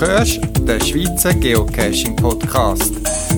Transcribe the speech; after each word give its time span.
hörst 0.00 0.40
den 0.60 0.80
Schweizer 0.80 1.32
Geocaching 1.32 2.16
Podcast. 2.16 2.92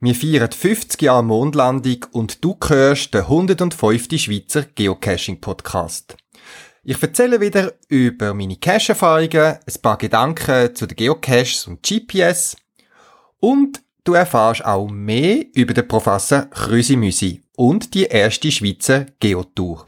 Wir 0.00 0.14
feiern 0.14 0.50
50 0.50 1.02
Jahre 1.02 1.22
Mondlandung 1.22 2.04
und 2.12 2.44
du 2.44 2.56
hörst 2.66 3.14
den 3.14 3.22
105. 3.22 4.08
Schweizer 4.18 4.64
Geocaching 4.74 5.40
Podcast. 5.40 6.16
Ich 6.86 7.02
erzähle 7.02 7.40
wieder 7.40 7.72
über 7.88 8.34
meine 8.34 8.56
Cache-Erfahrungen, 8.56 9.56
ein 9.66 9.80
paar 9.80 9.96
Gedanken 9.96 10.74
zu 10.74 10.86
den 10.86 10.96
Geocaches 10.96 11.66
und 11.66 11.82
GPS 11.82 12.58
und 13.40 13.80
du 14.04 14.12
erfährst 14.12 14.66
auch 14.66 14.86
mehr 14.86 15.46
über 15.54 15.72
den 15.72 15.88
Professor 15.88 16.42
Krüsimüsi 16.42 17.42
und 17.56 17.94
die 17.94 18.04
erste 18.04 18.52
Schweizer 18.52 19.06
Geotour. 19.18 19.86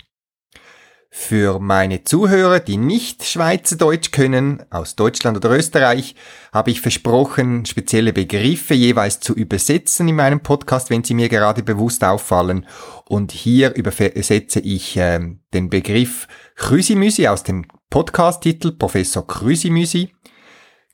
Für 1.18 1.58
meine 1.60 2.04
Zuhörer, 2.04 2.60
die 2.60 2.76
nicht 2.76 3.24
Schweizerdeutsch 3.24 4.12
können, 4.12 4.62
aus 4.70 4.96
Deutschland 4.96 5.36
oder 5.38 5.50
Österreich, 5.50 6.14
habe 6.52 6.70
ich 6.70 6.82
versprochen, 6.82 7.64
spezielle 7.64 8.12
Begriffe 8.12 8.74
jeweils 8.74 9.18
zu 9.18 9.34
übersetzen 9.34 10.06
in 10.08 10.14
meinem 10.14 10.40
Podcast, 10.40 10.90
wenn 10.90 11.02
sie 11.02 11.14
mir 11.14 11.28
gerade 11.28 11.62
bewusst 11.62 12.04
auffallen. 12.04 12.66
Und 13.08 13.32
hier 13.32 13.74
übersetze 13.74 14.60
ich 14.60 14.98
äh, 14.98 15.18
den 15.54 15.70
Begriff 15.70 16.28
Krüsimüsi 16.54 17.26
aus 17.26 17.42
dem 17.42 17.66
Podcast-Titel 17.88 18.72
Professor 18.72 19.26
Krüsimüsi. 19.26 20.14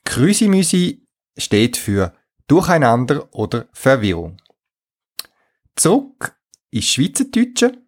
Krüsimüsi 0.05 1.05
steht 1.37 1.75
für 1.77 2.13
Durcheinander 2.47 3.27
oder 3.33 3.67
Verwirrung. 3.73 4.37
Zurück 5.75 6.35
ins 6.71 6.85
Schweizerdeutsche. 6.85 7.82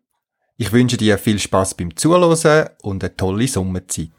Ich 0.58 0.72
wünsche 0.72 0.96
dir 0.96 1.18
viel 1.18 1.38
Spaß 1.38 1.76
beim 1.76 1.98
Zuhören 1.98 2.70
und 2.82 3.04
eine 3.04 3.18
tolle 3.18 3.46
Sommerzeit. 3.46 4.10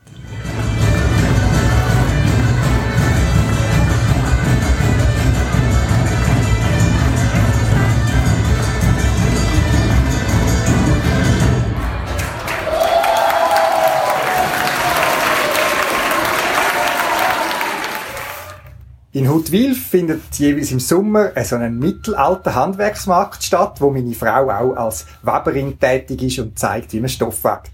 Huttwil 19.46 19.76
findet 19.76 20.34
jeweils 20.38 20.72
im 20.72 20.80
Sommer 20.80 21.30
so 21.44 21.54
ein 21.54 21.78
mittelalter 21.78 22.56
Handwerksmarkt 22.56 23.44
statt, 23.44 23.80
wo 23.80 23.90
meine 23.90 24.12
Frau 24.12 24.50
auch 24.50 24.74
als 24.74 25.06
Weberin 25.22 25.78
tätig 25.78 26.20
ist 26.24 26.40
und 26.40 26.58
zeigt, 26.58 26.92
wie 26.92 26.98
man 26.98 27.08
Stoff 27.08 27.44
webt. 27.44 27.70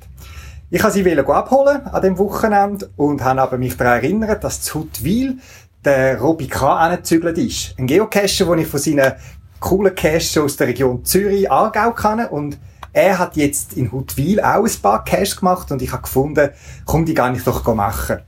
Ich 0.69 0.83
habe 0.83 0.93
sie 0.93 1.19
abholen 1.19 1.87
an 1.87 2.03
dem 2.03 2.19
Wochenende 2.19 2.91
und 2.99 3.25
habe 3.25 3.41
aber 3.41 3.57
mich 3.57 3.75
daran 3.75 4.03
erinnert, 4.03 4.45
dass 4.45 4.61
zu 4.61 4.81
Huttwil 4.81 5.39
der 5.83 6.21
Robi 6.21 6.47
K. 6.47 6.77
angezügelt 6.77 7.39
ist. 7.39 7.75
Ein 7.79 7.87
Geocacher, 7.87 8.45
den 8.45 8.59
ich 8.59 8.67
von 8.67 8.79
seinen 8.79 9.13
coolen 9.59 9.95
Caches 9.95 10.37
aus 10.37 10.59
der 10.59 10.67
Region 10.67 11.07
Zürich, 11.07 11.51
Aargau 11.51 11.93
kenne 11.93 12.29
und 12.29 12.59
er 12.93 13.19
hat 13.19 13.37
jetzt 13.37 13.73
in 13.73 13.91
Huttwil 13.91 14.43
auch 14.43 14.67
ein 14.67 14.83
paar 14.83 15.05
Caches 15.05 15.39
gemacht 15.39 15.73
und 15.73 15.81
ich 15.81 15.91
habe 15.91 16.03
gefunden, 16.03 16.51
komm, 16.85 17.07
die 17.07 17.15
gar 17.15 17.31
nicht 17.31 17.47
doch 17.47 17.75
machen. 17.75 18.19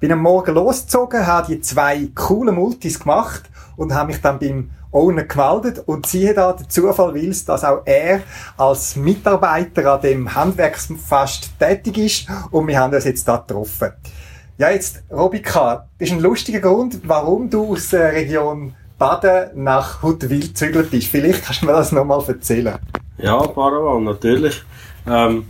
Bin 0.00 0.12
am 0.12 0.22
Morgen 0.22 0.54
losgezogen, 0.54 1.26
habe 1.26 1.54
die 1.54 1.60
zwei 1.60 2.08
coolen 2.14 2.54
Multis 2.54 2.98
gemacht 2.98 3.42
und 3.76 3.94
habe 3.94 4.08
mich 4.08 4.22
dann 4.22 4.38
beim 4.38 4.70
Owner 4.92 5.24
gemeldet 5.24 5.82
und 5.84 6.06
siehe 6.06 6.32
da, 6.32 6.54
der 6.54 6.68
Zufall 6.70 7.12
will 7.12 7.28
es, 7.28 7.44
dass 7.44 7.64
auch 7.64 7.82
er 7.84 8.22
als 8.56 8.96
Mitarbeiter 8.96 9.92
an 9.92 10.00
dem 10.00 10.34
Handwerksfest 10.34 11.50
tätig 11.58 11.98
ist 11.98 12.26
und 12.50 12.66
wir 12.66 12.78
haben 12.78 12.94
uns 12.94 13.04
jetzt 13.04 13.28
da 13.28 13.36
getroffen. 13.36 13.92
Ja, 14.56 14.70
jetzt, 14.70 15.02
Robika, 15.10 15.86
das 15.98 16.08
ist 16.08 16.14
ein 16.14 16.20
lustiger 16.20 16.60
Grund, 16.60 17.00
warum 17.04 17.50
du 17.50 17.74
aus 17.74 17.90
der 17.90 18.12
Region 18.12 18.74
Baden 18.98 19.62
nach 19.62 20.02
Huttwil 20.02 20.40
gezügelt 20.40 20.90
bist. 20.90 21.08
Vielleicht 21.08 21.44
kannst 21.44 21.60
du 21.60 21.66
mir 21.66 21.72
das 21.72 21.92
nochmal 21.92 22.24
erzählen. 22.26 22.78
Ja, 23.18 23.38
Paravan, 23.38 24.04
natürlich. 24.04 24.62
Ähm, 25.06 25.44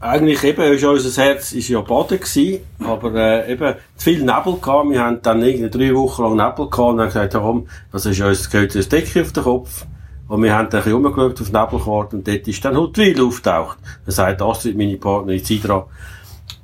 eigentlich 0.00 0.42
eben, 0.44 0.62
ist 0.62 0.82
unser 0.82 1.22
Herz 1.22 1.52
ist 1.52 1.68
ja 1.68 1.80
Baden 1.82 2.18
gewesen, 2.18 2.60
aber 2.82 3.14
äh, 3.14 3.52
eben 3.52 3.74
zu 3.96 4.04
viel 4.04 4.20
Nebel 4.20 4.56
gehabt. 4.60 4.90
Wir 4.90 5.00
haben 5.00 5.20
dann 5.20 5.42
irgendwie 5.42 5.70
drei 5.70 5.94
Wochen 5.94 6.22
lang 6.22 6.36
Nebel 6.36 6.70
gehabt 6.70 6.78
und 6.78 7.00
haben 7.00 7.06
gesagt, 7.06 7.34
komm, 7.34 7.68
das 7.92 8.06
ist 8.06 8.20
uns, 8.20 8.48
gehört 8.48 8.74
uns 8.74 8.88
Decke 8.88 9.20
auf 9.20 9.32
den 9.32 9.44
Kopf. 9.44 9.84
Und 10.26 10.42
wir 10.42 10.54
haben 10.54 10.70
dann 10.70 10.82
ein 10.82 11.02
bisschen 11.02 11.18
auf 11.18 11.52
Nebelkarte 11.52 12.16
und 12.16 12.26
dort 12.26 12.48
ist 12.48 12.64
dann 12.64 12.76
Huttwil 12.76 13.20
auftaucht. 13.20 13.78
Dann 14.06 14.14
sagt 14.14 14.40
Astrid, 14.40 14.78
meine 14.78 14.96
Partnerin 14.96 15.44
Sidra, 15.44 15.86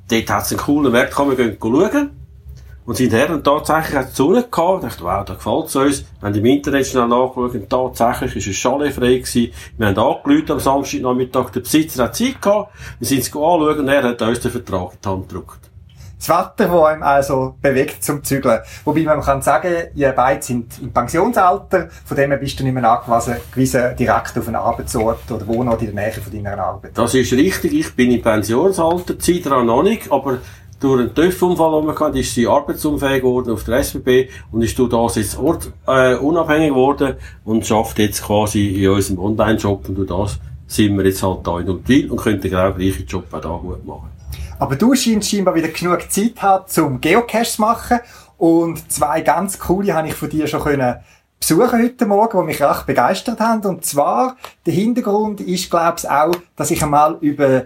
dort 0.09 0.29
hat 0.29 0.43
es 0.43 0.51
einen 0.51 0.59
coolen 0.61 0.91
Markt, 0.91 1.13
kann 1.13 1.29
wir 1.29 1.35
gehen 1.35 1.57
schauen. 1.61 2.09
Und 2.87 2.95
sind 2.95 3.13
und 3.29 3.43
tatsächlich 3.43 3.97
hat 3.97 4.07
es 4.07 4.15
Sonne 4.15 4.45
gehabt. 4.49 4.85
Ich 4.85 4.89
dachte, 4.91 5.03
wow, 5.03 5.25
da 5.25 5.33
gefällt 5.33 5.65
es 5.65 5.75
uns. 5.75 6.05
Wir 6.21 6.29
haben 6.29 6.35
im 6.35 6.45
Internet 6.45 6.87
schnell 6.87 7.09
nachgeschaut 7.09 7.69
tatsächlich 7.69 8.37
ist 8.37 8.47
es 8.47 8.55
Chalet 8.55 8.93
frei 8.93 9.15
gewesen. 9.15 9.51
Wir 9.77 9.87
haben 9.87 9.99
angerufen 9.99 10.51
am 10.51 10.59
Samstagnachmittag. 10.61 11.49
Der 11.49 11.59
Besitzer 11.59 12.05
hat 12.05 12.15
Zeit 12.15 12.41
gehabt. 12.41 12.71
Wir 12.99 13.07
sind 13.09 13.19
es 13.19 13.27
anschauen 13.27 13.79
und 13.79 13.89
er 13.89 14.03
hat 14.03 14.21
uns 14.21 14.39
den 14.39 14.51
Vertrag 14.51 14.93
in 14.93 14.99
die 15.03 15.09
Hand 15.09 15.27
gedruckt. 15.27 15.59
Das 16.17 16.29
Wetter, 16.29 16.69
das 16.69 16.83
einem 16.85 17.03
also 17.03 17.55
bewegt 17.61 18.05
zum 18.05 18.23
Zügeln. 18.23 18.61
Wobei 18.85 19.01
man 19.01 19.19
kann 19.19 19.41
sagen, 19.41 19.89
ihr 19.93 20.13
beide 20.13 20.41
sind 20.41 20.79
im 20.81 20.93
Pensionsalter, 20.93 21.89
von 22.05 22.17
dem 22.17 22.31
her 22.31 22.39
bist 22.39 22.57
du 22.57 22.63
nicht 22.63 22.73
mehr 22.73 22.89
angewiesen, 22.89 23.95
direkt 23.99 24.37
auf 24.37 24.47
einen 24.47 24.55
Arbeitsort 24.55 25.29
oder 25.29 25.45
Wohnort 25.45 25.81
in 25.81 25.93
der 25.93 26.05
Nähe 26.05 26.13
von 26.13 26.33
deiner 26.33 26.57
Arbeit. 26.57 26.97
Das 26.97 27.13
ist 27.13 27.33
richtig, 27.33 27.73
ich 27.73 27.95
bin 27.95 28.11
im 28.11 28.21
Pensionsalter, 28.21 29.19
Zeit 29.19 29.45
noch 29.45 29.83
nicht, 29.83 30.09
aber 30.09 30.39
durch 30.79 31.01
einen 31.01 31.15
TÜV-Unfall, 31.15 32.11
den 32.11 32.21
ist 32.21 32.35
sie 32.35 32.47
arbeitsunfähig 32.47 33.21
geworden 33.21 33.51
auf 33.51 33.63
der 33.63 33.79
SBB 33.79 34.29
und 34.51 34.61
ist 34.61 34.77
durch 34.77 34.89
das 34.89 35.15
jetzt 35.15 35.37
Ort, 35.39 35.71
äh, 35.87 36.15
unabhängig 36.15 36.69
geworden 36.69 37.15
und 37.45 37.65
schafft 37.65 37.97
jetzt 37.99 38.23
quasi 38.23 38.83
in 38.83 38.89
unserem 38.89 39.19
Online-Job 39.19 39.89
und 39.89 39.95
durch 39.95 40.07
das 40.07 40.39
sind 40.67 40.97
wir 40.97 41.05
jetzt 41.05 41.23
halt 41.23 41.45
da 41.47 41.59
in 41.59 41.69
Utwil 41.69 42.11
und 42.11 42.17
können 42.17 42.41
den 42.41 42.51
genau 42.51 42.73
gleichen 42.73 43.05
Job 43.05 43.25
auch 43.31 43.41
da 43.41 43.49
gut 43.49 43.85
machen. 43.85 44.09
Aber 44.59 44.75
du 44.75 44.93
scheinst 44.93 45.29
scheinbar 45.29 45.55
wieder 45.55 45.69
genug 45.69 46.11
Zeit 46.11 46.41
haben, 46.41 46.67
zum 46.67 47.01
Geocache 47.01 47.45
zu 47.45 47.61
machen 47.61 47.99
und 48.37 48.91
zwei 48.91 49.21
ganz 49.21 49.57
coole 49.57 49.93
habe 49.93 50.07
ich 50.07 50.13
von 50.13 50.29
dir 50.29 50.47
schon 50.47 50.61
können 50.61 50.97
besuchen 51.39 51.83
heute 51.83 52.05
Morgen, 52.05 52.39
die 52.39 52.45
mich 52.45 52.61
recht 52.61 52.85
begeistert 52.85 53.39
haben. 53.39 53.65
Und 53.65 53.85
zwar, 53.85 54.37
der 54.65 54.73
Hintergrund 54.73 55.39
ist, 55.41 55.69
glaube 55.69 55.95
ich, 55.97 56.09
auch, 56.09 56.35
dass 56.55 56.71
ich 56.71 56.81
einmal 56.81 57.17
über 57.21 57.65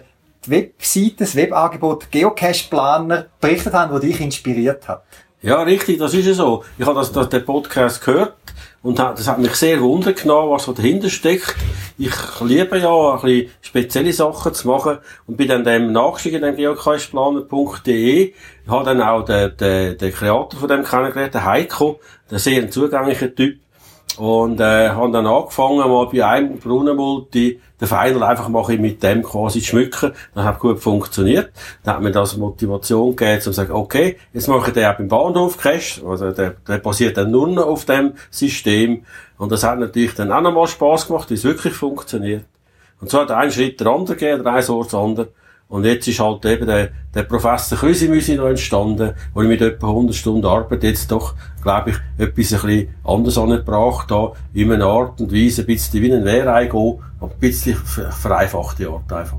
Webseite, 0.50 1.16
das 1.20 1.36
Webangebot 1.36 2.10
Geocache 2.12 2.70
Planer 2.70 3.28
berichtet 3.40 3.74
haben, 3.74 3.92
das 3.92 4.02
dich 4.02 4.20
inspiriert 4.22 4.88
hat. 4.88 5.04
Ja, 5.44 5.64
richtig, 5.64 5.98
das 5.98 6.14
ist 6.14 6.28
ja 6.28 6.34
so. 6.34 6.64
Ich 6.78 6.86
habe 6.86 7.00
das, 7.00 7.12
das, 7.12 7.30
den 7.30 7.44
Podcast 7.44 8.06
gehört 8.06 8.36
und 8.84 9.00
das 9.00 9.28
hat 9.28 9.40
mich 9.40 9.56
sehr 9.56 9.82
wundern 9.82 10.14
genommen, 10.14 10.52
was 10.52 10.66
so 10.66 10.74
dahinter 10.74 11.10
steckt. 11.10 11.56
Ich 11.98 12.14
liebe 12.42 12.78
ja, 12.78 13.16
ein 13.16 13.22
bisschen 13.22 13.52
spezielle 13.62 14.14
Sachen 14.14 14.54
zu 14.54 14.68
machen 14.68 15.00
und 15.26 15.38
bin 15.38 15.48
dann 15.48 15.64
dem 15.64 15.92
nachgestiegen, 15.92 16.44
dem 16.44 16.56
geocacheplaner.de. 16.56 18.34
Ich 18.34 18.36
habe 18.68 18.86
dann 18.86 19.02
auch 19.02 19.26
den, 19.26 19.58
den, 19.58 19.98
den 19.98 20.14
Kreator 20.14 20.60
von 20.60 20.70
dem 20.70 20.84
kennengelernt, 20.84 21.34
den 21.34 21.46
Heiko, 21.46 22.00
der 22.30 22.38
sehr 22.38 22.70
zugänglicher 22.70 23.34
Typ. 23.34 23.61
Und 24.18 24.60
äh, 24.60 24.90
haben 24.90 25.14
dann 25.14 25.26
angefangen, 25.26 25.78
mal 25.78 26.08
bei 26.12 26.26
einem 26.26 26.58
Brunnenmulti 26.58 27.60
den 27.80 27.88
Pfeiler 27.88 28.28
einfach 28.28 28.50
mal 28.50 28.78
mit 28.78 29.02
dem 29.02 29.24
quasi 29.24 29.60
zu 29.60 29.68
schmücken. 29.68 30.12
Das 30.36 30.44
hat 30.44 30.60
gut 30.60 30.80
funktioniert. 30.80 31.52
Dann 31.84 31.96
hat 31.96 32.04
mir 32.04 32.12
das 32.12 32.38
Motivation 32.38 33.16
gegeben, 33.16 33.42
zu 33.42 33.52
sagen, 33.52 33.72
okay, 33.72 34.18
jetzt 34.34 34.48
mache 34.48 34.68
ich 34.68 34.74
den 34.74 34.86
auch 34.86 34.98
beim 34.98 35.08
Bahnhof 35.08 35.58
Cash. 35.58 36.02
Also 36.06 36.32
der, 36.32 36.56
der 36.68 36.78
basiert 36.78 37.18
dann 37.18 37.32
nur 37.32 37.48
noch 37.48 37.66
auf 37.66 37.86
dem 37.86 38.14
System. 38.30 39.06
Und 39.38 39.52
das 39.52 39.64
hat 39.64 39.80
natürlich 39.80 40.14
dann 40.14 40.32
auch 40.32 40.42
nochmal 40.42 40.68
Spass 40.68 41.08
gemacht, 41.08 41.30
wie 41.30 41.36
es 41.36 41.44
wirklich 41.44 41.74
funktioniert. 41.74 42.46
Und 43.00 43.10
so 43.10 43.20
hat 43.20 43.32
ein 43.32 43.52
Schritt 43.52 43.80
der 43.80 43.88
andere 43.88 44.16
gegeben, 44.16 44.44
der 44.44 44.54
ein 44.54 44.70
Ort 44.70 44.94
andere. 44.94 45.30
Und 45.72 45.86
jetzt 45.86 46.06
ist 46.06 46.20
halt 46.20 46.44
eben 46.44 46.68
der, 46.68 46.90
der 47.16 47.24
Professor 47.24 47.78
Krüsimüsi 47.78 48.36
noch 48.36 48.48
entstanden, 48.48 49.14
wo 49.34 49.42
ich 49.42 49.48
mit 49.48 49.62
etwa 49.62 49.88
100 49.88 50.14
Stunden 50.14 50.46
Arbeit 50.46 50.84
jetzt 50.84 51.10
doch, 51.10 51.34
glaube 51.64 51.92
ich, 51.92 51.96
etwas 52.18 52.54
ein 52.54 52.68
bisschen 52.68 52.88
anders 53.06 53.38
angebracht 53.38 54.12
habe, 54.12 54.36
in 54.54 54.70
einer 54.70 54.86
Art 54.86 55.22
und 55.22 55.32
Weise, 55.32 55.62
ein 55.62 55.68
bisschen 55.68 56.02
wie 56.02 56.14
ein 56.14 56.26
Wehrei 56.26 56.70
ein 56.70 57.30
bisschen 57.40 57.76
vereinfachte 57.76 58.90
Art 58.90 59.14
einfach. 59.14 59.38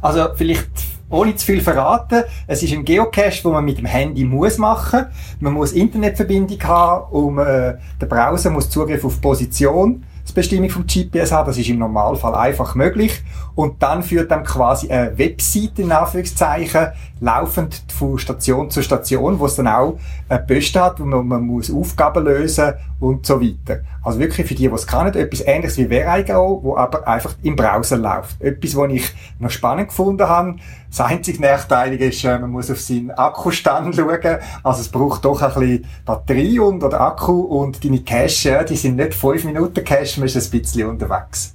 Also 0.00 0.28
vielleicht 0.34 0.70
ohne 1.10 1.36
zu 1.36 1.44
viel 1.44 1.60
verraten, 1.60 2.22
es 2.46 2.62
ist 2.62 2.72
ein 2.72 2.86
Geocache, 2.86 3.44
wo 3.44 3.50
man 3.50 3.66
mit 3.66 3.76
dem 3.76 3.84
Handy 3.84 4.24
muss 4.24 4.56
machen. 4.56 5.04
Man 5.40 5.52
muss 5.52 5.72
Internetverbindung 5.72 6.62
haben, 6.62 7.12
um 7.12 7.38
äh, 7.38 7.74
der 8.00 8.06
Browser 8.08 8.48
muss 8.48 8.70
Zugriff 8.70 9.04
auf 9.04 9.20
Position 9.20 10.02
die 10.28 10.32
Bestimmung 10.32 10.70
vom 10.70 10.86
GPS 10.86 11.32
haben. 11.32 11.46
Das 11.46 11.58
ist 11.58 11.68
im 11.68 11.78
Normalfall 11.78 12.34
einfach 12.34 12.74
möglich. 12.74 13.22
Und 13.54 13.82
dann 13.82 14.02
führt 14.02 14.30
dann 14.30 14.44
quasi 14.44 14.90
eine 14.90 15.16
Webseite 15.16 15.82
in 15.82 15.92
Anführungszeichen 15.92 16.88
laufend 17.20 17.82
von 17.92 18.18
Station 18.18 18.70
zu 18.70 18.82
Station, 18.82 19.38
wo 19.38 19.46
es 19.46 19.56
dann 19.56 19.68
auch 19.68 19.98
eine 20.28 20.40
Post 20.40 20.76
hat, 20.76 21.00
wo 21.00 21.04
man, 21.04 21.26
man 21.26 21.42
muss 21.42 21.72
Aufgaben 21.72 22.24
lösen 22.24 22.74
und 23.00 23.24
so 23.24 23.40
weiter. 23.40 23.80
Also 24.02 24.18
wirklich 24.18 24.46
für 24.46 24.54
die, 24.54 24.68
die 24.68 24.74
es 24.74 24.86
kennen, 24.86 25.14
etwas 25.14 25.40
ähnliches 25.46 25.78
wie 25.78 25.86
Verigo, 25.86 26.60
wo 26.62 26.76
aber 26.76 27.06
einfach 27.06 27.34
im 27.42 27.56
Browser 27.56 27.96
läuft. 27.96 28.40
Etwas, 28.42 28.76
was 28.76 28.90
ich 28.92 29.12
noch 29.38 29.50
spannend 29.50 29.88
gefunden 29.88 30.28
habe. 30.28 30.56
Das 30.90 31.00
einzige 31.00 31.40
Nachteilige 31.40 32.06
ist, 32.06 32.24
äh, 32.24 32.38
man 32.38 32.50
muss 32.50 32.70
auf 32.70 32.80
seinen 32.80 33.10
Akkustand 33.12 33.94
schauen. 33.96 34.38
Also 34.62 34.80
es 34.80 34.88
braucht 34.88 35.24
doch 35.24 35.40
ein 35.40 35.54
bisschen 35.54 35.86
Batterie 36.04 36.58
und 36.58 36.84
oder 36.84 37.00
Akku 37.00 37.40
und 37.40 37.84
deine 37.84 38.00
Cache, 38.00 38.64
die 38.68 38.76
sind 38.76 38.96
nicht 38.96 39.14
fünf 39.14 39.44
Minuten 39.44 39.84
Cache, 39.84 40.20
man 40.20 40.26
ist 40.26 40.36
ein 40.36 40.60
bisschen 40.60 40.88
unterwegs. 40.88 41.53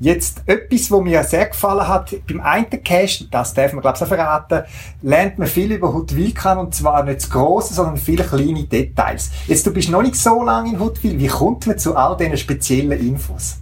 Jetzt 0.00 0.42
etwas, 0.46 0.90
was 0.90 1.00
mir 1.00 1.22
sehr 1.24 1.46
gefallen 1.46 1.86
hat, 1.86 2.14
beim 2.26 2.40
einen 2.40 2.82
Cache, 2.82 3.24
das 3.30 3.54
darf 3.54 3.72
man 3.72 3.82
glaube 3.82 3.96
ich 3.96 4.02
auch 4.02 4.08
verraten, 4.08 4.62
lernt 5.02 5.38
man 5.38 5.46
viel 5.46 5.72
über 5.72 5.92
Huttwil 5.92 6.32
kennen 6.32 6.60
und 6.60 6.74
zwar 6.74 7.04
nicht 7.04 7.20
das 7.20 7.30
Grosse, 7.30 7.74
sondern 7.74 7.96
viele 7.96 8.24
kleine 8.24 8.64
Details. 8.64 9.30
Jetzt, 9.46 9.66
du 9.66 9.72
bist 9.72 9.90
noch 9.90 10.02
nicht 10.02 10.16
so 10.16 10.42
lange 10.42 10.72
in 10.72 10.80
Huttwil, 10.80 11.18
wie 11.18 11.28
kommt 11.28 11.66
man 11.66 11.78
zu 11.78 11.96
all 11.96 12.16
diesen 12.16 12.36
speziellen 12.36 12.98
Infos? 12.98 13.58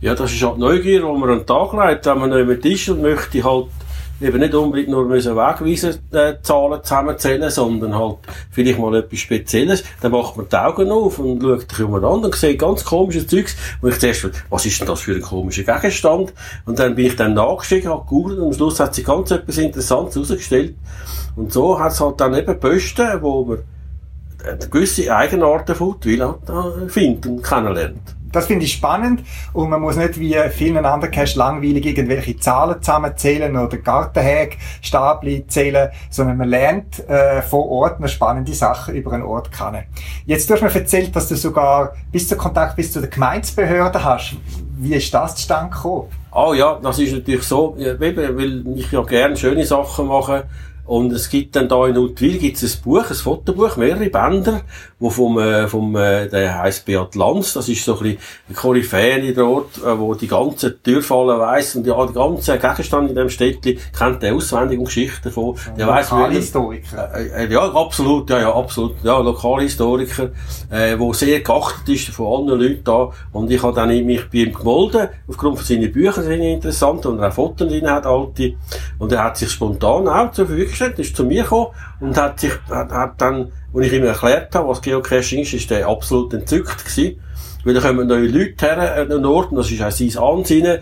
Ja, 0.00 0.14
das 0.14 0.32
ist 0.32 0.42
halt 0.42 0.58
Neugier, 0.58 1.02
wo 1.04 1.16
man 1.16 1.30
an 1.30 1.38
den 1.38 1.46
Tag 1.46 1.72
legt, 1.72 2.06
wenn 2.06 2.18
man 2.18 2.30
neben 2.30 2.48
dem 2.48 2.60
Tisch 2.60 2.88
und 2.88 3.02
möchte 3.02 3.42
halt 3.44 3.66
eben 4.20 4.38
nicht 4.38 4.54
unbedingt 4.54 4.88
nur 4.88 5.04
müssen 5.04 5.36
Wegweisen 5.36 5.98
äh, 6.12 6.34
Zahlen 6.42 6.82
zusammenzählen, 6.82 7.50
sondern 7.50 7.94
halt 7.94 8.16
vielleicht 8.50 8.78
mal 8.78 8.94
etwas 8.96 9.18
Spezielles. 9.18 9.84
Dann 10.00 10.12
macht 10.12 10.36
man 10.36 10.48
die 10.48 10.56
Augen 10.56 10.90
auf 10.90 11.18
und 11.18 11.42
schaut 11.42 11.70
sich 11.70 11.84
umeinander 11.84 12.26
und 12.26 12.34
sieht 12.34 12.58
ganz 12.58 12.84
komisches 12.84 13.26
Zeugs. 13.26 13.56
Und 13.80 13.90
ich 13.90 13.98
zuerst, 13.98 14.30
was 14.50 14.66
ist 14.66 14.80
denn 14.80 14.88
das 14.88 15.00
für 15.00 15.14
ein 15.14 15.22
komischer 15.22 15.62
Gegenstand? 15.64 16.32
Und 16.64 16.78
dann 16.78 16.94
bin 16.94 17.06
ich 17.06 17.16
dann 17.16 17.34
nachgestiegen, 17.34 17.90
habe 17.90 18.02
gegoogelt 18.02 18.38
und 18.38 18.46
am 18.46 18.52
Schluss 18.52 18.80
hat 18.80 18.94
sich 18.94 19.04
ganz 19.04 19.30
etwas 19.30 19.58
Interessantes 19.58 20.14
herausgestellt. 20.14 20.74
Und 21.36 21.52
so 21.52 21.78
hat 21.78 21.92
es 21.92 22.00
halt 22.00 22.20
dann 22.20 22.34
eben 22.34 22.58
Posten, 22.58 23.20
wo 23.20 23.44
man 23.44 23.58
gewisse 24.70 25.14
Eigenarten 25.14 25.74
von 25.74 25.96
halt 26.04 26.18
äh, 26.48 26.88
findet 26.88 27.26
und 27.26 27.42
kennenlernt. 27.42 28.15
Das 28.36 28.48
finde 28.48 28.66
ich 28.66 28.74
spannend 28.74 29.22
und 29.54 29.70
man 29.70 29.80
muss 29.80 29.96
nicht 29.96 30.20
wie 30.20 30.36
vielen 30.50 30.84
anderen 30.84 31.10
Cash 31.10 31.36
langweilig 31.36 31.86
irgendwelche 31.86 32.36
Zahlen 32.36 32.82
zusammenzählen 32.82 33.56
oder 33.56 33.78
Gartenhäge, 33.78 34.58
Stabli 34.82 35.46
zählen, 35.46 35.88
sondern 36.10 36.36
man 36.36 36.50
lernt 36.50 37.08
äh, 37.08 37.40
vor 37.40 37.66
Ort 37.70 37.96
eine 37.96 38.08
spannende 38.08 38.52
Sachen 38.52 38.94
über 38.94 39.12
einen 39.12 39.22
Ort 39.22 39.50
kennen. 39.50 39.84
Jetzt 40.26 40.50
du 40.50 40.52
hast 40.52 40.60
mir 40.60 40.74
erzählt, 40.74 41.16
dass 41.16 41.28
du 41.28 41.34
sogar 41.34 41.94
bis 42.12 42.28
zu 42.28 42.36
Kontakt 42.36 42.76
bis 42.76 42.92
zu 42.92 43.00
der 43.00 43.08
Gemeindebehörde 43.08 44.04
hast. 44.04 44.36
Wie 44.76 44.94
ist 44.94 45.14
das 45.14 45.36
zustande 45.36 45.70
gekommen? 45.70 46.08
Ah 46.30 46.52
ja, 46.52 46.78
das 46.82 46.98
ist 46.98 47.14
natürlich 47.14 47.44
so, 47.44 47.74
weil 47.78 48.66
ich 48.76 48.92
ja 48.92 49.00
gerne 49.00 49.38
schöne 49.38 49.64
Sachen 49.64 50.08
mache 50.08 50.44
und 50.86 51.12
es 51.12 51.28
gibt 51.28 51.56
dann 51.56 51.68
da 51.68 51.86
in 51.86 51.98
Utwil 51.98 52.38
gibt's 52.38 52.62
ein 52.62 52.82
Buch, 52.82 53.10
ein 53.10 53.16
Fotobuch, 53.16 53.76
mehrere 53.76 54.08
Bänder, 54.08 54.62
wo 54.98 55.10
vom, 55.10 55.38
äh, 55.38 55.66
vom, 55.66 55.96
äh, 55.96 56.28
der 56.28 56.58
heisst 56.58 56.86
Beat 56.86 57.14
Lanz, 57.16 57.54
das 57.54 57.68
ist 57.68 57.84
so 57.84 57.96
ein 57.96 58.02
bisschen 58.02 58.18
eine 58.48 58.56
Koryphäe 58.56 59.34
dort, 59.34 59.78
äh, 59.78 59.98
wo 59.98 60.14
die 60.14 60.28
ganzen 60.28 60.82
Türfallen 60.82 61.38
weiss 61.38 61.74
und 61.74 61.86
ja, 61.86 62.06
die 62.06 62.12
ganzen 62.12 62.60
Gegenstände 62.60 63.10
in 63.10 63.16
dem 63.16 63.28
Städtli 63.28 63.78
kennt 63.96 64.22
der 64.22 64.34
auswendig 64.34 64.78
und 64.78 64.86
Geschichten 64.86 65.24
davon. 65.24 65.56
Der 65.76 65.88
weiss 65.88 66.10
Lokalhistoriker. 66.10 67.14
Äh, 67.14 67.44
äh, 67.44 67.52
ja, 67.52 67.72
absolut, 67.72 68.30
ja, 68.30 68.40
ja, 68.40 68.54
absolut, 68.54 68.94
ja, 69.02 69.18
Lokalhistoriker, 69.18 70.30
äh, 70.70 70.98
wo 70.98 71.12
sehr 71.12 71.40
geachtet 71.40 71.88
ist 71.88 72.08
von 72.10 72.48
allen 72.48 72.60
Leuten 72.60 72.84
da 72.84 73.10
und 73.32 73.50
ich 73.50 73.62
habe 73.62 73.74
dann 73.74 73.88
mich 73.88 74.30
bei 74.30 74.38
ihm 74.38 74.54
gemolden, 74.54 75.08
aufgrund 75.26 75.56
von 75.56 75.66
seinen 75.66 75.90
Büchern 75.90 76.24
sind 76.24 76.42
interessant 76.42 77.04
und 77.06 77.18
er 77.18 77.28
auch 77.28 77.32
Fotos 77.32 77.68
drin 77.68 77.90
hat, 77.90 78.06
alte, 78.06 78.54
und 78.98 79.12
er 79.12 79.24
hat 79.24 79.36
sich 79.36 79.50
spontan 79.50 80.08
auch 80.08 80.30
zur 80.30 80.46
Verfügung 80.46 80.75
ist 80.80 81.16
zu 81.16 81.24
mir 81.24 81.42
gekommen 81.42 81.68
und 82.00 82.16
hat 82.16 82.40
sich, 82.40 82.52
hat, 82.70 82.90
hat 82.90 83.20
dann, 83.20 83.52
als 83.74 83.86
ich 83.86 83.92
ihm 83.92 84.04
erklärt 84.04 84.54
habe, 84.54 84.68
was 84.68 84.82
Geocaching 84.82 85.40
ist, 85.40 85.54
ist 85.54 85.70
er 85.70 85.88
absolut 85.88 86.32
entzückt 86.34 86.84
gewesen. 86.84 87.20
Weil 87.64 87.74
da 87.74 87.80
kommen 87.80 88.06
neue 88.06 88.28
Leute 88.28 88.64
her 88.64 88.94
an 88.94 89.08
den 89.08 89.24
Ort, 89.24 89.50
und 89.50 89.56
das 89.56 89.70
ist 89.72 89.82
auch 89.82 89.90
sein 89.90 90.16
Ansinnen. 90.22 90.78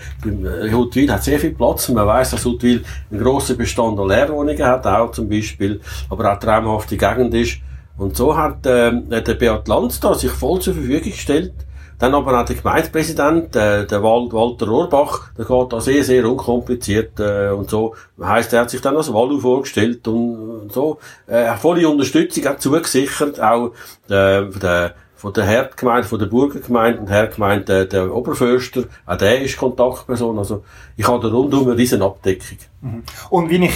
Huttwil 0.70 1.10
hat 1.10 1.24
sehr 1.24 1.38
viel 1.38 1.54
Platz, 1.54 1.88
man 1.88 2.06
weiss, 2.06 2.32
dass 2.32 2.44
Huttwil 2.44 2.84
einen 3.10 3.22
grossen 3.22 3.56
Bestand 3.56 3.98
an 3.98 4.08
Lehrwohnungen 4.08 4.62
hat, 4.62 4.86
auch 4.86 5.10
zum 5.10 5.28
Beispiel, 5.28 5.80
aber 6.10 6.30
auch 6.30 6.38
traumhafte 6.38 6.98
Gegend 6.98 7.32
ist. 7.32 7.56
Und 7.96 8.16
so 8.16 8.36
hat, 8.36 8.66
äh, 8.66 8.92
der 9.00 9.34
Beat 9.34 9.66
Lanz 9.66 9.98
da 10.00 10.14
sich 10.14 10.30
voll 10.30 10.60
zur 10.60 10.74
Verfügung 10.74 11.10
gestellt, 11.10 11.54
dann 11.98 12.14
aber 12.14 12.40
auch 12.40 12.44
der 12.44 12.56
Gemeindepräsident, 12.56 13.54
äh, 13.56 13.86
der 13.86 14.02
Walter 14.02 14.66
Rohrbach, 14.66 15.32
der 15.38 15.44
geht 15.44 15.72
da 15.72 15.80
sehr, 15.80 16.04
sehr 16.04 16.28
unkompliziert 16.28 17.18
äh, 17.20 17.50
und 17.50 17.70
so. 17.70 17.94
Heißt, 18.20 18.52
er 18.52 18.60
hat 18.60 18.70
sich 18.70 18.80
dann 18.80 18.96
als 18.96 19.12
Walu 19.12 19.38
vorgestellt 19.38 20.06
und, 20.08 20.60
und 20.62 20.72
so. 20.72 20.98
Äh, 21.26 21.54
volle 21.56 21.88
Unterstützung 21.88 22.44
hat 22.44 22.60
zugesichert, 22.60 23.40
auch 23.40 23.72
äh, 24.08 24.44
der 24.50 24.94
von 25.24 25.32
der 25.32 25.44
Herdgemeinde, 25.44 26.06
von 26.06 26.18
der 26.18 26.26
Burgergemeinde 26.26 27.00
und 27.00 27.08
Herdgemeinde 27.08 27.64
der, 27.64 27.84
der 27.86 28.14
Oberförster, 28.14 28.84
auch 29.06 29.16
der 29.16 29.40
ist 29.40 29.56
Kontaktperson. 29.56 30.36
Also 30.36 30.64
ich 30.98 31.08
habe 31.08 31.26
da 31.26 31.34
rundum 31.34 31.66
eine 31.66 31.78
riesen 31.78 32.02
Abdeckung. 32.02 32.58
Mhm. 32.82 33.02
Und 33.30 33.48
wie 33.48 33.64
ich 33.64 33.72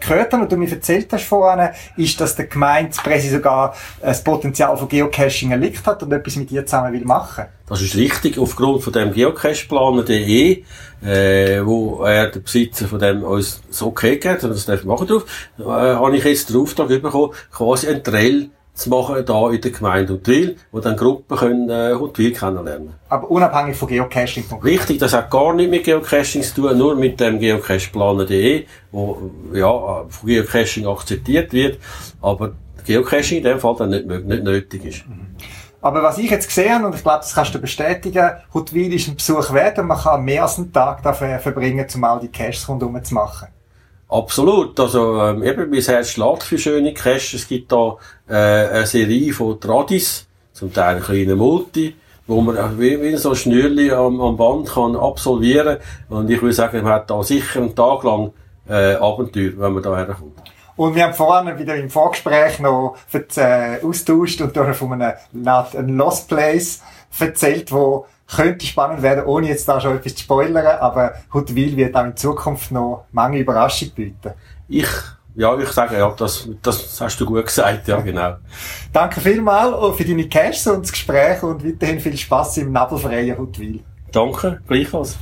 gehört 0.00 0.32
habe 0.32 0.42
und 0.42 0.52
du 0.52 0.56
mir 0.56 0.70
erzählt 0.70 1.12
hast 1.12 1.24
vorhin, 1.24 1.68
ist, 1.96 2.20
dass 2.20 2.36
der 2.36 2.46
Gemeindepräsident 2.46 3.42
sogar 3.42 3.74
das 4.00 4.24
Potenzial 4.24 4.76
von 4.76 4.88
Geocaching 4.88 5.52
erlickt 5.52 5.86
hat 5.86 6.02
und 6.02 6.12
etwas 6.12 6.36
mit 6.36 6.50
dir 6.50 6.64
zusammen 6.66 6.92
will 6.92 7.04
machen. 7.04 7.44
Das 7.66 7.80
ist 7.80 7.94
richtig, 7.94 8.36
aufgrund 8.38 8.82
von 8.82 8.92
dem 8.92 9.12
Geocache-Planer.de, 9.12 10.64
äh, 11.04 11.64
wo 11.64 12.02
er, 12.04 12.28
der 12.28 12.40
Besitzer 12.40 12.88
von 12.88 12.98
dem, 12.98 13.22
uns 13.22 13.62
so 13.70 13.86
okay 13.86 14.16
gegeben 14.16 14.42
und 14.42 14.50
das 14.50 14.66
darf 14.66 14.84
machen 14.84 15.06
drauf, 15.06 15.24
äh, 15.58 15.62
habe 15.62 16.16
ich 16.16 16.24
jetzt 16.24 16.50
den 16.50 16.56
Auftrag 16.56 16.88
bekommen, 16.88 17.32
quasi 17.52 17.88
ein 17.88 18.02
Trail 18.02 18.50
zu 18.80 18.90
machen 18.90 19.24
da 19.24 19.50
in 19.50 19.60
der 19.60 19.70
Gemeinde 19.70 20.12
Huttwil, 20.14 20.56
wo 20.72 20.80
dann 20.80 20.96
Gruppen 20.96 21.36
können 21.36 21.70
äh, 21.70 21.94
Huttwil 21.94 22.32
kennenlernen. 22.32 22.94
Aber 23.08 23.30
unabhängig 23.30 23.76
von 23.76 23.88
Geocaching. 23.88 24.44
Richtig, 24.64 24.98
das 24.98 25.12
hat 25.12 25.30
gar 25.30 25.54
nicht 25.54 25.70
mit 25.70 25.84
Geocaching 25.84 26.42
zu 26.42 26.54
tun, 26.54 26.78
nur 26.78 26.96
mit 26.96 27.20
dem 27.20 27.38
Geocacheplaner.de, 27.38 28.64
wo 28.90 29.30
ja 29.52 30.04
von 30.08 30.28
Geocaching 30.28 30.86
akzeptiert 30.86 31.52
wird, 31.52 31.78
aber 32.20 32.52
Geocaching 32.86 33.38
in 33.38 33.44
dem 33.44 33.60
Fall 33.60 33.76
dann 33.76 33.90
nicht, 33.90 34.06
nicht 34.06 34.42
nötig 34.42 34.84
ist. 34.84 35.06
Mhm. 35.06 35.36
Aber 35.82 36.02
was 36.02 36.18
ich 36.18 36.30
jetzt 36.30 36.48
gesehen 36.48 36.74
habe, 36.74 36.86
und 36.86 36.94
ich 36.94 37.02
glaube, 37.02 37.20
das 37.20 37.34
kannst 37.34 37.54
du 37.54 37.58
bestätigen, 37.58 38.32
Huttwil 38.52 38.92
ist 38.92 39.08
ein 39.08 39.16
Besuch 39.16 39.52
wert 39.52 39.78
und 39.78 39.86
man 39.86 39.98
kann 39.98 40.22
mehr 40.24 40.42
als 40.42 40.58
einen 40.58 40.72
Tag 40.72 41.02
dafür 41.02 41.38
verbringen, 41.38 41.86
um 41.94 42.04
all 42.04 42.20
die 42.20 42.28
Caches 42.28 42.68
rundherum 42.68 43.02
zu 43.02 43.14
machen. 43.14 43.48
Absolut. 44.10 44.78
Also, 44.80 45.22
ähm, 45.22 45.42
eben, 45.44 45.70
mein 45.70 45.80
Herz 45.80 46.10
schlägt 46.10 46.42
für 46.42 46.58
schöne 46.58 46.92
Caches. 46.92 47.34
Es 47.34 47.48
gibt 47.48 47.70
da, 47.70 47.96
äh, 48.28 48.34
eine 48.34 48.86
Serie 48.86 49.32
von 49.32 49.60
Tradis, 49.60 50.26
zum 50.52 50.72
Teil 50.72 50.96
ein 50.96 51.02
kleiner 51.02 51.36
Multi, 51.36 51.94
wo 52.26 52.40
man 52.40 52.78
wie, 52.78 53.00
wie 53.00 53.16
so 53.16 53.34
Schnürli 53.34 53.92
am, 53.92 54.20
am 54.20 54.36
Band 54.36 54.68
kann 54.68 54.96
absolvieren. 54.96 55.78
Und 56.08 56.28
ich 56.28 56.42
würde 56.42 56.54
sagen, 56.54 56.82
man 56.82 56.92
hat 56.92 57.08
da 57.08 57.22
sicher 57.22 57.60
einen 57.60 57.74
Tag 57.74 58.02
lang, 58.02 58.32
äh, 58.68 58.94
Abenteuer, 58.94 59.52
wenn 59.56 59.72
man 59.72 59.82
da 59.82 59.96
herkommt. 59.96 60.40
Und 60.76 60.94
wir 60.94 61.04
haben 61.04 61.14
vorhin 61.14 61.58
wieder 61.58 61.76
im 61.76 61.90
Vorgespräch 61.90 62.58
noch 62.58 62.96
äh, 63.12 63.84
austauscht 63.84 64.40
und 64.40 64.56
da 64.56 64.72
von 64.72 64.92
einem, 64.94 65.12
einem 65.46 65.96
Lost 65.96 66.28
Place 66.28 66.82
erzählt, 67.18 67.70
wo 67.70 68.06
könnte 68.34 68.66
spannend 68.66 69.02
werden, 69.02 69.24
ohne 69.24 69.48
jetzt 69.48 69.68
da 69.68 69.80
schon 69.80 69.96
etwas 69.96 70.14
zu 70.14 70.22
spoilern, 70.22 70.78
aber 70.80 71.14
Huttwil 71.32 71.76
wird 71.76 71.96
auch 71.96 72.04
in 72.04 72.16
Zukunft 72.16 72.70
noch 72.70 73.04
mange 73.12 73.38
Überraschungen 73.38 73.94
bieten. 73.94 74.32
Ich, 74.68 74.88
ja, 75.34 75.56
ich 75.58 75.68
sage, 75.68 75.98
ja, 75.98 76.12
das, 76.16 76.48
das 76.62 77.00
hast 77.00 77.20
du 77.20 77.26
gut 77.26 77.46
gesagt, 77.46 77.88
ja, 77.88 78.00
genau. 78.00 78.36
Danke 78.92 79.20
vielmals 79.20 79.96
für 79.96 80.04
deine 80.04 80.28
Cash 80.28 80.66
und 80.66 80.82
das 80.82 80.92
Gespräch 80.92 81.42
und 81.42 81.64
weiterhin 81.64 82.00
viel 82.00 82.16
Spaß 82.16 82.58
im 82.58 82.72
nabelfreien 82.72 83.36
Huttwil. 83.36 83.80
Danke, 84.12 84.60
gleichfalls. 84.66 85.18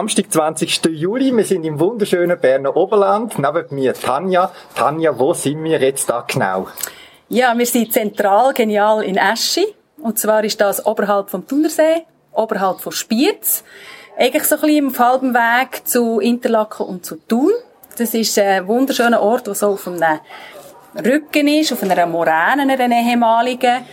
Samstag, 0.00 0.32
20. 0.32 0.86
Juli. 0.92 1.30
Wir 1.36 1.44
sind 1.44 1.62
im 1.62 1.78
wunderschönen 1.78 2.40
Berner 2.40 2.74
Oberland. 2.74 3.38
Neben 3.38 3.66
mir 3.74 3.92
Tanja. 3.92 4.50
Tanja, 4.74 5.18
wo 5.18 5.34
sind 5.34 5.62
wir 5.62 5.78
jetzt 5.78 6.08
da 6.08 6.24
genau? 6.26 6.68
Ja, 7.28 7.52
wir 7.58 7.66
sind 7.66 7.92
zentral 7.92 8.54
genial 8.54 9.04
in 9.04 9.18
Eschi. 9.18 9.66
Und 9.98 10.18
zwar 10.18 10.42
ist 10.42 10.58
das 10.58 10.86
oberhalb 10.86 11.28
vom 11.28 11.46
Thunersee, 11.46 12.06
oberhalb 12.32 12.80
von 12.80 12.92
Spiez. 12.92 13.62
Eigentlich 14.16 14.44
so 14.44 14.54
ein 14.54 14.62
bisschen 14.62 14.86
auf 14.86 14.98
halbem 14.98 15.34
Weg 15.34 15.86
zu 15.86 16.18
Interlaken 16.18 16.86
und 16.86 17.04
zu 17.04 17.16
Thun. 17.16 17.52
Das 17.98 18.14
ist 18.14 18.38
ein 18.38 18.66
wunderschöner 18.68 19.20
Ort, 19.20 19.48
der 19.48 19.54
so 19.54 19.72
auf 19.72 19.86
einem 19.86 20.20
Rücken 20.96 21.46
ist, 21.46 21.74
auf 21.74 21.82
einer 21.82 22.06
Moräne, 22.06 22.62
einer 22.62 22.88
ehemaligen, 22.88 23.84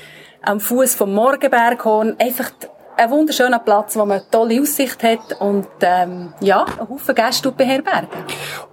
am 0.42 0.62
Fuß 0.62 0.96
vom 0.96 1.14
Morgenberghorn. 1.14 2.16
Einfach 2.18 2.50
ein 2.98 3.12
wunderschöner 3.12 3.60
Platz, 3.60 3.96
wo 3.96 4.00
man 4.00 4.20
eine 4.20 4.30
tolle 4.30 4.60
Aussicht 4.60 5.04
hat 5.04 5.40
und 5.40 5.68
ähm, 5.82 6.34
ja, 6.40 6.64
einen 6.64 6.90
Haufen 6.90 7.14
Gäste 7.14 7.52
beherbergen. 7.52 8.10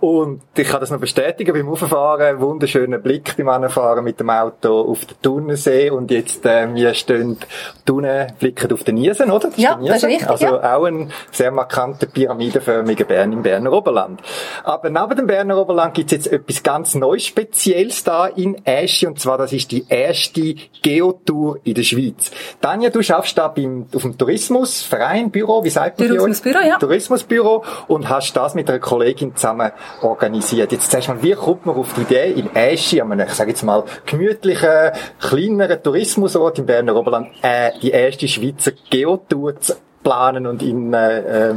Und 0.00 0.42
ich 0.56 0.66
kann 0.66 0.80
das 0.80 0.90
noch 0.90 0.98
bestätigen, 0.98 1.52
beim 1.52 1.68
Auffahren, 1.68 2.40
wunderschöner 2.40 2.98
Blick 2.98 3.36
beim 3.36 3.48
Anfahren 3.48 4.02
mit 4.02 4.18
dem 4.20 4.30
Auto 4.30 4.80
auf 4.80 5.04
den 5.04 5.16
Thunersee 5.20 5.90
und 5.90 6.10
jetzt 6.10 6.46
äh, 6.46 6.72
wir 6.74 6.94
stehen 6.94 7.38
Thunen, 7.84 8.32
blicken 8.38 8.72
auf 8.72 8.82
den 8.84 8.96
Niesen, 8.96 9.30
oder? 9.30 9.48
Das 9.48 9.58
ja, 9.58 9.78
das 9.84 9.98
ist 9.98 10.04
richtig, 10.04 10.28
Also 10.28 10.46
ja. 10.46 10.76
auch 10.76 10.84
ein 10.84 11.12
sehr 11.30 11.50
markanter 11.50 12.06
pyramidenförmiger 12.06 13.04
Bern 13.04 13.32
im 13.32 13.42
Berner 13.42 13.72
Oberland. 13.72 14.22
Aber 14.64 14.88
neben 14.88 15.16
dem 15.16 15.26
Berner 15.26 15.58
Oberland 15.58 15.94
gibt 15.94 16.12
es 16.12 16.16
jetzt 16.16 16.32
etwas 16.32 16.62
ganz 16.62 16.94
Neues, 16.94 17.26
Spezielles 17.26 18.04
da 18.04 18.26
in 18.26 18.64
Äschi 18.64 19.06
und 19.06 19.20
zwar 19.20 19.38
das 19.38 19.52
ist 19.52 19.70
die 19.70 19.84
erste 19.88 20.54
Geotour 20.82 21.58
in 21.64 21.74
der 21.74 21.82
Schweiz. 21.82 22.30
Tanja, 22.60 22.90
du 22.90 23.02
schaffst 23.02 23.36
da 23.36 23.48
beim, 23.48 23.86
auf 23.94 24.02
dem 24.02 24.13
Tourismusverein, 24.16 25.30
Büro, 25.30 25.64
wie 25.64 25.70
sagt 25.70 25.98
man 25.98 26.08
Tourismusbüro, 26.08 26.58
ja. 26.60 26.78
Tourismusbüro 26.78 27.64
und 27.88 28.08
hast 28.08 28.34
das 28.34 28.54
mit 28.54 28.68
einer 28.68 28.78
Kollegin 28.78 29.34
zusammen 29.34 29.72
organisiert. 30.02 30.72
Jetzt 30.72 30.90
sagst 30.90 31.08
du 31.08 31.12
mal, 31.14 31.22
wie 31.22 31.32
kommt 31.32 31.66
man 31.66 31.76
auf 31.76 31.92
die 31.94 32.02
Idee, 32.02 32.32
in 32.32 32.54
Eschi, 32.54 33.00
an 33.00 33.12
einem, 33.12 33.26
ich 33.26 33.34
sage 33.34 33.50
jetzt 33.50 33.62
mal, 33.62 33.84
gemütlichen, 34.06 34.92
kleineren 35.20 35.82
Tourismusort 35.82 36.58
im 36.58 36.66
Berner 36.66 36.96
Oberland, 36.96 37.28
äh, 37.42 37.72
die 37.80 37.90
erste 37.90 38.28
Schweizer 38.28 38.72
Geotour 38.90 39.60
zu 39.60 39.74
planen 40.02 40.46
und 40.46 40.62
in, 40.62 40.92
äh, 40.92 41.50
äh, 41.50 41.54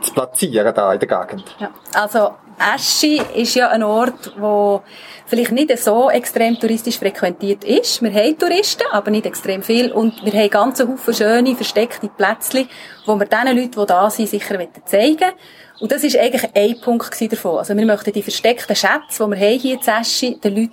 zu 0.00 0.12
platzieren 0.14 0.74
da 0.74 0.92
in 0.92 1.00
der 1.00 1.08
Gegend? 1.08 1.56
Ja, 1.58 1.70
also 1.94 2.30
Eschi 2.74 3.20
ist 3.34 3.54
ja 3.54 3.68
ein 3.68 3.82
Ort, 3.82 4.32
wo 4.38 4.82
vielleicht 5.26 5.52
nicht 5.52 5.76
so 5.78 6.10
extrem 6.10 6.58
touristisch 6.58 6.98
frequentiert 6.98 7.64
ist. 7.64 8.02
Wir 8.02 8.12
haben 8.12 8.38
Touristen, 8.38 8.84
aber 8.92 9.10
nicht 9.10 9.26
extrem 9.26 9.62
viel. 9.62 9.90
Und 9.92 10.24
wir 10.24 10.32
haben 10.32 10.50
ganz 10.50 10.80
Haufen 10.80 11.14
schöne, 11.14 11.54
versteckte 11.54 12.08
Plätzchen, 12.08 12.68
wo 13.06 13.16
wir 13.16 13.26
den 13.26 13.56
Leuten, 13.56 13.80
die 13.80 13.86
da 13.86 14.10
sind, 14.10 14.28
sicher 14.28 14.58
zeigen 14.84 15.20
wollen. 15.20 15.32
Und 15.80 15.90
das 15.90 16.04
ist 16.04 16.16
eigentlich 16.16 16.48
ein 16.54 16.80
Punkt 16.80 17.32
davon. 17.32 17.58
Also 17.58 17.76
wir 17.76 17.84
möchten 17.84 18.12
die 18.12 18.22
versteckten 18.22 18.76
Schätze, 18.76 19.24
die 19.24 19.30
wir 19.30 19.36
haben 19.36 19.58
hier 19.58 19.74
in 19.74 20.00
Eschi, 20.00 20.38
den 20.38 20.56
Leuten 20.56 20.72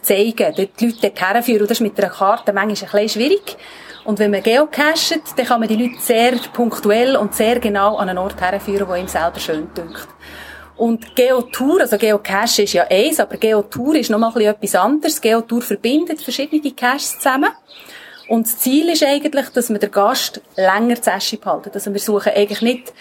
zeigen, 0.00 0.54
die 0.56 0.86
Leute 0.86 1.12
herführen. 1.14 1.62
Und 1.62 1.70
das 1.70 1.78
ist 1.78 1.82
mit 1.82 1.98
einer 1.98 2.10
Karte 2.12 2.52
manchmal 2.52 2.90
ein 2.90 3.04
bisschen 3.04 3.08
schwierig. 3.08 3.56
Und 4.04 4.20
wenn 4.20 4.30
man 4.30 4.42
geocachet, 4.42 5.22
dann 5.36 5.46
kann 5.46 5.60
man 5.60 5.68
die 5.68 5.76
Leute 5.76 6.00
sehr 6.00 6.36
punktuell 6.52 7.16
und 7.16 7.34
sehr 7.34 7.58
genau 7.58 7.96
an 7.96 8.08
einen 8.08 8.18
Ort 8.18 8.40
herführen, 8.40 8.86
der 8.88 8.96
ihm 8.96 9.08
selber 9.08 9.40
schön 9.40 9.68
dünkt. 9.74 10.08
Und 10.76 11.16
Geotour, 11.16 11.80
also 11.80 11.96
Geocache 11.96 12.62
ist 12.62 12.74
ja 12.74 12.86
eins, 12.88 13.18
aber 13.18 13.36
Geotour 13.38 13.94
ist 13.94 14.10
noch 14.10 14.18
mal 14.18 14.40
etwas 14.42 14.74
anderes. 14.74 15.20
Geotour 15.20 15.62
verbindet 15.62 16.20
verschiedene 16.20 16.70
Caches 16.72 17.16
zusammen. 17.16 17.50
Und 18.28 18.46
das 18.46 18.58
Ziel 18.58 18.88
ist 18.88 19.04
eigentlich, 19.04 19.48
dass 19.50 19.70
wir 19.70 19.78
den 19.78 19.90
Gast 19.90 20.40
länger 20.56 21.00
zu 21.00 21.10
Esche 21.10 21.36
behalten. 21.36 21.70
Also 21.72 21.92
wir 21.92 22.00
suchen 22.00 22.32
eigentlich 22.34 22.60
nicht 22.60 22.92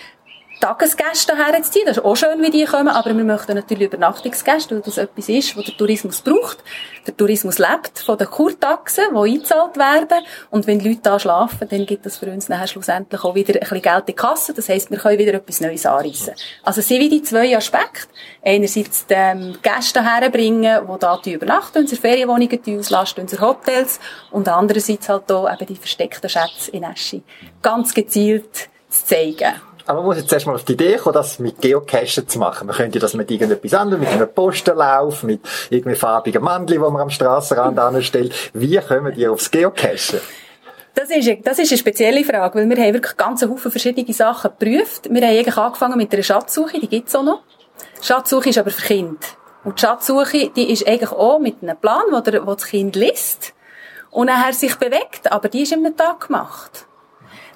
Tagesgäste 0.59 1.35
herzuziehen. 1.35 1.85
Das 1.85 1.97
ist 1.97 2.03
auch 2.03 2.15
schön, 2.15 2.41
wie 2.41 2.49
die 2.49 2.65
kommen, 2.65 2.87
aber 2.87 3.15
wir 3.15 3.23
möchten 3.23 3.55
natürlich 3.55 3.87
Übernachtungsgäste, 3.87 4.75
weil 4.75 4.81
das 4.81 4.97
etwas 4.97 5.29
ist, 5.29 5.55
was 5.57 5.65
der 5.65 5.77
Tourismus 5.77 6.21
braucht. 6.21 6.63
Der 7.05 7.15
Tourismus 7.15 7.59
lebt 7.59 7.99
von 7.99 8.17
den 8.17 8.27
Kurtaxen, 8.27 9.05
die 9.11 9.17
eingezahlt 9.17 9.77
werden. 9.77 10.25
Und 10.49 10.65
wenn 10.65 10.79
die 10.79 10.89
Leute 10.89 11.01
da 11.03 11.19
schlafen, 11.19 11.67
dann 11.69 11.85
gibt 11.85 12.05
das 12.05 12.17
für 12.17 12.27
uns 12.27 12.49
nachher 12.49 12.67
schlussendlich 12.67 13.23
auch 13.23 13.35
wieder 13.35 13.53
ein 13.53 13.59
bisschen 13.59 13.81
Geld 13.81 13.99
in 13.99 14.05
die 14.07 14.13
Kasse. 14.13 14.53
Das 14.53 14.69
heisst, 14.69 14.89
wir 14.89 14.97
können 14.97 15.19
wieder 15.19 15.33
etwas 15.33 15.61
Neues 15.61 15.85
anreissen. 15.85 16.33
Also 16.63 16.81
sind 16.81 16.99
wie 16.99 17.09
die 17.09 17.21
zwei 17.21 17.55
Aspekte. 17.55 18.07
Einerseits 18.43 19.05
die 19.05 19.13
ähm, 19.13 19.57
Gäste 19.61 20.03
herbringen, 20.03 20.87
die 20.87 20.99
da 20.99 21.19
übernachten, 21.25 21.79
unsere 21.79 22.01
Ferienwohnungen 22.01 22.79
auslasten, 22.79 23.23
unsere 23.23 23.45
Hotels. 23.45 23.99
Und 24.31 24.47
andererseits 24.47 25.09
halt 25.09 25.31
auch 25.31 25.51
eben 25.51 25.65
die 25.65 25.75
versteckten 25.75 26.29
Schätze 26.29 26.71
in 26.71 26.83
Eschi. 26.83 27.23
Ganz 27.61 27.93
gezielt 27.93 28.69
zu 28.89 29.05
zeigen. 29.05 29.53
Aber 29.87 29.99
man 29.99 30.05
muss 30.07 30.17
jetzt 30.17 30.33
erstmal 30.33 30.55
auf 30.55 30.63
die 30.63 30.73
Idee 30.73 30.97
kommen, 30.97 31.13
das 31.13 31.37
mit 31.37 31.61
Geocachen 31.61 32.27
zu 32.27 32.39
machen. 32.39 32.67
Man 32.67 32.75
könnte 32.75 32.97
das 32.97 33.13
mit 33.13 33.29
irgendetwas 33.29 33.73
anderem, 33.75 34.01
mit 34.01 34.09
einem 34.09 34.27
Postenlauf, 34.33 35.23
mit 35.23 35.41
irgendwie 35.69 35.95
farbigen 35.95 36.43
Mandeln, 36.43 36.81
die 36.81 36.91
man 36.91 37.01
am 37.01 37.09
Strassenrand 37.09 37.77
anstellt. 37.77 38.33
Wie 38.53 38.77
kommen 38.77 39.13
die 39.13 39.27
aufs 39.27 39.51
Geocachen? 39.51 40.21
Das 40.95 41.09
ist, 41.09 41.29
das 41.43 41.59
ist 41.59 41.71
eine 41.71 41.77
spezielle 41.77 42.23
Frage, 42.23 42.57
weil 42.57 42.69
wir 42.69 42.77
haben 42.77 42.93
wirklich 42.93 43.17
ganz 43.17 43.43
Haufen 43.43 43.69
verschiedene 43.69 44.11
Sachen 44.13 44.51
geprüft. 44.57 45.09
Wir 45.11 45.21
haben 45.21 45.37
eigentlich 45.37 45.57
angefangen 45.57 45.97
mit 45.97 46.11
einer 46.13 46.23
Schatzsuche, 46.23 46.79
die 46.79 46.87
gibt's 46.87 47.13
auch 47.15 47.23
noch. 47.23 47.41
Schatzsuche 48.01 48.49
ist 48.49 48.57
aber 48.57 48.71
für 48.71 48.87
Kinder. 48.87 49.19
Und 49.65 49.77
die 49.77 49.81
Schatzsuche, 49.81 50.49
die 50.55 50.71
ist 50.71 50.87
eigentlich 50.87 51.11
auch 51.11 51.39
mit 51.39 51.61
einem 51.61 51.77
Plan, 51.77 52.03
wo, 52.11 52.21
der, 52.21 52.47
wo 52.47 52.53
das 52.53 52.65
Kind 52.65 52.95
liest 52.95 53.53
und 54.09 54.27
nachher 54.27 54.53
sich 54.53 54.75
bewegt, 54.77 55.31
aber 55.31 55.49
die 55.49 55.63
ist 55.63 55.73
einem 55.73 55.97
Tag 55.97 56.27
gemacht. 56.27 56.85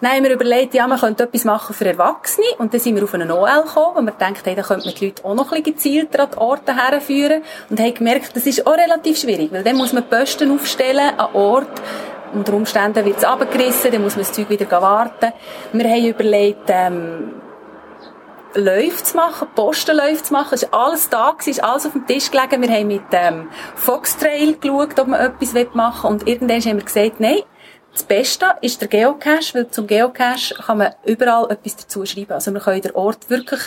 Haben 0.01 0.23
wir 0.23 0.31
überlegt, 0.31 0.73
ja, 0.73 0.87
man 0.87 0.99
könnte 0.99 1.23
etwas 1.23 1.43
machen 1.43 1.75
für 1.75 1.85
Erwachsene. 1.85 2.47
Und 2.57 2.73
dann 2.73 2.79
sind 2.79 2.95
wir 2.95 3.03
auf 3.03 3.13
einen 3.13 3.31
OL 3.31 3.63
gekommen, 3.63 3.95
wo 3.95 4.01
wir 4.01 4.11
gedacht 4.11 4.45
haben, 4.45 4.55
da 4.55 4.61
könnte 4.61 4.85
man 4.85 4.95
die 4.95 5.05
Leute 5.05 5.25
auch 5.25 5.35
noch 5.35 5.51
ein 5.51 5.63
bisschen 5.63 5.75
gezielter 5.75 6.23
an 6.23 6.29
die 6.31 6.37
Orte 6.37 6.75
herführen. 6.75 7.41
Und 7.69 7.79
haben 7.79 7.93
gemerkt, 7.93 8.35
das 8.35 8.45
ist 8.45 8.65
auch 8.65 8.77
relativ 8.77 9.19
schwierig, 9.19 9.51
weil 9.51 9.63
dann 9.63 9.75
muss 9.75 9.93
man 9.93 10.07
Posten 10.07 10.51
aufstellen 10.51 11.17
an 11.17 11.33
Ort, 11.33 11.81
unter 12.33 12.53
Umständen 12.53 13.05
wird 13.05 13.17
es 13.17 13.23
abgerissen, 13.23 13.91
dann 13.91 14.03
muss 14.03 14.15
man 14.15 14.23
das 14.23 14.33
Zeug 14.33 14.49
wieder 14.49 14.69
warten. 14.69 15.33
Wir 15.73 15.89
haben 15.89 16.05
überlegt, 16.05 16.67
ähm, 16.67 17.33
Läufe 18.55 19.03
zu 19.03 19.15
machen, 19.15 19.47
Postenläufe 19.53 20.23
zu 20.23 20.33
machen. 20.33 20.55
Es 20.55 20.71
war 20.71 20.87
alles 20.87 21.09
da, 21.09 21.35
es 21.37 21.47
ist 21.47 21.63
alles 21.63 21.85
auf 21.85 21.93
dem 21.93 22.07
Tisch 22.07 22.31
gelegen. 22.31 22.61
Wir 22.61 22.69
haben 22.69 22.87
mit 22.87 23.01
ähm, 23.11 23.49
Foxtrail 23.75 24.55
geschaut, 24.55 24.99
ob 24.99 25.07
man 25.07 25.19
etwas 25.19 25.53
machen 25.73 26.03
will. 26.03 26.11
Und 26.11 26.27
irgendwann 26.27 26.61
haben 26.61 26.77
wir 26.77 26.85
gesagt, 26.85 27.19
nein, 27.19 27.39
das 27.93 28.03
Beste 28.03 28.45
ist 28.61 28.81
der 28.81 28.87
Geocache, 28.87 29.53
weil 29.53 29.69
zum 29.69 29.87
Geocache 29.87 30.55
kann 30.55 30.77
man 30.77 30.93
überall 31.05 31.49
etwas 31.51 31.75
dazu 31.75 32.05
schreiben. 32.05 32.33
Also 32.33 32.53
wir 32.53 32.61
können 32.61 32.81
den 32.81 32.95
Ort 32.95 33.29
wirklich 33.29 33.61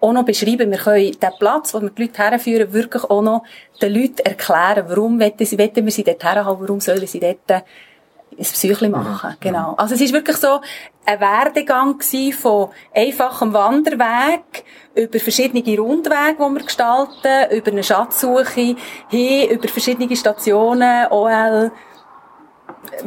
auch 0.00 0.12
noch 0.12 0.24
beschreiben. 0.24 0.70
Wir 0.70 0.78
können 0.78 1.12
den 1.12 1.30
Platz, 1.38 1.72
wo 1.72 1.80
wir 1.80 1.90
die 1.90 2.02
Leute 2.02 2.18
herführen, 2.22 2.72
wirklich 2.72 3.04
auch 3.04 3.22
noch 3.22 3.44
den 3.80 3.94
Leuten 3.94 4.18
erklären, 4.18 4.84
warum 4.88 5.20
wollen, 5.20 5.32
sie, 5.38 5.58
wollen 5.58 5.84
wir 5.84 5.92
sie 5.92 6.04
dort 6.04 6.22
herhaben, 6.22 6.60
warum 6.60 6.80
sollen 6.80 7.06
sie 7.06 7.20
dort 7.20 7.50
ein 7.50 7.62
Psyche 8.38 8.88
machen. 8.88 9.30
Mhm. 9.30 9.36
Genau. 9.40 9.74
Also 9.76 9.94
es 9.94 10.00
ist 10.00 10.12
wirklich 10.12 10.36
so 10.36 10.60
ein 11.04 11.20
Werdegang 11.20 12.00
von 12.32 12.70
einfachem 12.94 13.52
Wanderweg 13.52 14.64
über 14.94 15.18
verschiedene 15.18 15.78
Rundwege, 15.78 16.36
die 16.38 16.54
wir 16.54 16.64
gestalten, 16.64 17.56
über 17.56 17.70
eine 17.70 17.82
Schatzsuche 17.82 18.76
hin, 19.10 19.48
über 19.50 19.68
verschiedene 19.68 20.14
Stationen, 20.16 21.06
OL, 21.10 21.70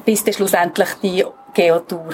bis 0.05 0.23
dann 0.23 0.33
schlussendlich 0.33 0.89
die 1.01 1.25
Geotour 1.53 2.13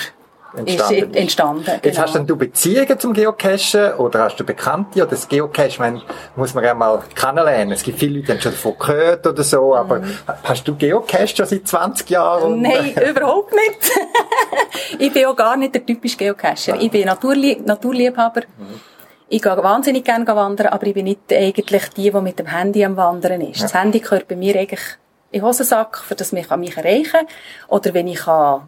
entstanden. 0.56 1.12
Ist 1.12 1.16
entstanden 1.16 1.64
genau. 1.64 1.80
Jetzt 1.84 2.00
hast 2.00 2.16
du 2.16 2.36
Beziehungen 2.36 3.00
zum 3.00 3.14
Geocachen 3.14 3.94
oder 3.98 4.24
hast 4.24 4.38
du 4.38 4.44
Bekannte 4.44 5.02
oder 5.02 5.12
das 5.12 5.28
Geocache, 5.28 6.02
muss 6.36 6.54
man 6.54 6.64
ja 6.64 6.74
mal 6.74 7.02
kennenlernen. 7.16 7.72
Es 7.72 7.84
gibt 7.84 8.00
viele 8.00 8.16
Leute, 8.16 8.26
die 8.26 8.32
haben 8.34 8.42
schon 8.42 8.52
davon 8.52 8.74
gehört 8.78 9.28
oder 9.28 9.44
so, 9.44 9.76
aber 9.76 10.00
mm. 10.00 10.20
hast 10.44 10.68
du 10.68 10.76
Geocache 10.76 11.36
schon 11.36 11.46
seit 11.46 11.68
20 11.68 12.10
Jahren? 12.10 12.62
Nein, 12.62 12.94
überhaupt 13.10 13.54
nicht. 13.54 13.92
ich 15.00 15.14
bin 15.14 15.26
auch 15.26 15.36
gar 15.36 15.56
nicht 15.56 15.74
der 15.74 15.86
typische 15.86 16.18
Geocacher. 16.18 16.80
Ich 16.80 16.92
bin 16.92 17.06
Naturlie 17.06 17.62
Naturliebhaber. 17.64 18.42
Mm. 18.42 18.92
Ich 19.30 19.42
gehe 19.42 19.64
wahnsinnig 19.64 20.04
gerne 20.04 20.28
wandern, 20.28 20.68
aber 20.68 20.88
ich 20.88 20.94
bin 20.94 21.06
nicht 21.06 21.32
eigentlich 21.32 21.88
die, 21.96 22.12
die 22.12 22.22
mit 22.22 22.38
dem 22.38 22.48
Handy 22.48 22.84
am 22.84 22.98
Wandern 22.98 23.40
ist. 23.40 23.60
Ja. 23.60 23.64
Das 23.64 23.74
Handy 23.74 24.02
gehört 24.02 24.28
bei 24.28 24.36
mir 24.36 24.58
eigentlich 24.58 24.82
in 25.32 25.42
Hosensack, 25.42 25.98
für 25.98 26.16
das 26.16 26.32
mich 26.32 26.52
an 26.52 26.60
mich 26.60 26.78
erreichen 26.78 27.12
kann. 27.12 27.28
Oder 27.68 27.94
wenn 27.94 28.08
ich 28.08 28.20
kann 28.20 28.68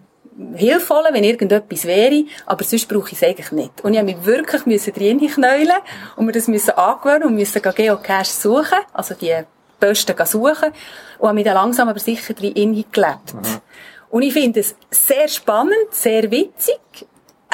Hilfe 0.56 0.96
holen, 0.96 1.14
wenn 1.14 1.24
irgendetwas 1.24 1.86
wäre, 1.86 2.24
aber 2.46 2.64
sonst 2.64 2.88
brauche 2.90 3.12
ich 3.12 3.22
es 3.22 3.24
eigentlich 3.24 3.52
nicht. 3.52 3.82
Und 3.82 3.94
ich 3.94 4.00
habe 4.00 4.12
mich 4.12 4.26
wirklich 4.26 4.66
müssen 4.66 4.94
drin 4.94 5.20
knäulen 5.20 5.78
und 6.16 6.26
mir 6.26 6.32
das 6.32 6.48
müssen 6.48 6.72
angewöhnen 6.72 7.28
und 7.28 7.36
müssen 7.36 7.62
Geocache 7.62 8.26
suchen, 8.26 8.80
also 8.94 9.14
die 9.14 9.36
Posten 9.80 10.16
suchen 10.26 10.72
und 11.20 11.28
habe 11.28 11.36
mich 11.36 11.46
dann 11.46 11.56
langsam 11.56 11.88
aber 11.90 12.00
sicher 12.00 12.34
drin 12.34 12.54
gelebt. 12.92 13.34
Mhm. 13.34 13.62
Und 14.10 14.22
ich 14.24 14.34
finde 14.34 14.62
es 14.62 14.76
sehr 14.90 15.28
spannend, 15.28 15.92
sehr 15.92 16.30
witzig. 16.32 16.80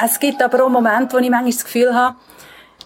Es 0.01 0.19
gibt 0.19 0.41
aber 0.41 0.63
auch 0.63 0.69
Momente, 0.69 1.15
wo 1.15 1.17
ich 1.19 1.29
manchmal 1.29 1.51
das 1.51 1.63
Gefühl 1.63 1.93
habe, 1.93 2.15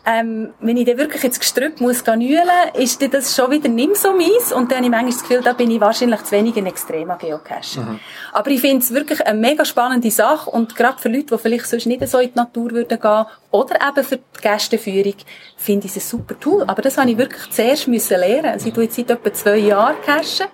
ähm, 0.05 0.53
wenn 0.59 0.75
ich 0.75 0.85
dann 0.85 0.97
wirklich 0.97 1.23
ins 1.23 1.39
Gestrüpp 1.39 1.79
muss 1.79 2.05
nühlen, 2.05 2.47
ist 2.73 3.01
dann 3.01 3.11
das 3.11 3.35
schon 3.35 3.51
wieder 3.51 3.69
nicht 3.69 3.87
mehr 3.87 3.95
so 3.95 4.11
meins. 4.11 4.51
Und 4.51 4.69
dann 4.69 4.79
habe 4.79 4.85
ich 4.85 4.91
manchmal 4.91 5.11
das 5.11 5.21
Gefühl, 5.21 5.41
da 5.41 5.53
bin 5.53 5.71
ich 5.71 5.79
wahrscheinlich 5.79 6.23
zu 6.23 6.31
wenig 6.31 6.57
ein 6.57 6.65
extremer 6.65 7.17
Geocacher. 7.17 7.81
Mhm. 7.81 7.99
Aber 8.33 8.49
ich 8.51 8.59
finde 8.59 8.79
es 8.79 8.93
wirklich 8.93 9.25
eine 9.25 9.39
mega 9.39 9.63
spannende 9.63 10.11
Sache. 10.11 10.49
Und 10.49 10.75
gerade 10.75 11.01
für 11.01 11.07
Leute, 11.07 11.35
die 11.35 11.37
vielleicht 11.37 11.67
sonst 11.67 11.85
nicht 11.85 12.05
so 12.07 12.19
in 12.19 12.31
die 12.33 12.37
Natur 12.37 12.71
würden 12.71 12.99
gehen, 12.99 13.25
oder 13.51 13.75
eben 13.75 14.03
für 14.03 14.17
die 14.17 14.41
Gästeführung, 14.41 15.15
finde 15.55 15.85
ich 15.85 15.95
es 15.95 16.03
ein 16.03 16.09
super 16.09 16.37
Tool. 16.37 16.63
Aber 16.67 16.81
das 16.81 16.97
habe 16.97 17.09
ich 17.09 17.17
wirklich 17.17 17.49
zuerst 17.51 17.87
müssen 17.87 18.19
lernen. 18.19 18.51
Also 18.51 18.67
ich 18.67 18.73
tue 18.73 18.83
jetzt 18.83 18.95
seit 18.95 19.09
etwa 19.09 19.31
zwei 19.31 19.57
Jahren 19.57 19.95
cachen 20.05 20.47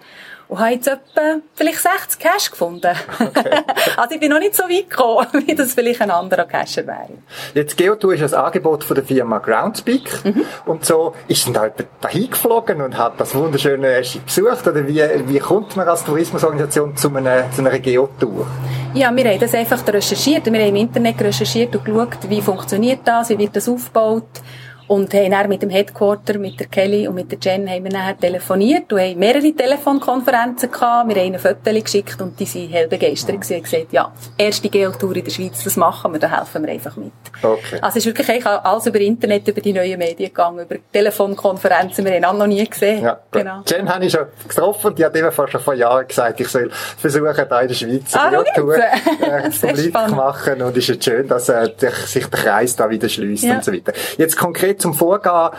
und 0.50 0.60
habe 0.60 0.72
jetzt 0.72 0.88
etwa 0.88 1.42
vielleicht 1.54 1.80
60 1.80 2.20
Cash 2.20 2.52
gefunden. 2.52 2.96
Okay. 3.20 3.50
also 3.98 4.16
ich 4.16 4.20
bin 4.20 4.32
noch 4.32 4.40
nicht 4.40 4.56
so 4.56 4.64
weit 4.64 4.90
gekommen, 4.90 5.28
wie 5.46 5.54
das 5.54 5.74
vielleicht 5.74 6.02
ein 6.02 6.10
anderer 6.10 6.46
Cacher 6.46 6.86
wäre. 6.88 7.20
Jetzt 7.54 7.78
GeoTour 7.78 8.16
ist 8.16 8.34
ein 8.34 8.40
Angebot 8.40 8.84
von 8.84 8.96
der 8.96 9.04
Firma 9.04 9.38
Groundspeak 9.38 10.26
mhm. 10.26 10.44
und 10.66 10.84
so 10.84 11.14
ist 11.28 11.46
dann 11.46 11.54
da 11.54 11.66
jemand 11.66 11.88
dahin 12.02 12.30
geflogen 12.32 12.82
und 12.82 12.98
hat 12.98 13.20
das 13.20 13.36
wunderschöne 13.36 13.88
Eschi 13.98 14.20
besucht 14.20 14.68
oder 14.68 14.88
wie, 14.88 15.04
wie 15.28 15.40
kommt 15.40 15.76
man 15.76 15.88
als 15.88 16.04
Tourismusorganisation 16.04 16.98
zu 16.98 17.16
einer, 17.16 17.52
zu 17.52 17.62
einer 17.62 17.78
Geotour? 17.78 18.48
Ja, 18.96 19.16
wir 19.16 19.24
haben 19.26 19.40
das 19.40 19.54
einfach 19.54 19.88
recherchiert. 19.88 20.52
Wir 20.52 20.60
haben 20.60 20.70
im 20.70 20.76
Internet 20.78 21.22
recherchiert 21.22 21.76
und 21.76 21.86
geschaut, 21.86 22.18
wie 22.28 22.42
funktioniert 22.42 23.02
das, 23.06 23.30
wie 23.30 23.38
wird 23.38 23.56
das 23.56 23.70
aufgebaut 23.70 24.42
und 24.90 25.14
haben 25.14 25.30
dann 25.30 25.48
mit 25.48 25.62
dem 25.62 25.70
Headquarter, 25.70 26.40
mit 26.40 26.60
der 26.60 26.66
Kelly 26.66 27.08
und 27.08 27.14
mit 27.14 27.32
der 27.32 27.38
Jen 27.40 27.70
haben 27.70 27.84
wir 27.84 27.92
nachher 27.92 28.18
telefoniert 28.18 28.92
und 28.92 29.00
haben 29.00 29.20
mehrere 29.20 29.54
Telefonkonferenzen 29.54 30.72
gehabt. 30.72 31.08
Wir 31.10 31.16
haben 31.16 31.28
ihnen 31.28 31.40
Fotos 31.40 31.84
geschickt 31.84 32.20
und 32.20 32.40
die 32.40 32.46
sind 32.46 32.72
hell 32.72 32.88
begeistert 32.88 33.36
mhm. 33.36 33.36
und 33.36 33.64
gesagt, 33.64 33.94
ja, 33.94 34.12
erste 34.36 34.68
Geotour 34.68 35.16
in 35.16 35.24
der 35.24 35.30
Schweiz, 35.30 35.64
das 35.64 35.78
machen 35.78 36.12
wir, 36.14 36.20
da 36.20 36.40
helfen 36.40 36.66
wir 36.66 36.74
einfach 36.74 36.96
mit. 36.96 37.12
Okay. 37.40 37.78
Also 37.82 38.00
es 38.00 38.06
ist 38.06 38.06
wirklich 38.08 38.44
alles 38.44 38.88
über 38.88 39.00
Internet, 39.00 39.48
über 39.48 39.62
die 39.62 39.74
neuen 39.74 40.00
Medien 40.00 40.30
gegangen, 40.30 40.66
über 40.66 40.78
Telefonkonferenzen, 40.92 42.04
wir 42.04 42.16
haben 42.16 42.26
auch 42.26 42.34
noch 42.34 42.48
nie 42.48 42.68
gesehen. 42.68 43.04
Ja, 43.04 43.20
genau. 43.30 43.62
Jen 43.68 43.94
habe 43.94 44.06
ich 44.06 44.12
schon 44.12 44.26
getroffen 44.48 44.96
die 44.96 45.06
hat 45.06 45.16
eben 45.16 45.32
schon 45.32 45.62
vor 45.62 45.76
Jahren 45.76 46.08
gesagt, 46.08 46.40
ich 46.40 46.48
soll 46.48 46.72
versuchen, 46.72 47.46
da 47.48 47.62
in 47.62 47.68
der 47.68 47.76
Schweiz 47.76 48.16
eine 48.16 48.40
ah, 48.40 48.44
Geotour 48.44 48.76
äh, 48.76 49.50
publik 49.62 49.94
machen 49.94 50.64
und 50.64 50.76
es 50.76 50.90
ist 50.90 51.04
schön, 51.04 51.28
dass 51.28 51.48
äh, 51.50 51.70
sich 52.08 52.26
der 52.26 52.40
Kreis 52.40 52.76
da 52.76 52.90
wieder 52.90 53.08
schließt 53.08 53.44
ja. 53.44 53.56
und 53.56 53.64
so 53.64 53.72
weiter. 53.72 53.94
Jetzt 54.18 54.36
konkret 54.36 54.79
zum 54.80 54.94
Vorgehen, 54.94 55.50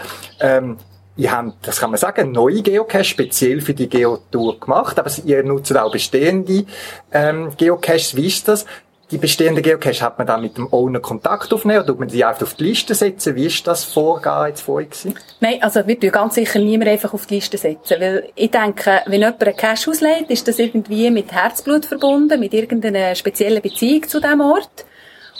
ähm, 0.40 0.76
ihr 1.16 1.32
habt, 1.32 1.66
das 1.66 1.78
kann 1.78 1.90
man 1.90 1.98
sagen, 1.98 2.32
neue 2.32 2.62
Geocache 2.62 3.04
speziell 3.04 3.60
für 3.60 3.74
die 3.74 3.88
Geotour 3.88 4.58
gemacht, 4.58 4.98
aber 4.98 5.10
ihr 5.24 5.42
nutzt 5.42 5.76
auch 5.76 5.92
bestehende 5.92 6.64
ähm, 7.12 7.52
Geocaches. 7.56 8.16
Wie 8.16 8.26
ist 8.26 8.48
das? 8.48 8.66
Die 9.10 9.18
bestehenden 9.18 9.64
Geocache 9.64 10.02
hat 10.02 10.18
man 10.18 10.26
dann 10.28 10.40
mit 10.40 10.56
dem 10.56 10.72
Owner 10.72 11.00
Kontakt 11.00 11.52
aufnehmen 11.52 11.82
oder 11.82 11.94
man 11.94 12.06
die 12.06 12.24
einfach 12.24 12.42
auf 12.42 12.54
die 12.54 12.64
Liste 12.64 12.94
setzen? 12.94 13.34
Wie 13.34 13.46
ist 13.46 13.66
das 13.66 13.82
Vorgehen 13.82 14.46
jetzt 14.46 14.60
vorher 14.60 14.88
gewesen? 14.88 15.14
Nein, 15.40 15.60
also 15.62 15.84
wir 15.84 15.98
tun 15.98 16.12
ganz 16.12 16.36
sicher 16.36 16.60
niemand 16.60 16.88
einfach 16.90 17.12
auf 17.12 17.26
die 17.26 17.34
Liste 17.34 17.58
setzen, 17.58 17.96
weil 18.00 18.28
ich 18.36 18.52
denke, 18.52 19.00
wenn 19.06 19.20
jemand 19.20 19.42
einen 19.42 19.56
Cache 19.56 19.90
ausleiht, 19.90 20.30
ist 20.30 20.46
das 20.46 20.60
irgendwie 20.60 21.10
mit 21.10 21.32
Herzblut 21.32 21.86
verbunden, 21.86 22.38
mit 22.38 22.54
irgendeiner 22.54 23.16
speziellen 23.16 23.60
Beziehung 23.60 24.06
zu 24.06 24.20
diesem 24.20 24.42
Ort. 24.42 24.86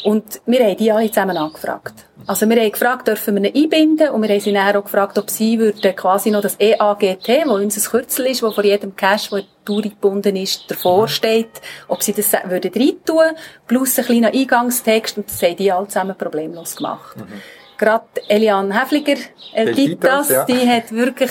Und 0.04 0.40
wir 0.46 0.64
haben 0.64 0.76
die 0.76 0.90
alle 0.90 1.08
zusammen 1.08 1.36
angefragt. 1.36 2.06
Also 2.26 2.48
wir 2.48 2.60
haben 2.60 2.70
gefragt, 2.70 3.08
dürfen 3.08 3.42
wir 3.42 3.54
ihn 3.54 3.64
einbinden 3.64 4.10
und 4.10 4.22
wir 4.22 4.28
haben 4.28 4.40
sie 4.40 4.52
dann 4.52 4.76
auch 4.76 4.84
gefragt, 4.84 5.18
ob 5.18 5.30
sie 5.30 5.58
würden 5.58 5.96
quasi 5.96 6.30
noch 6.30 6.42
das 6.42 6.56
EAGT, 6.60 7.46
wo 7.46 7.54
unser 7.54 7.90
Kürzel 7.90 8.26
ist, 8.26 8.42
wo 8.42 8.50
vor 8.50 8.64
jedem 8.64 8.94
Cash, 8.94 9.30
der 9.30 9.44
gebunden 9.66 10.36
ist, 10.36 10.70
davor 10.70 11.02
mhm. 11.02 11.08
steht, 11.08 11.50
ob 11.88 12.02
sie 12.02 12.12
das 12.12 12.32
würden 12.32 12.72
reintun, 12.74 13.36
plus 13.66 13.98
ein 13.98 14.04
kleiner 14.04 14.28
Eingangstext 14.28 15.16
und 15.18 15.28
das 15.28 15.42
haben 15.42 15.56
die 15.56 15.72
alle 15.72 15.88
zusammen 15.88 16.16
problemlos 16.16 16.76
gemacht. 16.76 17.16
Mhm 17.16 17.40
gerade 17.80 18.04
Eliane 18.28 18.78
Häfliger, 18.78 19.16
Eltitas, 19.54 20.28
ja. 20.28 20.44
die 20.44 20.68
hat 20.68 20.92
wirklich 20.92 21.30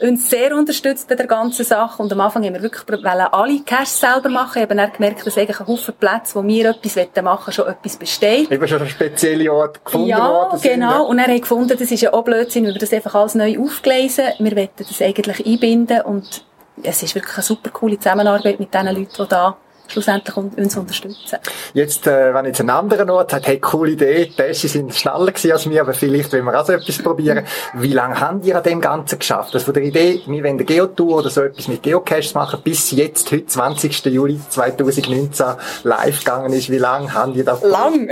uns 0.00 0.28
sehr 0.28 0.54
unterstützt 0.54 1.08
bei 1.08 1.14
der 1.14 1.26
ganzen 1.26 1.64
Sache. 1.64 2.02
Und 2.02 2.12
am 2.12 2.20
Anfang 2.20 2.44
haben 2.44 2.52
wir 2.52 2.62
wirklich 2.62 3.04
alle 3.06 3.60
Cash 3.60 3.88
selber 3.88 4.28
machen. 4.28 4.58
Ich 4.58 4.62
habe 4.62 4.76
dann 4.76 4.92
gemerkt, 4.92 5.26
dass 5.26 5.38
eigentlich 5.38 5.58
ein 5.58 5.66
Haufen 5.66 5.94
Plätze, 5.94 6.34
wo 6.34 6.46
wir 6.46 6.70
etwas 6.70 6.96
machen 6.96 7.46
wollen, 7.46 7.52
schon 7.52 7.66
etwas 7.66 7.96
besteht. 7.96 8.50
Ich 8.50 8.56
habe 8.56 8.68
schon 8.68 8.80
einen 8.80 8.90
speziellen 8.90 9.48
Ort 9.48 9.84
gefunden 9.84 10.08
Ja, 10.08 10.50
genau. 10.62 11.06
Und 11.06 11.18
er 11.18 11.32
hat 11.32 11.40
gefunden, 11.40 11.76
das 11.78 11.90
ist 11.90 12.00
ja 12.02 12.12
auch 12.12 12.24
Blödsinn, 12.24 12.66
wenn 12.66 12.74
wir 12.74 12.80
das 12.80 12.92
einfach 12.92 13.14
alles 13.14 13.34
neu 13.34 13.58
aufgelesen. 13.58 14.26
Wir 14.38 14.54
wollen 14.54 14.68
das 14.76 15.00
eigentlich 15.00 15.46
einbinden 15.46 16.02
und 16.02 16.44
es 16.82 17.02
ist 17.02 17.14
wirklich 17.14 17.34
eine 17.34 17.42
super 17.42 17.70
coole 17.70 17.98
Zusammenarbeit 17.98 18.60
mit 18.60 18.72
den 18.74 18.86
Leuten, 18.86 19.08
die 19.18 19.28
da 19.28 19.56
schlussendlich 19.88 20.36
uns 20.36 20.76
unterstützen. 20.76 21.38
Jetzt, 21.74 22.06
äh, 22.06 22.34
wenn 22.34 22.46
jetzt 22.46 22.60
ein 22.60 22.70
anderer 22.70 23.12
Ort 23.12 23.30
sagt, 23.30 23.46
hey, 23.46 23.58
coole 23.58 23.92
Idee, 23.92 24.26
die 24.26 24.34
Tessi 24.34 24.68
sind 24.68 24.94
schneller 24.94 25.26
gewesen 25.26 25.52
als 25.52 25.66
mir, 25.66 25.80
aber 25.80 25.94
vielleicht 25.94 26.32
wollen 26.32 26.44
wir 26.44 26.60
auch 26.60 26.66
so 26.66 26.72
etwas 26.72 26.98
probieren. 26.98 27.44
Wie 27.74 27.92
lange 27.92 28.20
haben 28.20 28.42
ihr 28.42 28.56
an 28.56 28.62
dem 28.62 28.80
Ganzen 28.80 29.18
geschafft? 29.18 29.54
Also 29.54 29.66
von 29.66 29.74
der 29.74 29.82
Idee, 29.82 30.22
wir 30.26 30.42
wollen 30.42 30.54
eine 30.54 30.64
Geotour 30.64 31.18
oder 31.18 31.30
so 31.30 31.42
etwas 31.42 31.68
mit 31.68 31.82
Geocaches 31.82 32.34
machen, 32.34 32.60
bis 32.62 32.90
jetzt, 32.90 33.30
heute, 33.32 33.46
20. 33.46 34.04
Juli 34.06 34.40
2019, 34.48 35.46
live 35.84 36.18
gegangen 36.18 36.52
ist. 36.52 36.70
Wie 36.70 36.78
lange 36.78 37.12
haben 37.12 37.34
ihr 37.34 37.44
das? 37.44 37.62
Lang! 37.62 38.08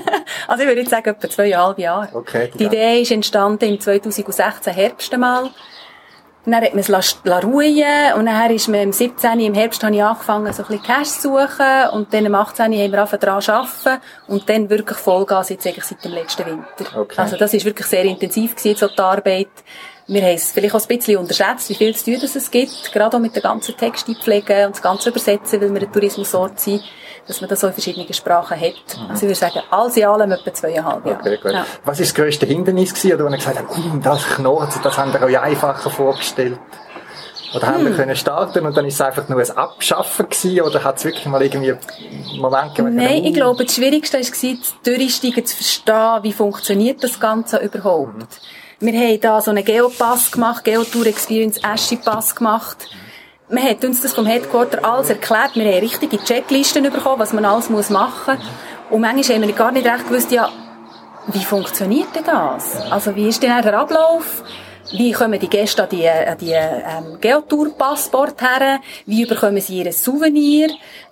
also 0.48 0.62
ich 0.62 0.68
würde 0.68 0.80
jetzt 0.80 0.90
sagen, 0.90 1.10
etwa 1.10 1.28
zweieinhalb 1.28 1.78
Jahre. 1.78 2.08
Okay. 2.14 2.50
Die 2.58 2.64
Idee 2.64 3.02
ist 3.02 3.10
entstanden 3.10 3.64
im 3.64 3.80
2016 3.80 4.72
Herbst 4.72 5.12
einmal. 5.12 5.50
Und 6.46 6.52
dann 6.52 6.62
hat 6.62 6.74
man 6.74 6.78
es 6.78 6.88
ruhen 7.42 8.12
und 8.16 8.26
dann 8.26 8.50
ist 8.52 8.68
man 8.68 8.80
im 8.80 8.92
17. 8.92 9.40
im 9.40 9.54
Herbst 9.54 9.82
habe 9.82 9.96
ich 9.96 10.02
angefangen, 10.02 10.52
so 10.52 10.62
ein 10.62 10.68
bisschen 10.68 10.82
Cash 10.84 11.08
zu 11.08 11.22
suchen 11.22 11.90
und 11.92 12.14
dann 12.14 12.24
im 12.24 12.34
18. 12.36 12.66
haben 12.66 12.92
wir 12.92 13.02
angefangen 13.02 13.18
daran 13.18 13.42
zu 13.42 13.52
arbeiten 13.52 14.00
und 14.28 14.48
dann 14.48 14.70
wirklich 14.70 14.96
Vollgas 14.96 15.48
jetzt 15.48 15.66
eigentlich 15.66 15.84
seit 15.84 16.04
dem 16.04 16.12
letzten 16.12 16.46
Winter. 16.46 17.00
Okay. 17.00 17.20
Also 17.20 17.36
das 17.36 17.52
ist 17.52 17.64
wirklich 17.64 17.88
sehr 17.88 18.04
intensiv 18.04 18.54
gewesen, 18.54 18.76
so 18.78 18.86
die 18.86 18.98
Arbeit. 18.98 19.48
Wir 20.08 20.22
haben 20.22 20.34
es 20.34 20.52
vielleicht 20.52 20.74
auch 20.74 20.80
ein 20.80 20.96
bisschen 20.96 21.18
unterschätzt, 21.18 21.68
wie 21.68 21.74
viel 21.74 21.94
zu 21.94 22.04
tun 22.04 22.20
es 22.22 22.50
gibt, 22.50 22.92
gerade 22.92 23.16
auch 23.16 23.20
mit 23.20 23.34
der 23.34 23.42
ganzen 23.42 23.76
Texteinpflege 23.76 24.66
und 24.66 24.76
das 24.76 24.82
ganze 24.82 25.08
Übersetzen, 25.08 25.60
weil 25.60 25.74
wir 25.74 25.82
ein 25.82 25.92
Tourismusort 25.92 26.60
sind 26.60 26.82
dass 27.26 27.40
man 27.40 27.50
das 27.50 27.60
so 27.60 27.66
in 27.66 27.72
verschiedenen 27.72 28.12
Sprachen 28.12 28.58
hat. 28.58 28.74
Mhm. 28.96 29.10
Also 29.10 29.14
ich 29.14 29.22
würde 29.22 29.34
sagen, 29.34 29.60
alles 29.70 29.96
in 29.96 30.04
allem 30.04 30.32
etwa 30.32 30.54
zweieinhalb 30.54 31.06
Jahre. 31.06 31.20
Okay, 31.20 31.38
gut. 31.42 31.52
Ja. 31.52 31.66
Was 31.84 31.98
war 31.98 32.04
das 32.04 32.14
grösste 32.14 32.46
Hindernis 32.46 32.94
gewesen, 32.94 33.14
oder 33.14 33.24
wo 33.24 33.28
ihr 33.28 33.36
gesagt 33.36 33.58
habt, 33.58 34.06
das 34.06 34.24
knurrt, 34.28 34.72
das 34.82 34.98
haben 34.98 35.12
wir 35.12 35.22
euch 35.22 35.40
einfacher 35.40 35.90
vorgestellt? 35.90 36.58
Oder 37.54 37.68
haben 37.68 37.78
hm. 37.78 37.86
wir 37.86 37.96
können 37.96 38.16
starten 38.16 38.66
und 38.66 38.76
dann 38.76 38.84
ist 38.86 38.94
es 38.94 39.00
einfach 39.00 39.28
nur 39.28 39.40
ein 39.40 39.50
Abschaffen 39.56 40.28
gewesen, 40.28 40.60
oder 40.60 40.84
hat 40.84 40.98
es 40.98 41.04
wirklich 41.04 41.26
mal 41.26 41.42
irgendwie 41.42 41.72
einen 41.72 42.40
Moment 42.40 42.74
gegeben? 42.74 42.96
Nein, 42.96 43.24
ich 43.24 43.34
glaube, 43.34 43.64
das 43.64 43.74
Schwierigste 43.74 44.18
war, 44.18 44.56
durchsteigen 44.84 45.46
zu 45.46 45.56
verstehen, 45.56 46.18
wie 46.22 46.32
funktioniert 46.32 47.02
das 47.02 47.18
Ganze 47.18 47.58
überhaupt. 47.58 48.18
Mhm. 48.18 48.26
Wir 48.78 48.92
haben 48.92 49.20
da 49.22 49.40
so 49.40 49.52
einen 49.52 49.64
Geopass 49.64 50.30
gemacht, 50.30 50.62
Geotour 50.62 51.06
Experience 51.06 51.64
Aschi 51.64 51.96
Pass 51.96 52.36
gemacht. 52.36 52.90
Man 53.48 53.62
hat 53.62 53.82
uns 53.86 54.02
das 54.02 54.12
vom 54.12 54.26
Headquarter 54.26 54.84
alles 54.84 55.08
erklärt. 55.08 55.54
Wir 55.54 55.64
haben 55.64 55.78
richtige 55.78 56.22
Checklisten 56.22 56.82
bekommen, 56.82 57.18
was 57.18 57.32
man 57.32 57.46
alles 57.46 57.70
machen 57.70 58.36
muss. 58.36 58.46
Und 58.90 59.00
manchmal 59.00 59.38
haben 59.38 59.46
wir 59.46 59.54
gar 59.54 59.72
nicht 59.72 59.86
recht 59.86 60.06
gewusst, 60.06 60.30
ja, 60.30 60.50
wie 61.28 61.42
funktioniert 61.42 62.14
denn 62.14 62.24
das? 62.24 62.82
Also 62.90 63.16
wie 63.16 63.28
ist 63.28 63.42
denn 63.42 63.62
der 63.62 63.78
Ablauf? 63.78 64.44
Wie 64.92 65.10
kommen 65.10 65.40
die 65.40 65.48
Gäste 65.48 65.84
an 65.84 65.88
die, 65.88 66.06
an 66.06 66.36
die 66.38 66.52
ähm, 66.52 67.18
Geotour-Passport 67.18 68.42
her? 68.42 68.80
Wie 69.06 69.24
bekommen 69.24 69.60
sie 69.60 69.82
ihr 69.82 69.92
Souvenir? 69.92 70.68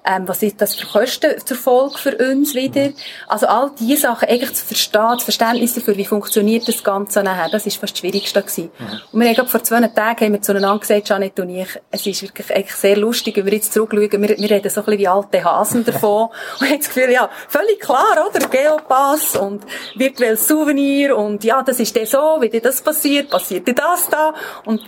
Ähm, 0.06 0.28
was 0.28 0.42
ist 0.42 0.60
das 0.60 0.74
für 0.74 0.86
Kosten 0.86 1.32
zur 1.42 1.56
Folge 1.56 1.96
für 1.96 2.14
uns 2.30 2.54
wieder? 2.54 2.90
Also 3.26 3.46
all 3.46 3.70
diese 3.78 4.02
Sachen 4.02 4.28
eigentlich 4.28 4.52
zu 4.52 4.66
verstehen, 4.66 5.12
das 5.14 5.24
Verständnis 5.24 5.72
dafür, 5.72 5.96
wie 5.96 6.04
funktioniert 6.04 6.68
das 6.68 6.84
Ganze 6.84 7.22
nachher, 7.22 7.48
das 7.48 7.64
ist 7.64 7.76
fast 7.78 7.94
das 7.94 8.00
Schwierigste 8.00 8.42
gewesen. 8.42 8.70
Mhm. 8.78 9.00
Und 9.12 9.20
wir 9.20 9.34
haben 9.34 9.48
vor 9.48 9.62
zwei 9.62 9.80
Tagen 9.88 10.26
haben 10.26 10.32
wir 10.34 10.42
zueinander 10.42 10.78
gesagt, 10.78 11.08
Janet 11.08 11.40
und 11.40 11.48
ich, 11.48 11.68
es 11.90 12.06
ist 12.06 12.22
wirklich 12.22 12.54
eigentlich 12.54 12.74
sehr 12.74 12.98
lustig, 12.98 13.36
wenn 13.36 13.46
wir 13.46 13.54
jetzt 13.54 13.72
zurückschauen, 13.72 14.10
wir, 14.22 14.36
wir 14.36 14.50
reden 14.50 14.68
so 14.68 14.80
ein 14.80 14.84
bisschen 14.84 14.98
wie 14.98 15.08
alte 15.08 15.42
Hasen 15.42 15.84
davon 15.86 16.28
und 16.60 16.68
haben 16.68 16.78
das 16.78 16.88
Gefühl, 16.88 17.10
ja, 17.10 17.30
völlig 17.48 17.80
klar, 17.80 18.28
oder? 18.28 18.46
Geopass 18.46 19.36
und 19.36 19.64
virtuelles 19.94 20.46
Souvenir 20.46 21.16
und 21.16 21.42
ja, 21.44 21.62
das 21.62 21.80
ist 21.80 21.96
dann 21.96 22.04
so, 22.04 22.36
wie 22.40 22.50
das 22.50 22.82
passiert, 22.82 23.30
passiert 23.30 23.66
das 23.66 24.10
da 24.10 24.34
und 24.66 24.82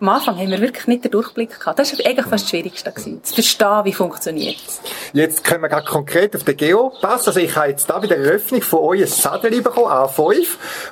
am 0.00 0.08
Anfang 0.08 0.38
haben 0.38 0.50
wir 0.50 0.60
wirklich 0.60 0.86
nicht 0.86 1.04
den 1.04 1.10
Durchblick 1.10 1.58
gehabt. 1.58 1.80
Das 1.80 1.98
war 1.98 2.06
eigentlich 2.06 2.26
fast 2.26 2.44
das 2.44 2.50
Schwierigste 2.50 2.92
gewesen, 2.92 3.24
zu 3.24 3.34
verstehen, 3.34 3.84
wie 3.84 3.92
funktioniert 3.92 4.51
jetzt. 5.12 5.44
Kommen 5.44 5.62
wir 5.62 5.68
gerade 5.68 5.86
konkret 5.86 6.34
auf 6.36 6.44
den 6.44 6.56
Geopass. 6.56 7.28
Also 7.28 7.40
ich 7.40 7.54
habe 7.56 7.68
jetzt 7.68 7.88
da 7.88 8.02
wieder 8.02 8.16
eine 8.16 8.24
Öffnung 8.24 8.62
von 8.62 8.80
euch 8.80 9.02
ein 9.02 9.06
bekommen, 9.62 9.86
A5, 9.86 10.46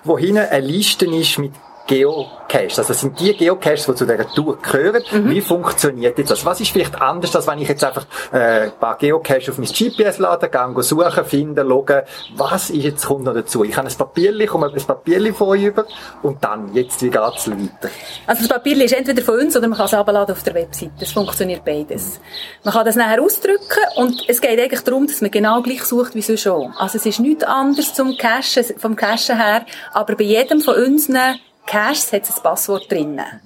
wo 0.04 0.18
hinten 0.18 0.38
eine 0.38 0.66
Liste 0.66 1.06
ist 1.06 1.38
mit 1.38 1.52
Geocaches. 1.86 2.78
Also 2.78 2.88
das 2.88 3.00
sind 3.00 3.18
die 3.18 3.36
Geocaches, 3.36 3.86
die 3.86 3.94
zu 3.94 4.06
dieser 4.06 4.28
Tour 4.28 4.58
gehören. 4.58 5.02
Mhm. 5.10 5.30
Wie 5.30 5.40
funktioniert 5.40 6.18
jetzt 6.18 6.30
das? 6.30 6.44
Was 6.44 6.60
ist 6.60 6.70
vielleicht 6.70 7.00
anders, 7.00 7.34
als 7.34 7.46
wenn 7.46 7.58
ich 7.58 7.68
jetzt 7.68 7.82
einfach 7.82 8.06
äh, 8.32 8.62
ein 8.64 8.72
paar 8.78 8.96
Geocaches 8.98 9.50
auf 9.50 9.58
mein 9.58 9.66
GPS 9.66 10.18
lade, 10.18 10.48
gehe 10.48 10.82
suchen, 10.82 11.24
finden, 11.24 11.66
loggen. 11.66 12.02
Was 12.36 12.70
ist 12.70 12.84
jetzt 12.84 13.06
kommt 13.06 13.24
noch 13.24 13.34
dazu? 13.34 13.64
Ich 13.64 13.76
habe 13.76 13.88
ein 13.88 13.94
Papierchen, 13.94 14.46
komme 14.46 14.72
ein 14.72 14.82
Papierchen 14.82 15.34
von 15.34 15.48
euch 15.48 15.64
über 15.64 15.84
und 16.22 16.42
dann, 16.42 16.72
jetzt, 16.74 17.02
wie 17.02 17.10
geht's 17.10 17.50
weiter? 17.50 17.90
Also 18.26 18.42
das 18.42 18.48
Papier 18.48 18.84
ist 18.84 18.92
entweder 18.92 19.22
von 19.22 19.40
uns 19.40 19.56
oder 19.56 19.68
man 19.68 19.76
kann 19.76 19.86
es 19.86 19.94
abladen 19.94 20.34
auf 20.34 20.42
der 20.42 20.54
Webseite. 20.54 20.92
Es 21.00 21.12
funktioniert 21.12 21.64
beides. 21.64 22.20
Man 22.64 22.74
kann 22.74 22.84
das 22.84 22.96
nachher 22.96 23.22
ausdrücken 23.22 23.84
und 23.96 24.24
es 24.28 24.40
geht 24.40 24.60
eigentlich 24.60 24.82
darum, 24.82 25.06
dass 25.06 25.20
man 25.20 25.30
genau 25.30 25.62
gleich 25.62 25.84
sucht 25.84 26.14
wie 26.14 26.22
sonst 26.22 26.42
schon. 26.42 26.72
Also 26.78 26.98
es 26.98 27.06
ist 27.06 27.20
nichts 27.20 27.44
anderes 27.44 27.94
zum 27.94 28.16
Cachen, 28.16 28.64
vom 28.76 28.96
Cachen 28.96 29.36
her, 29.36 29.64
aber 29.92 30.14
bei 30.16 30.24
jedem 30.24 30.60
von 30.60 30.74
unseren 30.74 31.40
Caches 31.66 32.12
hat 32.12 32.28
ein 32.28 32.42
Passwort 32.42 32.90
drinnen. 32.90 33.40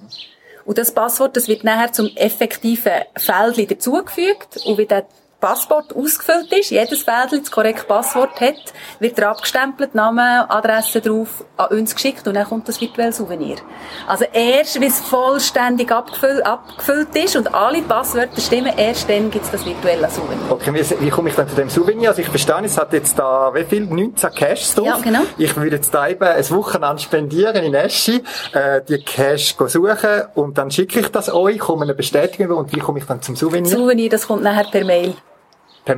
Und 0.65 0.77
das 0.77 0.91
Passwort, 0.91 1.37
das 1.37 1.47
wird 1.47 1.63
nachher 1.63 1.91
zum 1.91 2.07
effektiven 2.15 3.03
Feld 3.15 3.71
dazugefügt 3.71 4.57
und 4.65 4.77
wie 4.77 4.87
der 5.45 5.49
Passport 5.49 5.95
ausgefüllt 5.95 6.51
ist, 6.51 6.71
jedes 6.71 7.03
Feld 7.03 7.31
das 7.31 7.51
korrekte 7.51 7.85
Passwort 7.85 8.39
hat, 8.41 8.73
wird 8.99 9.19
er 9.19 9.29
abgestempelt, 9.29 9.93
Name, 9.93 10.49
Adresse 10.49 11.01
drauf, 11.01 11.45
an 11.57 11.67
uns 11.77 11.93
geschickt 11.93 12.27
und 12.27 12.33
dann 12.33 12.45
kommt 12.45 12.67
das 12.67 12.81
virtuelle 12.81 13.13
Souvenir. 13.13 13.57
Also 14.07 14.25
erst, 14.33 14.79
wie 14.81 14.85
es 14.85 14.99
vollständig 14.99 15.91
abgefüllt, 15.91 16.45
abgefüllt 16.45 17.15
ist 17.15 17.35
und 17.35 17.53
alle 17.53 17.81
Passwörter 17.81 18.41
stimmen, 18.41 18.73
erst 18.75 19.09
dann 19.09 19.29
gibt 19.29 19.45
es 19.45 19.51
das 19.51 19.65
virtuelle 19.65 20.09
Souvenir. 20.09 20.45
Okay, 20.49 20.73
wie, 20.73 21.05
wie 21.05 21.09
komme 21.09 21.29
ich 21.29 21.35
dann 21.35 21.47
zu 21.47 21.55
dem 21.55 21.69
Souvenir? 21.69 22.09
Also 22.09 22.21
ich 22.21 22.29
verstehe, 22.29 22.63
es 22.63 22.77
hat 22.77 22.93
jetzt 22.93 23.17
da, 23.17 23.53
wie 23.53 23.63
viel? 23.63 23.85
19 23.85 24.31
Caches 24.31 24.75
drauf. 24.75 24.87
Ja, 24.87 24.97
genau. 24.97 25.21
Ich 25.37 25.55
würde 25.55 25.75
jetzt 25.75 25.93
da 25.93 26.07
eben 26.07 26.23
ein 26.23 26.49
Wochenende 26.49 27.01
spendieren 27.01 27.63
in 27.63 27.73
Eschi, 27.73 28.23
äh, 28.53 28.81
die 28.87 29.03
Caches 29.03 29.55
suchen 29.67 30.23
und 30.33 30.57
dann 30.57 30.71
schicke 30.71 30.99
ich 30.99 31.09
das 31.09 31.31
euch, 31.31 31.59
komme 31.59 31.83
eine 31.83 31.93
Bestätigung 31.93 32.57
und 32.57 32.75
wie 32.75 32.79
komme 32.79 32.99
ich 32.99 33.05
dann 33.05 33.21
zum 33.21 33.35
Souvenir? 33.35 33.69
Souvenir, 33.69 34.09
das 34.09 34.27
kommt 34.27 34.43
nachher 34.43 34.65
per 34.71 34.83
Mail. 34.83 35.13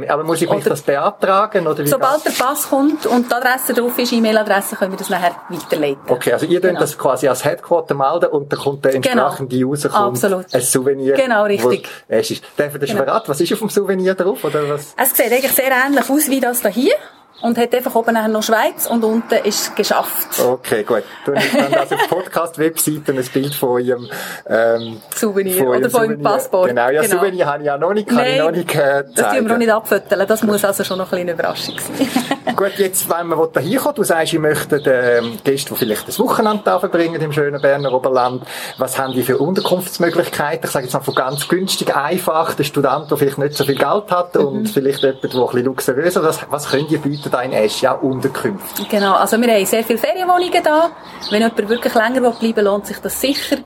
Aber 0.10 0.24
muss 0.26 0.42
ich 0.42 0.50
mich 0.50 0.60
Oder- 0.60 0.72
das 0.72 0.82
beantragen? 0.82 1.66
Oder 1.66 1.84
wie 1.84 1.88
Sobald 1.88 2.24
geht's? 2.24 2.38
der 2.38 2.44
Pass 2.46 2.70
kommt 2.70 3.06
und 3.06 3.32
die 3.32 3.36
Adresse 3.36 3.74
drauf 3.74 3.98
ist, 3.98 4.12
E-Mail-Adresse, 4.12 4.76
können 4.76 4.92
wir 4.92 4.98
das 4.98 5.10
nachher 5.10 5.36
weiterleiten. 5.50 6.02
Okay, 6.08 6.34
also 6.34 6.46
ihr 6.46 6.60
könnt 6.60 6.72
Genau. 6.74 6.80
das 6.82 6.98
quasi 6.98 7.28
als 7.28 7.46
Headquarter 7.46 7.96
melden 7.96 8.26
und 8.30 8.52
dann 8.52 8.60
kommt 8.60 8.84
der 8.84 8.96
entsprechende 8.96 9.56
User 9.56 9.90
kommt 9.90 10.16
Absolut. 10.18 10.54
ein 10.54 10.62
Souvenir. 10.62 11.16
Genau, 11.16 11.44
richtig. 11.44 11.88
es 12.10 12.32
ist. 12.32 12.44
Darf 12.58 12.74
ich 12.76 12.82
das 12.82 12.90
Genau. 12.90 13.04
verraten? 13.04 13.30
Was 13.30 13.40
ist 13.40 13.54
auf 13.54 13.60
dem 13.60 13.70
Souvenir 13.70 14.14
drauf? 14.16 14.44
Oder 14.44 14.68
was? 14.70 14.94
Es 14.98 15.16
sieht 15.16 15.32
eigentlich 15.32 15.52
sehr 15.54 15.72
ähnlich 15.72 16.10
aus 16.10 16.28
wie 16.30 16.40
das 16.42 16.62
da 16.62 16.70
hier 16.70 16.94
und 17.42 17.58
hat 17.58 17.74
einfach 17.74 17.94
oben 17.96 18.14
nachher 18.14 18.28
noch 18.30 18.44
Schweiz 18.44 18.88
und 18.88 19.04
unten 19.04 19.36
ist 19.44 19.76
geschafft. 19.76 20.40
Okay, 20.40 20.84
gut. 20.84 21.04
Dann 21.26 21.36
ist 21.36 21.54
dann 21.54 21.72
das 21.72 21.92
auf 21.92 22.10
Podcast-Webseite 22.10 23.12
ein 23.14 23.24
Bild 23.34 23.56
von 23.56 23.70
eurem, 23.70 24.10
ähm, 24.48 25.02
Souvenir 25.16 25.66
eurem 25.66 25.80
oder 25.82 25.90
von 25.90 26.02
eurem. 26.02 26.22
Passport. 26.24 26.70
Genau, 26.70 26.90
ja, 26.90 27.02
Genau. 27.02 27.16
Souvenir 27.18 27.46
habe 27.46 27.60
ich 27.64 27.68
ja 27.68 27.78
noch 27.78 27.94
nicht, 27.94 28.10
kann 28.10 28.26
ich 28.26 28.40
noch 28.40 28.52
nicht 28.52 28.76
äh, 28.76 29.04
das 29.16 29.36
tun 29.36 29.48
wir 29.48 29.54
auch 29.54 29.58
nicht 29.58 29.72
abfütteln. 29.72 30.28
Das 30.28 30.44
muss 30.44 30.66
also 30.66 30.84
schon 30.84 30.98
noch 30.98 31.06
ein 31.06 31.10
bisschen 31.12 31.30
eine 31.30 31.34
Überraschung 31.34 31.76
sein. 31.80 32.37
Gut, 32.56 32.74
jetzt, 32.78 33.10
wenn 33.10 33.28
man 33.28 33.40
da 33.52 33.60
hinkommt, 33.60 33.98
du 33.98 34.04
sagst, 34.04 34.34
ich 34.34 34.40
möchte 34.40 34.78
ähm, 34.78 35.38
Gäste, 35.44 35.74
die 35.74 35.80
vielleicht 35.80 36.08
das 36.08 36.20
Wochenende 36.20 36.62
da 36.64 36.80
verbringen 36.80 37.22
im 37.22 37.32
schönen 37.32 37.62
Berner 37.62 37.94
Oberland, 37.94 38.44
was 38.78 38.98
haben 38.98 39.14
die 39.14 39.24
für 39.24 39.38
Unterkunftsmöglichkeiten? 39.38 40.66
Ich 40.66 40.72
sage 40.72 40.86
jetzt 40.86 40.94
mal 40.94 41.02
von 41.02 41.16
ganz 41.16 41.48
günstig, 41.48 41.96
einfach, 41.96 42.54
der 42.54 42.64
Student, 42.64 43.10
der 43.12 43.18
vielleicht 43.18 43.38
nicht 43.38 43.56
so 43.56 43.64
viel 43.64 43.76
Geld 43.76 44.10
hat 44.12 44.36
Mhm. 44.36 44.46
und 44.46 44.70
vielleicht 44.70 45.02
jemand, 45.04 45.24
der 45.24 45.30
ein 45.30 45.46
bisschen 45.48 45.66
luxuriöser 45.66 46.24
was, 46.24 46.40
was 46.50 46.70
könnt 46.70 46.92
ihr 46.92 47.00
bieten 47.00 47.30
da 47.32 47.42
in 47.42 47.52
Esch? 47.54 47.82
Ja, 47.82 47.94
Unterkünfte. 47.94 48.84
Genau, 48.90 49.16
also 49.16 49.40
wir 49.40 49.54
haben 49.54 49.66
sehr 49.66 49.84
viele 49.84 50.00
Ferienwohnungen 50.00 50.64
da. 50.64 50.90
Wenn 51.30 51.42
jemand 51.42 51.70
wirklich 51.70 51.94
länger 51.94 52.22
will 52.22 52.32
bleiben 52.40 52.56
will, 52.56 52.64
lohnt 52.64 52.86
sich 52.88 52.98
das 52.98 53.20
sicher. 53.20 53.58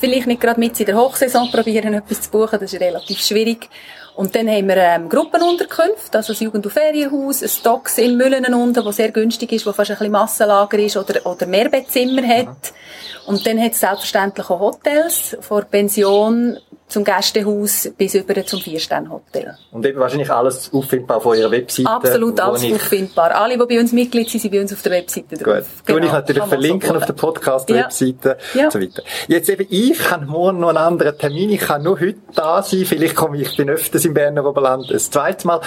Vielleicht 0.00 0.28
nicht 0.28 0.40
gerade 0.40 0.60
mit 0.60 0.78
in 0.78 0.86
der 0.86 0.96
Hochsaison 0.96 1.50
probieren, 1.50 1.92
etwas 1.94 2.22
zu 2.22 2.30
buchen, 2.30 2.58
das 2.60 2.72
ist 2.72 2.80
relativ 2.80 3.18
schwierig. 3.20 3.68
Und 4.18 4.34
dann 4.34 4.48
haben 4.48 4.66
wir 4.66 4.76
ähm, 4.78 5.08
Gruppenunterkünfte, 5.08 6.18
also 6.18 6.32
das 6.32 6.40
Jugend- 6.40 6.66
und 6.66 6.72
Ferienhaus, 6.72 7.40
ein 7.40 7.48
Stocks 7.48 7.98
in 7.98 8.16
Müllenen 8.16 8.52
unten, 8.52 8.84
wo 8.84 8.90
sehr 8.90 9.12
günstig 9.12 9.52
ist, 9.52 9.64
wo 9.64 9.72
fast 9.72 9.92
ein 9.92 9.96
bisschen 9.96 10.10
Massenlager 10.10 10.76
ist 10.80 10.96
oder, 10.96 11.24
oder 11.24 11.46
Mehrbettzimmer 11.46 12.26
hat. 12.26 12.72
Und 13.26 13.46
dann 13.46 13.62
hat 13.62 13.74
es 13.74 13.80
selbstverständlich 13.80 14.50
auch 14.50 14.58
Hotels, 14.58 15.36
von 15.40 15.60
der 15.60 15.68
Pension 15.68 16.58
zum 16.88 17.04
Gästehaus 17.04 17.90
bis 17.96 18.14
über 18.14 18.44
zum 18.46 18.60
Vier-Sterne-Hotel. 18.60 19.56
Und 19.72 19.84
eben 19.84 19.98
wahrscheinlich 20.00 20.30
alles 20.30 20.72
auffindbar 20.72 21.18
auf 21.18 21.26
eurer 21.26 21.50
Webseite. 21.50 21.88
Absolut 21.88 22.40
alles 22.40 22.64
auffindbar. 22.64 23.34
Alle, 23.34 23.58
die 23.58 23.64
bei 23.66 23.78
uns 23.80 23.92
Mitglied 23.92 24.28
sind, 24.28 24.40
sind 24.40 24.50
bei 24.50 24.60
uns 24.60 24.72
auf 24.72 24.82
der 24.82 24.92
Webseite 24.92 25.36
drauf. 25.36 25.64
Gut. 25.86 25.86
Genau. 25.86 26.06
ich 26.06 26.12
natürlich 26.12 26.40
Kann 26.40 26.48
man 26.50 26.58
so 26.58 26.62
verlinken 26.66 26.96
auf 26.96 27.04
der 27.04 27.12
Podcast-Webseite 27.12 28.38
Ja. 28.54 28.64
und 28.64 28.72
so 28.72 28.80
weiter. 28.80 29.02
Jetzt 29.26 29.48
eben, 29.50 29.66
ich 29.68 30.10
habe 30.10 30.24
morgen 30.26 30.60
noch 30.60 30.68
einen 30.70 30.78
anderen 30.78 31.18
Termin. 31.18 31.50
Ich 31.50 31.60
kann 31.60 31.82
nur 31.82 32.00
heute 32.00 32.18
da 32.34 32.62
sein. 32.62 32.84
Vielleicht 32.84 33.14
komme 33.14 33.36
ich, 33.36 33.50
ich 33.50 33.56
bin 33.56 33.68
öfters 33.68 34.04
im 34.04 34.14
Berner 34.14 34.44
Oberland 34.44 34.90
ein 34.90 34.98
zweites 34.98 35.44
Mal. 35.44 35.60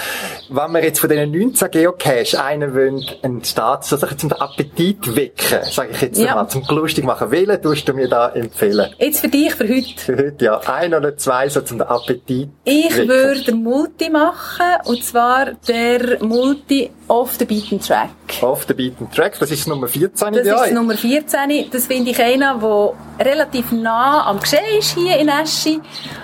Wenn 0.48 0.72
wir 0.72 0.82
jetzt 0.82 0.98
von 0.98 1.08
diesen 1.08 1.30
19 1.30 1.70
Geocache 1.70 2.42
einen 2.42 2.74
wollen, 2.74 3.04
einen 3.22 3.44
Start, 3.44 3.84
so 3.84 3.96
zum 3.96 4.32
Appetit 4.32 5.16
wecken, 5.16 5.58
sage 5.70 5.90
ich 5.92 6.00
jetzt 6.00 6.18
Ja. 6.18 6.34
mal, 6.34 6.48
zum 6.48 6.62
lustig 6.68 7.04
machen. 7.04 7.30
Wählen 7.30 7.60
tust 7.62 7.88
du 7.88 7.94
mir 7.94 8.08
da 8.08 8.30
empfehlen? 8.30 8.92
Jetzt 8.98 9.20
für 9.20 9.28
dich, 9.28 9.54
für 9.54 9.68
heute. 9.68 9.88
Für 9.98 10.16
heute, 10.16 10.44
ja. 10.44 10.58
Ein 10.60 10.94
oder 10.94 11.11
zwei, 11.16 11.48
so 11.48 11.60
zum 11.60 11.80
Appetit 11.80 12.48
Ich 12.64 12.96
wecken. 12.96 13.08
würde 13.08 13.52
Multi 13.54 14.10
machen, 14.10 14.66
und 14.84 15.04
zwar 15.04 15.52
der 15.68 16.22
Multi 16.22 16.90
off 17.08 17.36
the 17.38 17.44
beaten 17.44 17.80
track. 17.80 18.10
Auf 18.40 18.64
der 18.66 18.74
Beaten 18.74 19.10
Track, 19.10 19.38
das 19.38 19.50
ist 19.50 19.68
Nummer 19.68 19.86
14 19.88 20.32
Das 20.32 20.46
ist 20.46 20.64
der 20.66 20.72
Nummer 20.72 20.94
14. 20.96 21.70
Das 21.70 21.86
finde 21.86 22.10
ich 22.10 22.22
einer, 22.22 22.58
der 22.58 23.26
relativ 23.26 23.70
nah 23.72 24.26
am 24.26 24.40
Geschehen 24.40 24.78
ist 24.78 24.94
hier 24.94 25.18
in 25.18 25.28
Eschi, 25.28 25.80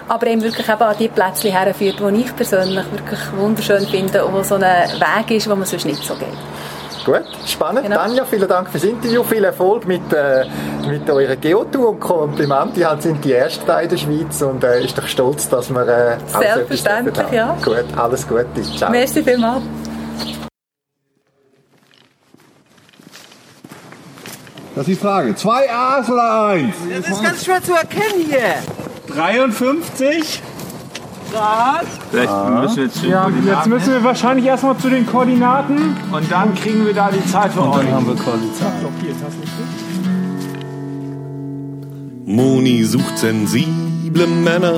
aber 0.08 0.26
eben 0.28 0.42
wirklich 0.42 0.66
eben 0.68 0.82
an 0.82 0.96
die 0.98 1.08
Plätzchen 1.08 1.52
herführt, 1.52 1.96
die 2.00 2.20
ich 2.20 2.34
persönlich 2.34 2.84
wirklich 2.90 3.20
wunderschön 3.36 3.86
finde 3.86 4.24
und 4.24 4.34
wo 4.34 4.42
so 4.42 4.54
ein 4.54 4.62
Weg 4.62 5.30
ist, 5.36 5.48
wo 5.50 5.54
man 5.54 5.66
sonst 5.66 5.84
nicht 5.84 6.02
so 6.02 6.14
geht. 6.14 6.28
Gut, 7.08 7.24
spannend. 7.46 7.84
Genau. 7.84 7.96
Tanja, 7.96 8.22
vielen 8.26 8.46
Dank 8.46 8.68
fürs 8.68 8.84
Interview. 8.84 9.24
Viel 9.24 9.42
Erfolg 9.42 9.86
mit, 9.86 10.12
äh, 10.12 10.44
mit 10.86 11.08
eurer 11.08 11.36
Geotour 11.36 11.88
und 11.88 12.00
Komplimente. 12.00 12.80
Ihr 12.80 12.96
sind 13.00 13.24
die 13.24 13.32
Erste 13.32 13.64
da 13.64 13.80
in 13.80 13.88
der 13.88 13.96
Schweiz 13.96 14.42
und 14.42 14.62
äh, 14.62 14.84
ist 14.84 14.98
doch 14.98 15.06
stolz, 15.06 15.48
dass 15.48 15.70
wir 15.70 15.88
äh, 15.88 15.90
alles 15.90 16.32
Selbstverständlich, 16.32 17.14
dürfen 17.14 17.34
ja. 17.34 17.46
haben. 17.46 17.62
Gut, 17.62 17.84
alles 17.96 18.28
Gute. 18.28 18.62
Ciao. 18.76 18.90
Merci 18.90 19.22
vielmals. 19.22 19.62
Das 24.74 24.86
ist 24.86 24.88
die 24.88 24.94
Frage. 24.94 25.34
Zwei 25.34 25.72
A's 25.72 26.10
oder 26.10 26.48
eins? 26.48 26.74
Das 26.94 27.08
ist 27.08 27.22
ganz 27.22 27.42
schwer 27.42 27.62
zu 27.62 27.72
erkennen 27.72 28.26
hier. 28.28 29.14
53. 29.14 30.42
Grad. 31.32 31.86
Vielleicht 32.10 32.32
müssen 32.60 32.76
wir 32.76 32.90
zu 32.90 33.00
den 33.02 33.10
Ja, 33.10 33.24
jetzt 33.28 33.34
Koordinaten 33.34 33.70
müssen 33.70 33.92
wir 33.94 34.04
wahrscheinlich 34.04 34.46
erstmal 34.46 34.76
zu 34.78 34.88
den 34.90 35.06
Koordinaten. 35.06 35.96
und 36.12 36.32
dann 36.32 36.54
kriegen 36.54 36.84
wir 36.86 36.94
da 36.94 37.10
die 37.10 37.24
Zeit 37.26 37.52
für 37.52 37.62
euch. 37.62 37.90
haben 37.90 38.06
wir 38.06 38.14
quasi 38.14 38.52
Zeit. 38.58 38.72
Moni 42.26 42.84
sucht 42.84 43.18
sensible 43.18 44.26
Männer 44.26 44.74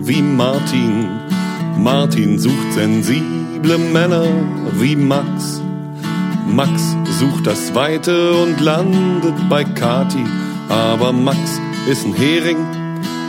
wie 0.00 0.22
Martin. 0.22 1.08
Martin 1.78 2.38
sucht 2.38 2.72
sensible 2.72 3.78
Männer 3.78 4.24
wie 4.72 4.96
Max. 4.96 5.60
Max 6.46 6.96
sucht 7.18 7.46
das 7.46 7.74
Weite 7.74 8.32
und 8.34 8.60
landet 8.60 9.34
bei 9.48 9.64
Kati. 9.64 10.24
Aber 10.68 11.12
Max 11.12 11.38
ist 11.88 12.06
ein 12.06 12.14
Hering 12.14 12.56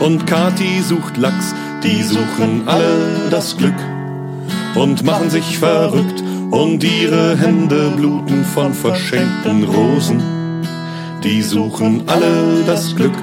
und 0.00 0.26
Kati 0.26 0.80
sucht 0.82 1.16
Lachs. 1.16 1.54
Die 1.82 2.02
suchen 2.02 2.66
alle 2.66 3.28
das 3.30 3.56
Glück 3.56 3.74
und 4.74 5.04
machen 5.04 5.30
sich 5.30 5.58
verrückt 5.58 6.22
und 6.50 6.82
ihre 6.82 7.36
Hände 7.36 7.92
bluten 7.96 8.44
von 8.44 8.72
verschenkten 8.72 9.64
Rosen. 9.64 10.20
Die 11.22 11.42
suchen 11.42 12.02
alle 12.06 12.62
das 12.66 12.94
Glück 12.94 13.16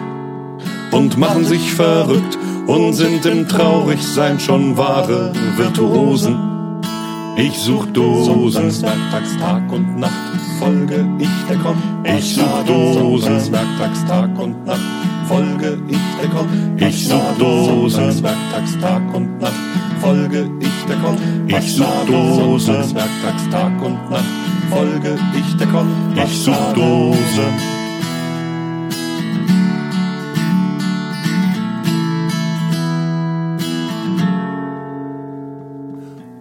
und 0.92 1.18
machen 1.18 1.46
sich 1.46 1.74
verrückt 1.74 2.38
und 2.68 2.94
sind 2.94 3.26
im 3.26 3.48
Traurigsein 3.48 4.40
schon 4.40 4.78
wahre 4.78 5.34
Virtuosen. 5.58 6.54
Ich 7.36 7.58
such 7.58 7.88
Dosen, 7.88 8.70
werktags 8.82 9.38
Tag 9.38 9.72
und 9.72 9.98
Nacht, 9.98 10.12
folge 10.60 11.08
ich 11.18 11.30
der 11.50 11.58
Komm. 11.58 11.82
Ich 12.04 12.36
such 12.36 12.64
Dosen, 12.68 13.52
werktags 13.52 14.06
Tag 14.06 14.38
und 14.40 14.66
Nacht, 14.66 14.80
folge 15.28 15.78
ich 15.88 15.98
der 16.22 16.30
Komm. 16.30 16.48
Ich 16.78 17.08
such 17.08 17.38
Dosen, 17.38 18.24
werktags 18.24 18.78
Tag 18.80 19.02
und 19.14 19.40
Nacht, 19.40 19.54
folge 20.02 20.50
ich 20.60 20.86
der 20.88 20.98
Komm. 20.98 21.18
Ich 21.48 21.76
such 21.76 22.06
Dosen, 22.08 22.96
werktags 22.96 23.50
Tag 23.50 23.82
und 23.82 24.10
Nacht, 24.10 24.24
folge 24.70 25.18
ich 25.38 25.58
der 25.58 25.68
Komm. 25.68 25.88
Ich 26.16 26.38
such 26.38 26.74
Dosen. 26.74 27.84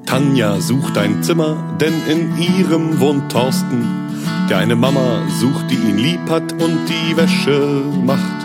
Tanja 0.07 0.61
sucht 0.61 0.99
ein 0.99 1.23
Zimmer, 1.23 1.57
denn 1.81 1.95
in 2.07 2.37
ihrem 2.37 3.01
wohnt 3.01 3.33
Thorsten. 3.33 4.03
der 4.51 4.59
eine 4.59 4.77
Mama 4.77 5.23
sucht, 5.40 5.71
die 5.71 5.77
ihn 5.77 5.97
lieb 5.97 6.29
hat 6.29 6.53
und 6.53 6.79
die 6.87 7.16
Wäsche 7.16 7.83
macht. 8.05 8.41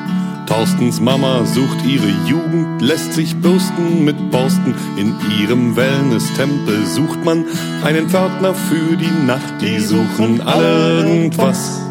Thorstens 0.47 1.01
Mama 1.01 1.45
sucht 1.45 1.85
ihre 1.85 2.07
Jugend, 2.25 2.81
lässt 2.81 3.13
sich 3.13 3.35
bürsten 3.35 4.05
mit 4.05 4.31
Borsten. 4.31 4.73
In 4.95 5.13
ihrem 5.39 5.75
Wellness-Tempel 5.75 6.85
sucht 6.85 7.23
man 7.25 7.45
einen 7.83 8.09
Pförtner 8.09 8.55
für 8.55 8.95
die 8.95 9.25
Nacht. 9.25 9.61
Die 9.61 9.79
suchen 9.79 10.41
alle 10.41 11.01
irgendwas 11.01 11.81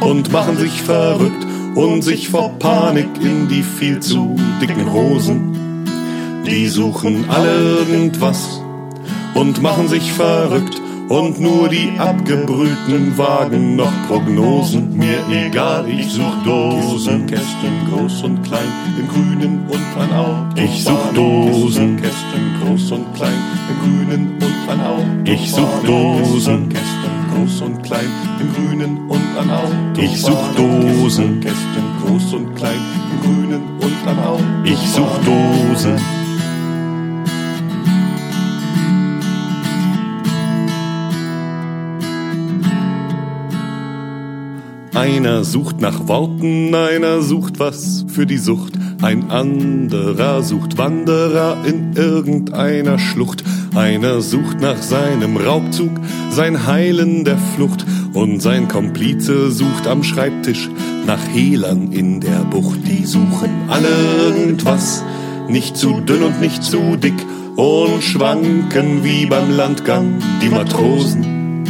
und 0.00 0.32
machen 0.32 0.56
sich 0.56 0.82
verrückt 0.82 1.46
und 1.74 2.02
sich 2.02 2.30
vor 2.30 2.58
Panik 2.58 3.08
in 3.20 3.48
die 3.48 3.62
viel 3.62 4.00
zu 4.00 4.36
dicken 4.60 4.90
Hosen. 4.90 5.84
Die 6.46 6.66
suchen 6.68 7.26
alle 7.28 7.78
irgendwas 7.78 8.62
und 9.34 9.62
machen 9.62 9.88
sich 9.88 10.12
verrückt 10.12 10.81
und 11.08 11.40
nur 11.40 11.68
die 11.68 11.92
abgebrühten 11.98 13.16
wagen 13.16 13.76
noch 13.76 13.92
Prognosen. 14.08 14.96
Mir 14.96 15.18
egal, 15.30 15.88
ich 15.88 16.10
such 16.10 16.42
Dosen, 16.44 17.26
Kästen 17.26 17.86
groß 17.90 18.22
und 18.24 18.42
klein, 18.42 18.72
im 18.98 19.08
Grünen 19.08 19.66
und 19.68 20.00
an 20.00 20.12
Autobahn. 20.12 20.54
Ich 20.56 20.84
such 20.84 21.12
Dosen, 21.14 21.96
Kästen 21.96 22.54
groß 22.60 22.92
und 22.92 23.14
klein, 23.14 23.42
im 23.70 23.78
Grünen 23.80 24.34
und 24.36 24.70
an 24.70 24.80
Autobahn. 24.80 25.26
Ich 25.26 25.50
such 25.52 25.82
Dosen, 25.84 26.68
Kästen 26.68 27.12
groß 27.34 27.60
und 27.62 27.82
klein, 27.82 28.10
im 28.40 28.52
Grünen 28.54 29.08
und 29.08 29.38
an 29.38 29.50
Autobahn. 29.50 29.92
Ich 29.98 30.20
such 30.20 30.54
Dosen, 30.56 31.40
Kästen 31.40 31.84
groß 32.04 32.34
und 32.34 32.54
klein, 32.56 32.80
im 33.12 33.20
Grünen 33.20 33.62
und 33.80 34.08
an 34.08 34.18
Autobahn. 34.18 34.64
Ich 34.64 34.88
such 34.88 35.18
Dosen. 35.24 36.21
Einer 45.02 45.42
sucht 45.42 45.80
nach 45.80 46.06
Worten, 46.06 46.72
einer 46.76 47.22
sucht 47.22 47.58
was 47.58 48.04
für 48.06 48.24
die 48.24 48.38
Sucht, 48.38 48.74
ein 49.02 49.32
anderer 49.32 50.44
sucht 50.44 50.78
Wanderer 50.78 51.56
in 51.66 51.94
irgendeiner 51.96 53.00
Schlucht, 53.00 53.42
einer 53.74 54.20
sucht 54.20 54.60
nach 54.60 54.80
seinem 54.80 55.36
Raubzug, 55.36 55.90
sein 56.30 56.68
Heilen 56.68 57.24
der 57.24 57.36
Flucht, 57.36 57.84
und 58.12 58.40
sein 58.40 58.68
Komplize 58.68 59.50
sucht 59.50 59.88
am 59.88 60.04
Schreibtisch 60.04 60.70
nach 61.04 61.26
Hehlern 61.34 61.90
in 61.90 62.20
der 62.20 62.44
Bucht. 62.44 62.78
Die 62.86 63.04
suchen 63.04 63.50
alle 63.66 63.88
irgendwas, 64.24 65.02
nicht 65.48 65.76
zu 65.76 66.00
dünn 66.00 66.22
und 66.22 66.40
nicht 66.40 66.62
zu 66.62 66.96
dick, 66.96 67.26
und 67.56 68.04
schwanken 68.04 69.02
wie 69.02 69.26
beim 69.26 69.50
Landgang 69.50 70.20
die 70.40 70.48
Matrosen. 70.48 71.64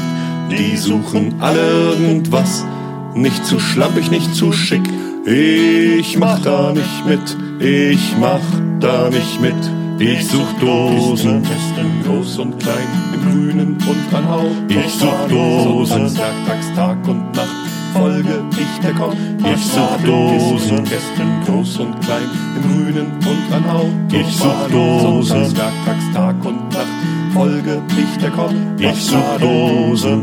Die 0.51 0.77
suchen 0.77 1.37
alle 1.41 1.95
irgendwas, 1.97 2.67
nicht 3.15 3.45
zu 3.47 3.59
schlampig, 3.59 4.11
nicht 4.11 4.35
zu 4.35 4.53
schick. 4.53 4.89
Ich 5.25 6.19
mach 6.19 6.41
da 6.41 6.73
nicht 6.73 7.07
mit, 7.07 7.37
ich 7.61 8.17
mach 8.21 8.41
da 8.81 9.09
nicht 9.09 9.41
mit. 9.41 9.55
Ich 9.99 10.27
such 10.27 10.53
Dosen, 10.61 11.43
Kästen 11.43 12.03
groß 12.05 12.39
und 12.39 12.59
klein, 12.59 12.89
im 13.15 13.21
Grünen 13.23 13.77
und 13.77 14.17
an 14.17 14.29
Hau. 14.29 14.47
Ich 14.69 14.95
such 14.95 15.29
Dosen, 15.29 16.17
Werktags, 16.17 16.73
Tag 16.75 17.07
und 17.07 17.33
Nacht, 17.37 17.49
folge 17.93 18.43
ich 18.51 18.81
der 18.81 18.95
Komm. 18.95 19.13
Ich 19.39 19.65
such 19.65 19.97
Dosen, 20.05 20.85
Kästen 20.85 21.41
groß 21.47 21.79
und 21.79 22.01
klein, 22.01 22.29
im 22.57 22.63
Grünen 22.63 23.13
und 23.13 23.55
an 23.55 23.73
Hau. 23.73 23.89
Ich 24.11 24.37
such 24.37 24.69
Dosen, 24.73 25.57
Werktags, 25.57 26.05
Tag 26.13 26.45
und 26.45 26.69
Nacht, 26.73 26.87
folge 27.33 27.81
ich 27.97 28.19
der 28.21 28.31
Komm. 28.31 28.55
Ich 28.79 29.05
such 29.05 29.39
Dosen. 29.39 30.23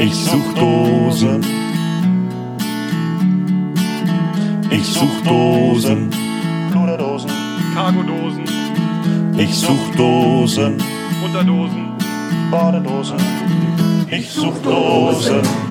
Ich 0.00 0.14
such 0.14 0.54
Dosen. 0.54 1.44
Ich 4.70 4.86
such 4.86 5.22
Dosen. 5.24 6.10
Pluderdosen, 6.70 7.30
Cargodosen, 7.74 8.44
Ich 9.36 9.54
such 9.54 9.96
Dosen. 9.96 10.76
Unterdosen, 11.24 11.92
Badedosen. 12.50 13.18
Ich 14.10 14.30
such 14.30 14.58
Dosen. 14.62 15.67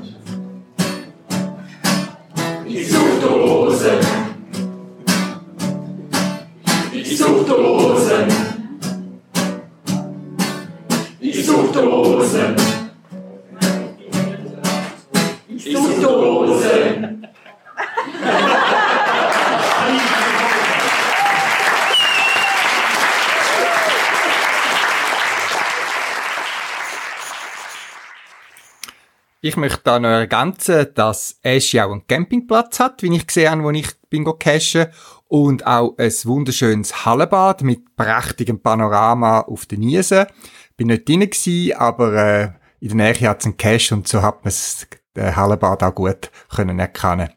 Ich 29.58 29.62
möchte 29.62 29.82
da 29.86 30.00
noch 30.00 30.10
ergänzen, 30.10 30.86
dass 30.94 31.40
Eschi 31.42 31.82
auch 31.82 31.92
einen 31.92 32.06
Campingplatz 32.06 32.80
hat, 32.80 33.02
wie 33.02 33.16
ich 33.16 33.26
gesehen 33.26 33.50
habe, 33.50 33.64
wo 33.64 33.72
ich 33.72 33.88
bin 34.08 34.24
cashen. 34.38 34.86
Und 35.26 35.66
auch 35.66 35.98
ein 35.98 36.14
wunderschönes 36.26 37.06
Hallenbad 37.06 37.64
mit 37.64 37.96
prächtigem 37.96 38.62
Panorama 38.62 39.40
auf 39.42 39.66
den 39.66 39.80
Niesen. 39.80 40.28
Bin 40.76 40.90
nicht 40.90 41.10
drin 41.10 41.22
gewesen, 41.22 41.76
aber 41.76 42.14
äh, 42.14 42.50
in 42.82 43.00
der 43.00 43.14
Nähe 43.14 43.28
hat 43.28 43.40
es 43.40 43.46
einen 43.48 43.58
Cache 43.58 43.96
und 43.96 44.08
so 44.08 44.22
hat 44.22 44.46
man 44.46 44.54
das 44.54 44.86
Hallenbad 45.18 45.82
auch 45.82 45.96
gut 45.96 46.30
können 46.56 46.78
erkennen. 46.78 47.30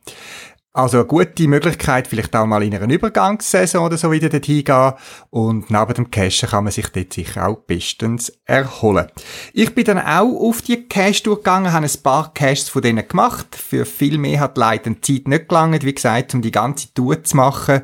Also 0.72 0.98
eine 0.98 1.06
gute 1.06 1.48
Möglichkeit, 1.48 2.06
vielleicht 2.06 2.36
auch 2.36 2.46
mal 2.46 2.62
in 2.62 2.72
einer 2.72 2.88
Übergangssaison 2.88 3.84
oder 3.84 3.96
so 3.96 4.12
wieder 4.12 4.28
dorthin 4.28 4.62
gehen. 4.62 4.92
Und 5.30 5.68
neben 5.68 5.94
dem 5.94 6.10
Cashen 6.12 6.48
kann 6.48 6.62
man 6.62 6.72
sich 6.72 6.86
dort 6.90 7.12
sicher 7.12 7.48
auch 7.48 7.56
bestens 7.56 8.32
erholen. 8.44 9.08
Ich 9.52 9.74
bin 9.74 9.84
dann 9.84 9.98
auch 9.98 10.32
auf 10.32 10.62
die 10.62 10.86
Cache 10.86 11.24
durchgegangen, 11.24 11.72
habe 11.72 11.86
ein 11.86 12.02
paar 12.04 12.32
Caches 12.34 12.68
von 12.68 12.82
denen 12.82 13.06
gemacht. 13.06 13.56
Für 13.56 13.84
viel 13.84 14.16
mehr 14.16 14.38
hat 14.38 14.56
leider 14.56 14.90
die 14.90 15.00
Zeit 15.00 15.26
nicht 15.26 15.48
gelangt, 15.48 15.84
wie 15.84 15.94
gesagt, 15.94 16.34
um 16.34 16.42
die 16.42 16.52
ganze 16.52 16.94
Tour 16.94 17.20
zu 17.24 17.36
machen. 17.36 17.80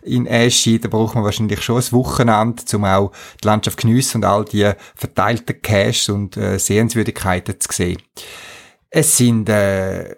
In 0.00 0.24
Eschi, 0.24 0.80
da 0.80 0.88
braucht 0.88 1.16
man 1.16 1.24
wahrscheinlich 1.24 1.60
schon 1.60 1.82
ein 1.82 1.92
Wochenende, 1.92 2.62
um 2.74 2.86
auch 2.86 3.12
die 3.44 3.48
Landschaft 3.48 3.76
geniessen 3.76 4.18
und 4.18 4.24
all 4.24 4.46
die 4.46 4.70
verteilten 4.94 5.60
Caches 5.60 6.08
und 6.08 6.38
äh, 6.38 6.58
Sehenswürdigkeiten 6.58 7.60
zu 7.60 7.68
sehen. 7.70 7.98
Es 8.88 9.18
sind 9.18 9.50
äh, 9.50 10.16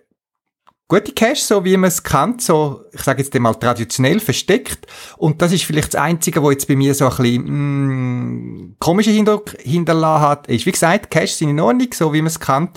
gute 0.93 1.13
Cache, 1.13 1.37
so 1.37 1.65
wie 1.65 1.77
man 1.79 1.89
es 1.89 2.03
kennt, 2.03 2.43
so, 2.43 2.85
ich 2.93 3.01
sage 3.01 3.23
jetzt 3.23 3.35
mal 3.39 3.55
traditionell 3.55 4.21
versteckt. 4.21 4.87
Und 5.17 5.41
das 5.41 5.53
ist 5.53 5.65
vielleicht 5.65 5.95
das 5.95 6.01
Einzige, 6.03 6.43
wo 6.43 6.51
jetzt 6.51 6.69
bei 6.69 6.77
mir 6.77 6.95
so 6.95 7.09
ein 7.09 7.17
bisschen, 7.17 7.45
mm, 7.47 8.77
komischen 8.79 9.17
Eindruck 9.17 9.57
hinterlassen 9.63 10.23
hat. 10.23 10.47
Ist, 10.49 10.67
wie 10.67 10.73
gesagt, 10.73 11.11
Caches 11.11 11.39
sind 11.39 11.49
in 11.49 11.61
Ordnung, 11.61 11.89
so 11.95 12.13
wie 12.13 12.21
man 12.21 12.27
es 12.27 12.39
kennt. 12.39 12.77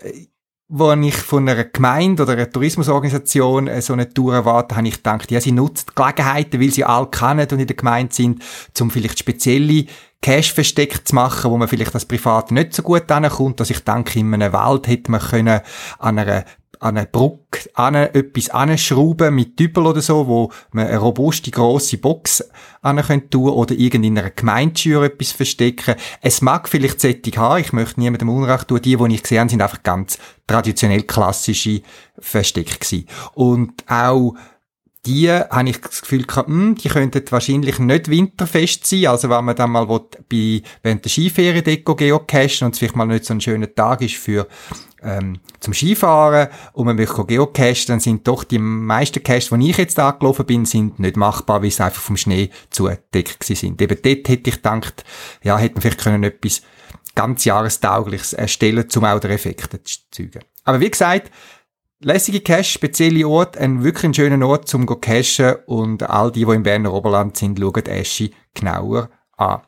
Äh, 0.00 0.26
Wo 0.68 0.92
ich 0.92 1.14
von 1.14 1.48
einer 1.48 1.64
Gemeinde 1.64 2.22
oder 2.22 2.32
einer 2.32 2.50
Tourismusorganisation 2.50 3.68
äh, 3.68 3.80
so 3.80 3.92
eine 3.92 4.12
Tour 4.12 4.34
erwarte, 4.34 4.76
habe 4.76 4.88
ich 4.88 4.96
gedacht, 4.96 5.30
ja, 5.30 5.40
sie 5.40 5.52
nutzt 5.52 5.90
die 5.90 5.94
Gelegenheiten, 5.94 6.60
weil 6.60 6.70
sie 6.70 6.84
alle 6.84 7.06
kennen 7.06 7.46
und 7.50 7.60
in 7.60 7.66
der 7.66 7.76
Gemeinde 7.76 8.14
sind, 8.14 8.42
um 8.80 8.90
vielleicht 8.90 9.18
spezielle 9.18 9.86
Cash 10.20 10.52
versteckt 10.52 11.08
zu 11.08 11.14
machen, 11.14 11.50
wo 11.50 11.56
man 11.58 11.68
vielleicht 11.68 11.94
als 11.94 12.06
Privat 12.06 12.50
nicht 12.50 12.74
so 12.74 12.82
gut 12.82 13.10
ankommt. 13.10 13.60
Also 13.60 13.72
ich 13.72 13.84
denke, 13.84 14.18
in 14.18 14.32
einem 14.34 14.52
Wald 14.52 14.86
hätte 14.86 15.10
man 15.10 15.20
können 15.20 15.60
an 15.98 16.18
einer 16.18 16.44
an 16.84 16.98
eine 16.98 17.06
Brücke 17.06 17.70
an 17.72 17.94
etwas 17.94 18.50
anschrauben 18.50 19.34
mit 19.34 19.58
Dübel 19.58 19.86
oder 19.86 20.02
so, 20.02 20.26
wo 20.26 20.52
man 20.72 20.86
eine 20.86 20.98
robuste, 20.98 21.50
grosse 21.50 21.96
Box 21.96 22.44
an 22.82 22.98
tun 22.98 23.06
könnte 23.06 23.38
oder 23.38 23.74
irgend 23.74 24.04
in 24.04 24.18
einer 24.18 24.30
Gemeindschür 24.30 25.04
etwas 25.04 25.32
verstecken. 25.32 25.94
Es 26.20 26.42
mag 26.42 26.68
vielleicht 26.68 27.00
Sättig 27.00 27.38
haben, 27.38 27.60
ich 27.60 27.72
möchte 27.72 28.00
niemandem 28.00 28.28
Unrecht 28.28 28.68
tun. 28.68 28.82
Die, 28.82 28.96
die 28.96 29.14
ich 29.14 29.22
gesehen 29.22 29.40
habe, 29.40 29.50
sind 29.50 29.62
einfach 29.62 29.82
ganz 29.82 30.18
traditionell 30.46 31.04
klassische 31.04 31.80
Verstecke 32.18 32.78
gewesen. 32.78 33.06
Und 33.32 33.82
auch 33.88 34.34
die 35.06 35.30
habe 35.30 35.68
ich 35.68 35.80
das 35.80 36.02
Gefühl 36.02 36.24
gehabt, 36.24 36.48
hm, 36.48 36.76
die 36.76 36.88
könnten 36.88 37.22
wahrscheinlich 37.30 37.78
nicht 37.78 38.08
winterfest 38.08 38.86
sein. 38.86 39.06
Also 39.06 39.28
wenn 39.28 39.44
man 39.44 39.56
dann 39.56 39.70
mal 39.70 39.88
will, 39.88 40.00
bei, 40.28 40.62
während 40.82 41.04
der 41.04 41.10
Skiferien 41.10 41.64
dort 41.64 41.98
geocachen 41.98 42.66
und 42.66 42.72
es 42.72 42.78
vielleicht 42.78 42.96
mal 42.96 43.06
nicht 43.06 43.24
so 43.24 43.34
ein 43.34 43.40
schöner 43.40 43.74
Tag 43.74 44.00
ist 44.02 44.16
für 44.16 44.46
ähm, 45.04 45.40
zum 45.60 45.74
Skifahren 45.74 46.48
und 46.72 46.86
man 46.86 46.96
möchte 46.96 47.24
geocachen, 47.24 47.86
dann 47.88 48.00
sind 48.00 48.26
doch 48.26 48.44
die 48.44 48.58
meisten 48.58 49.22
Caches, 49.22 49.50
die 49.50 49.70
ich 49.70 49.76
jetzt 49.76 49.98
angelaufen 49.98 50.46
bin, 50.46 50.64
sind 50.64 50.98
nicht 50.98 51.16
machbar, 51.16 51.62
weil 51.62 51.70
sie 51.70 51.84
einfach 51.84 52.02
vom 52.02 52.16
Schnee 52.16 52.50
zugedeckt 52.70 53.44
sind. 53.44 53.80
Eben 53.80 53.98
dort 54.02 54.28
hätte 54.28 54.50
ich 54.50 54.56
gedacht, 54.56 55.04
ja, 55.42 55.58
hätten 55.58 55.76
wir 55.76 55.82
vielleicht 55.82 56.02
können 56.02 56.24
etwas 56.24 56.62
ganz 57.14 57.44
Jahrestaugliches 57.44 58.32
erstellen, 58.32 58.86
um 58.96 59.04
auch 59.04 59.20
den 59.20 59.30
Effekte 59.30 59.82
zu 59.82 59.98
zeugen. 60.10 60.40
Aber 60.64 60.80
wie 60.80 60.90
gesagt, 60.90 61.30
lässige 62.00 62.40
Cache, 62.40 62.64
spezielle 62.64 63.26
Ort, 63.28 63.56
ein 63.56 63.84
wirklich 63.84 64.04
ein 64.04 64.14
schöner 64.14 64.46
Ort 64.46 64.68
zum 64.68 64.86
go 64.86 64.96
cachen 64.96 65.56
und 65.66 66.02
all 66.02 66.32
die, 66.32 66.44
die 66.44 66.52
im 66.52 66.62
Berner 66.62 66.92
Oberland 66.92 67.36
sind, 67.36 67.58
schauen 67.58 67.86
Eschi 67.86 68.34
genauer 68.54 69.10
an. 69.36 69.60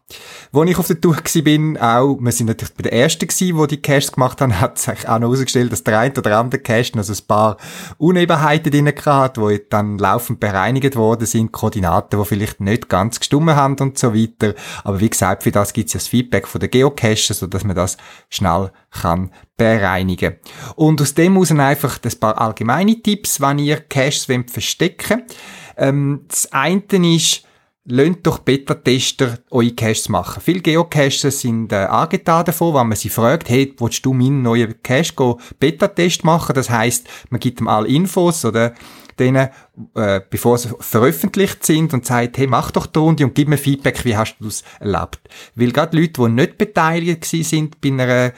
Wo 0.52 0.62
ich 0.64 0.78
auf 0.78 0.86
der 0.86 1.00
Tour 1.00 1.16
bin, 1.42 1.76
auch, 1.78 2.18
wir 2.20 2.32
sind 2.32 2.46
natürlich 2.46 2.74
bei 2.74 2.82
den 2.82 2.92
Ersten 2.92 3.26
gsi, 3.26 3.52
die 3.52 3.66
die 3.66 3.82
Caches 3.82 4.12
gemacht 4.12 4.40
haben, 4.40 4.60
hat 4.60 4.78
sich 4.78 5.08
auch 5.08 5.18
noch 5.18 5.28
herausgestellt, 5.28 5.72
dass 5.72 5.84
der 5.84 5.98
eine 5.98 6.14
oder 6.14 6.38
andere 6.38 6.60
Cache 6.60 6.96
noch 6.96 7.04
so 7.04 7.12
ein 7.12 7.26
paar 7.26 7.56
Unebenheiten 7.98 8.70
drin 8.70 8.92
hat, 9.06 9.36
die 9.36 9.62
dann 9.68 9.98
laufend 9.98 10.40
bereinigt 10.40 10.96
worden 10.96 11.26
sind, 11.26 11.52
Koordinaten, 11.52 12.18
die 12.18 12.26
vielleicht 12.26 12.60
nicht 12.60 12.88
ganz 12.88 13.18
gestummen 13.18 13.56
haben 13.56 13.76
und 13.80 13.98
so 13.98 14.14
weiter. 14.14 14.54
Aber 14.84 15.00
wie 15.00 15.10
gesagt, 15.10 15.42
für 15.42 15.50
das 15.50 15.72
gibt 15.72 15.88
es 15.88 15.94
ja 15.94 15.98
das 15.98 16.08
Feedback 16.08 16.46
von 16.46 16.60
der 16.60 16.68
Geocacher, 16.68 17.34
sodass 17.34 17.64
man 17.64 17.76
das 17.76 17.96
schnell 18.28 18.70
kann 18.90 19.30
bereinigen. 19.56 20.36
Und 20.74 21.00
aus 21.00 21.14
dem 21.14 21.34
heraus 21.34 21.50
einfach 21.50 21.98
ein 22.02 22.20
paar 22.20 22.40
allgemeine 22.40 23.00
Tipps, 23.02 23.40
wenn 23.40 23.58
ihr 23.58 23.80
Caches 23.80 24.26
verstecken 24.46 25.20
wollt. 25.20 25.36
Ähm, 25.76 26.24
das 26.28 26.52
eine 26.52 26.82
ist, 27.14 27.42
Lasst 27.88 28.18
doch 28.24 28.40
Beta-Tester 28.40 29.38
eure 29.50 29.70
Caches 29.70 30.08
machen. 30.08 30.42
Viele 30.44 30.60
Geocacher 30.60 31.30
sind 31.30 31.72
äh, 31.72 31.76
angetan 31.76 32.44
davon, 32.44 32.74
wenn 32.74 32.88
man 32.88 32.96
sie 32.96 33.10
fragt, 33.10 33.48
hey, 33.48 33.72
willst 33.78 34.04
du 34.04 34.12
meinen 34.12 34.42
neuen 34.42 34.82
Cache 34.82 35.36
Beta-Test 35.60 36.24
machen? 36.24 36.54
Das 36.54 36.68
heißt, 36.68 37.06
man 37.30 37.38
gibt 37.38 37.60
ihm 37.60 37.68
alle 37.68 37.86
Infos 37.86 38.44
oder 38.44 38.74
denen, 39.20 39.48
äh, 39.94 40.20
bevor 40.28 40.58
sie 40.58 40.70
veröffentlicht 40.80 41.64
sind 41.64 41.94
und 41.94 42.04
sagt, 42.04 42.38
hey, 42.38 42.48
mach 42.48 42.72
doch 42.72 42.86
die 42.86 42.98
Runde 42.98 43.24
und 43.24 43.36
gib 43.36 43.48
mir 43.48 43.56
Feedback, 43.56 44.04
wie 44.04 44.16
hast 44.16 44.36
du 44.40 44.46
das 44.46 44.64
erlebt? 44.80 45.20
Weil 45.54 45.70
gerade 45.70 45.96
Leute, 45.96 46.20
die 46.20 46.28
nicht 46.28 46.58
beteiligt 46.58 47.24
sind 47.24 47.80
bei 47.80 47.90
einer 47.90 48.32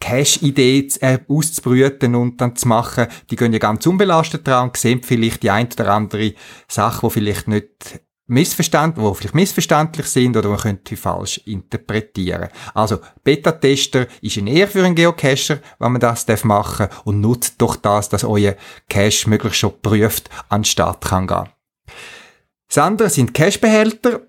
Cache-Idee 0.00 0.88
äh, 1.00 1.18
auszubrüten 1.28 2.14
und 2.14 2.40
dann 2.40 2.56
zu 2.56 2.68
machen, 2.68 3.06
die 3.30 3.36
gehen 3.36 3.52
ja 3.52 3.58
ganz 3.58 3.86
unbelastet 3.86 4.46
dran 4.46 4.68
und 4.68 4.76
sehen 4.76 5.02
vielleicht 5.02 5.42
die 5.42 5.50
ein 5.50 5.68
oder 5.72 5.94
andere 5.94 6.34
Sache, 6.68 7.06
die 7.06 7.12
vielleicht 7.12 7.48
nicht 7.48 8.00
Missverstand, 8.28 8.96
wo 8.96 9.14
vielleicht 9.14 9.36
missverständlich 9.36 10.06
sind 10.06 10.36
oder 10.36 10.48
man 10.48 10.58
könnte 10.58 10.96
falsch 10.96 11.38
interpretieren. 11.44 12.48
Also 12.74 12.98
Beta-Tester 13.22 14.06
ist 14.20 14.36
ein 14.36 14.48
eher 14.48 14.66
für 14.66 14.84
einen 14.84 14.96
Geocacher, 14.96 15.60
wenn 15.78 15.92
man 15.92 16.00
das 16.00 16.26
machen 16.44 16.88
darf 16.88 17.06
und 17.06 17.20
nutzt 17.20 17.54
doch 17.58 17.76
das, 17.76 18.08
dass 18.08 18.24
euer 18.24 18.56
Cache 18.88 19.30
möglichst 19.30 19.60
schon 19.60 19.80
prüft 19.80 20.28
an 20.48 20.62
den 20.62 20.64
Start 20.64 21.04
kann 21.04 21.28
gehen. 21.28 21.48
Das 22.68 22.78
andere 22.78 23.10
sind 23.10 23.32
Cache-Behälter. 23.32 24.22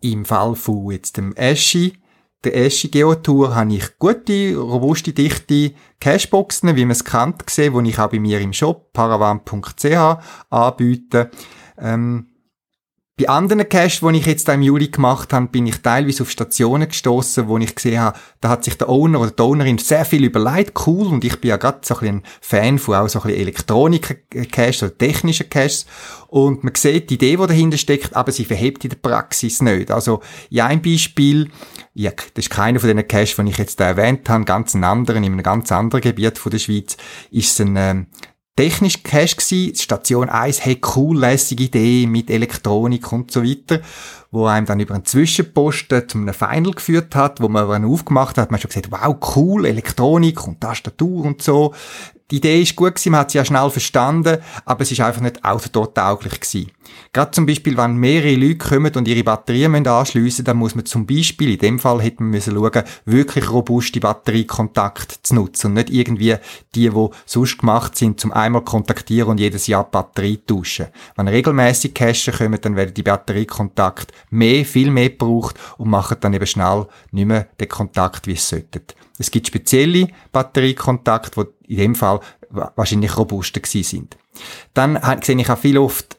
Im 0.00 0.24
Fall 0.24 0.54
von 0.54 0.90
jetzt 0.90 1.18
dem 1.18 1.36
Eschi, 1.36 1.98
der 2.42 2.56
Eschi 2.56 2.88
Geotour, 2.88 3.54
habe 3.54 3.74
ich 3.74 3.98
gute, 3.98 4.56
robuste, 4.56 5.12
dichte 5.12 5.74
Cashboxen, 6.00 6.74
wie 6.74 6.84
man 6.86 6.92
es 6.92 7.04
kennt, 7.04 7.46
gesehen, 7.46 7.84
die 7.84 7.90
ich 7.90 7.98
auch 7.98 8.10
bei 8.10 8.18
mir 8.18 8.40
im 8.40 8.54
Shop 8.54 8.92
paravan.ch 8.94 10.18
anbiete. 10.48 11.30
Ähm, 11.78 12.33
bei 13.16 13.28
anderen 13.28 13.68
Caches, 13.68 14.00
die 14.00 14.16
ich 14.16 14.26
jetzt 14.26 14.48
im 14.48 14.62
Juli 14.62 14.88
gemacht 14.88 15.32
habe, 15.32 15.46
bin 15.46 15.68
ich 15.68 15.76
teilweise 15.76 16.24
auf 16.24 16.30
Stationen 16.32 16.88
gestoßen, 16.88 17.46
wo 17.46 17.58
ich 17.58 17.72
gesehen 17.72 18.00
habe, 18.00 18.18
da 18.40 18.48
hat 18.48 18.64
sich 18.64 18.76
der 18.76 18.88
Owner 18.88 19.20
oder 19.20 19.30
die 19.30 19.40
Ownerin 19.40 19.78
sehr 19.78 20.04
viel 20.04 20.24
überlegt, 20.24 20.72
cool, 20.86 21.06
und 21.06 21.24
ich 21.24 21.40
bin 21.40 21.50
ja 21.50 21.56
gerade 21.56 21.78
so 21.82 21.96
ein, 21.98 22.08
ein 22.08 22.22
Fan 22.40 22.78
von 22.80 22.96
auch 22.96 23.08
so 23.08 23.22
ein 23.22 23.30
Elektronik-Caches 23.30 24.82
oder 24.82 24.98
technischen 24.98 25.48
Caches, 25.48 25.86
und 26.26 26.64
man 26.64 26.74
sieht 26.74 27.08
die 27.08 27.14
Idee, 27.14 27.36
die 27.36 27.46
dahinter 27.46 27.78
steckt, 27.78 28.16
aber 28.16 28.32
sie 28.32 28.44
verhebt 28.44 28.82
in 28.82 28.90
der 28.90 28.96
Praxis 28.96 29.62
nicht. 29.62 29.92
Also, 29.92 30.20
in 30.50 30.62
einem 30.62 30.82
Beispiel, 30.82 31.48
ja, 31.94 32.10
das 32.10 32.46
ist 32.46 32.50
keiner 32.50 32.80
von 32.80 32.88
diesen 32.88 33.06
Caches, 33.06 33.36
die 33.36 33.48
ich 33.48 33.58
jetzt 33.58 33.78
erwähnt 33.78 34.28
habe, 34.28 34.44
ganz 34.44 34.74
einen 34.74 34.82
anderen, 34.82 35.22
in 35.22 35.34
einem 35.34 35.44
ganz 35.44 35.70
anderen 35.70 36.02
Gebiet 36.02 36.36
von 36.36 36.50
der 36.50 36.58
Schweiz, 36.58 36.96
ist 37.30 37.60
ein, 37.60 37.76
ähm, 37.76 38.06
technisch 38.56 39.02
Cache 39.02 39.36
gsi. 39.36 39.72
Station 39.76 40.28
1 40.28 40.64
hat 40.64 40.96
cool 40.96 41.18
lässige 41.18 41.64
Idee 41.64 42.06
mit 42.06 42.30
Elektronik 42.30 43.12
und 43.12 43.30
so 43.30 43.42
weiter, 43.42 43.80
wo 44.30 44.46
einem 44.46 44.66
dann 44.66 44.80
über 44.80 44.94
einen 44.94 45.04
Zwischenposten 45.04 46.08
zu 46.08 46.18
einem 46.18 46.34
Final 46.34 46.72
geführt 46.72 47.14
hat, 47.14 47.40
wo 47.40 47.48
man 47.48 47.68
dann 47.68 47.84
aufgemacht 47.84 48.38
hat, 48.38 48.50
man 48.50 48.60
schon 48.60 48.68
gesagt, 48.68 48.90
wow, 48.90 49.16
cool, 49.36 49.66
Elektronik 49.66 50.46
und 50.46 50.60
Tastatur 50.60 51.24
und 51.24 51.42
so 51.42 51.74
die 52.30 52.36
Idee 52.36 52.62
ist 52.62 52.74
gut 52.74 52.94
gewesen, 52.94 53.12
man 53.12 53.20
hat 53.20 53.30
sie 53.30 53.38
ja 53.38 53.44
schnell 53.44 53.68
verstanden, 53.68 54.38
aber 54.64 54.80
es 54.80 54.90
ist 54.90 55.00
einfach 55.00 55.20
nicht 55.20 55.44
autotauglich 55.44 56.40
gewesen. 56.40 56.70
Gerade 57.12 57.32
zum 57.32 57.44
Beispiel, 57.46 57.76
wenn 57.76 57.96
mehrere 57.96 58.34
Leute 58.34 58.58
kommen 58.58 58.94
und 58.94 59.06
ihre 59.08 59.24
Batterien 59.24 59.86
anschliessen 59.86 60.44
dann 60.44 60.56
muss 60.56 60.74
man 60.74 60.86
zum 60.86 61.06
Beispiel, 61.06 61.52
in 61.52 61.58
dem 61.58 61.78
Fall 61.78 62.00
hätte 62.00 62.22
man 62.22 62.30
müssen 62.30 62.54
schauen, 62.54 62.82
wirklich 63.04 63.50
robuste 63.50 64.00
Batteriekontakte 64.00 65.16
zu 65.22 65.34
nutzen 65.34 65.68
und 65.68 65.74
nicht 65.74 65.90
irgendwie 65.90 66.36
die, 66.74 66.88
die 66.88 67.08
sonst 67.26 67.58
gemacht 67.58 67.96
sind, 67.96 68.20
zum 68.20 68.32
einmal 68.32 68.64
kontaktieren 68.64 69.30
und 69.30 69.40
jedes 69.40 69.66
Jahr 69.66 69.84
die 69.84 69.90
Batterie 69.92 70.38
tauschen. 70.46 70.86
Wenn 71.16 71.28
regelmäßig 71.28 71.94
Cache 71.94 72.32
kommen, 72.32 72.60
dann 72.60 72.76
werden 72.76 72.94
die 72.94 73.02
Batteriekontakte 73.02 74.14
mehr, 74.30 74.64
viel 74.64 74.90
mehr 74.90 75.10
gebraucht 75.10 75.56
und 75.76 75.90
machen 75.90 76.16
dann 76.20 76.32
eben 76.32 76.46
schnell 76.46 76.86
nicht 77.10 77.26
mehr 77.26 77.48
den 77.60 77.68
Kontakt, 77.68 78.26
wie 78.26 78.32
es 78.32 78.48
sollte. 78.48 78.82
Es 79.16 79.30
gibt 79.30 79.46
spezielle 79.46 80.08
Batteriekontakte, 80.32 81.44
die 81.44 81.50
in 81.66 81.76
dem 81.78 81.94
Fall 81.94 82.20
wahrscheinlich 82.50 83.16
robuster 83.16 83.60
gewesen 83.60 83.84
sind. 83.84 84.16
Dann 84.74 84.98
sehe 85.22 85.40
ich 85.40 85.50
auch 85.50 85.58
viel 85.58 85.78
oft 85.78 86.18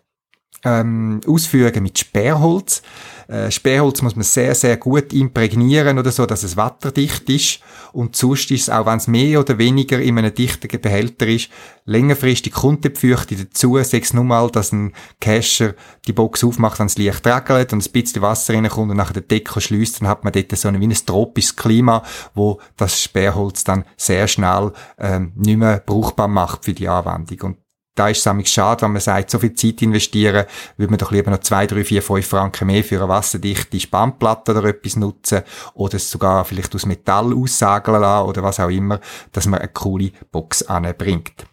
ähm, 0.64 1.22
Ausführungen 1.28 1.84
mit 1.84 2.00
Sperrholz. 2.00 2.82
Äh, 3.28 3.52
Sperrholz 3.52 4.02
muss 4.02 4.16
man 4.16 4.24
sehr, 4.24 4.56
sehr 4.56 4.78
gut 4.78 5.14
imprägnieren 5.14 6.00
oder 6.00 6.12
so, 6.12 6.26
dass 6.26 6.44
es 6.44 6.58
wasserdicht 6.58 7.30
ist. 7.30 7.60
Und 7.92 8.16
sonst 8.16 8.52
ist 8.52 8.64
es, 8.64 8.70
auch 8.70 8.86
wenn 8.86 8.98
es 8.98 9.08
mehr 9.08 9.40
oder 9.40 9.58
weniger 9.58 10.00
in 10.00 10.18
einem 10.18 10.34
dichten 10.34 10.68
Behälter 10.82 11.28
ist, 11.28 11.50
längerfristig 11.86 12.54
kommt 12.54 12.86
dazu. 12.86 13.78
Sechs 13.82 14.14
nur 14.14 14.24
mal, 14.24 14.50
dass 14.50 14.72
ein 14.72 14.94
Cacher 15.22 15.76
die 16.08 16.14
Box 16.14 16.44
aufmacht, 16.44 16.80
wenn 16.80 16.88
es 16.88 16.98
leicht 16.98 17.26
regelt 17.26 17.74
und 17.74 17.86
ein 17.86 17.92
bisschen 17.92 18.22
Wasser 18.22 18.54
reinkommt 18.54 18.92
und 18.92 18.98
nachher 18.98 19.14
den 19.14 19.28
Deckel 19.28 19.62
schließt, 19.62 20.02
dann 20.02 20.08
hat 20.08 20.24
man 20.24 20.34
dort 20.34 20.56
so 20.58 20.68
ein, 20.68 20.80
wie 20.80 20.88
ein 20.88 21.06
tropisches 21.06 21.56
Klima, 21.56 22.04
wo 22.34 22.60
das 22.78 23.02
Sperrholz 23.02 23.64
dann 23.64 23.86
sehr 23.98 24.28
schnell 24.28 24.72
ähm, 25.00 25.32
nicht 25.36 25.58
mehr 25.58 25.82
brauchbar 25.86 26.28
macht 26.28 26.66
für 26.66 26.74
die 26.74 26.88
Anwendung. 26.88 27.42
Und 27.42 27.65
da 27.96 28.10
ist 28.10 28.20
es 28.20 28.26
nämlich 28.26 28.50
schade, 28.50 28.82
wenn 28.84 28.92
man 28.92 29.02
sagt, 29.02 29.32
so 29.32 29.40
viel 29.40 29.54
Zeit 29.54 29.82
investieren, 29.82 30.46
würde 30.76 30.92
man 30.92 31.00
doch 31.00 31.12
lieber 31.12 31.32
noch 31.32 31.40
zwei, 31.40 31.66
drei, 31.66 31.84
vier, 31.86 32.04
fünf 32.04 32.28
Franken 32.28 32.68
mehr 32.68 32.84
für 32.84 32.98
eine 32.98 33.08
wasserdichte 33.08 33.80
Spannplatte 33.80 34.52
oder 34.52 34.66
etwas 34.66 34.98
nutzen 34.98 35.42
oder 35.74 35.96
es 35.96 36.12
sogar 36.12 36.44
vielleicht 36.44 36.76
aus 36.76 36.86
Metall 36.86 37.34
aussageln 37.34 38.02
lassen 38.02 38.28
oder 38.28 38.44
was 38.44 38.60
auch 38.60 38.70
immer, 38.70 39.00
dass 39.32 39.48
man 39.48 39.62
eine 39.62 39.70
coole 39.70 40.12
Box 40.32 40.64
anbringt. 40.64 41.46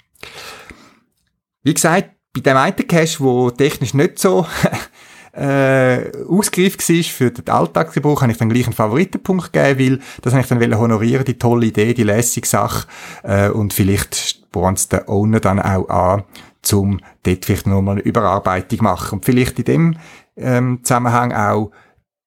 Wie 1.63 1.75
gesagt, 1.75 2.11
bei 2.35 2.41
dem 2.41 2.57
einen 2.57 2.89
Cache, 2.89 3.21
wo 3.21 3.51
technisch 3.51 3.95
nicht 3.95 4.19
so 4.19 4.45
äh, 5.33 6.11
ausgereift 6.27 6.89
war 6.89 7.03
für 7.05 7.31
den 7.31 7.49
Alltagsgebrauch, 7.49 8.23
habe 8.23 8.33
ich 8.33 8.39
dann 8.39 8.49
gleich 8.49 8.65
einen 8.65 8.73
Favoritenpunkt 8.73 9.53
gegeben, 9.53 9.79
weil 9.79 10.01
das 10.23 10.33
habe 10.33 10.43
ich 10.43 10.49
dann 10.49 10.79
honorieren, 10.79 11.25
die 11.25 11.39
tolle 11.39 11.67
Idee, 11.67 11.95
die 11.95 12.03
lässige 12.03 12.49
Sache 12.49 12.89
äh, 13.23 13.49
und 13.49 13.73
vielleicht 13.73 14.42
spornt 14.53 14.79
es 14.79 14.89
den 14.89 15.09
Owner 15.09 15.41
dann 15.41 15.59
auch 15.59 15.89
an, 15.89 16.25
um 16.73 17.01
dort 17.23 17.45
vielleicht 17.45 17.67
nochmal 17.67 17.95
eine 17.95 18.03
Überarbeitung 18.03 18.83
machen. 18.83 19.19
Und 19.19 19.25
vielleicht 19.25 19.59
in 19.59 19.65
dem 19.65 19.97
ähm, 20.37 20.81
Zusammenhang 20.83 21.33
auch 21.33 21.71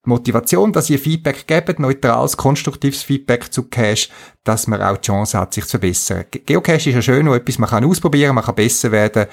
Motivation, 0.07 0.71
dass 0.71 0.89
ihr 0.89 0.99
Feedback 0.99 1.47
gebt, 1.47 1.79
neutrales, 1.79 2.37
konstruktives 2.37 3.01
Feedback 3.01 3.51
zu 3.51 3.63
Cache, 3.63 4.09
dass 4.43 4.67
man 4.67 4.81
auch 4.81 4.97
die 4.97 5.07
Chance 5.07 5.39
hat, 5.39 5.53
sich 5.53 5.65
zu 5.65 5.71
verbessern. 5.71 6.25
Geocache 6.31 6.89
ist 6.89 6.95
ja 6.95 7.01
schön, 7.01 7.25
noch 7.25 7.33
etwas, 7.33 7.57
man 7.57 7.69
kann 7.69 7.85
ausprobieren, 7.85 8.35
man 8.35 8.43
kann 8.43 8.53
besser 8.53 8.91
werden, 8.91 9.25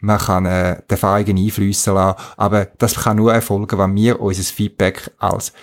man 0.00 0.18
kann 0.18 0.44
äh, 0.44 0.82
die 0.88 0.92
Erfahrungen 0.92 1.38
einfließen 1.38 1.94
lassen, 1.94 2.20
aber 2.36 2.66
das 2.76 2.94
kann 2.94 3.16
nur 3.16 3.32
erfolgen, 3.32 3.78
wenn 3.78 3.94
wir 3.94 4.20
unser 4.20 4.42
Feedback 4.42 5.10
als 5.18 5.54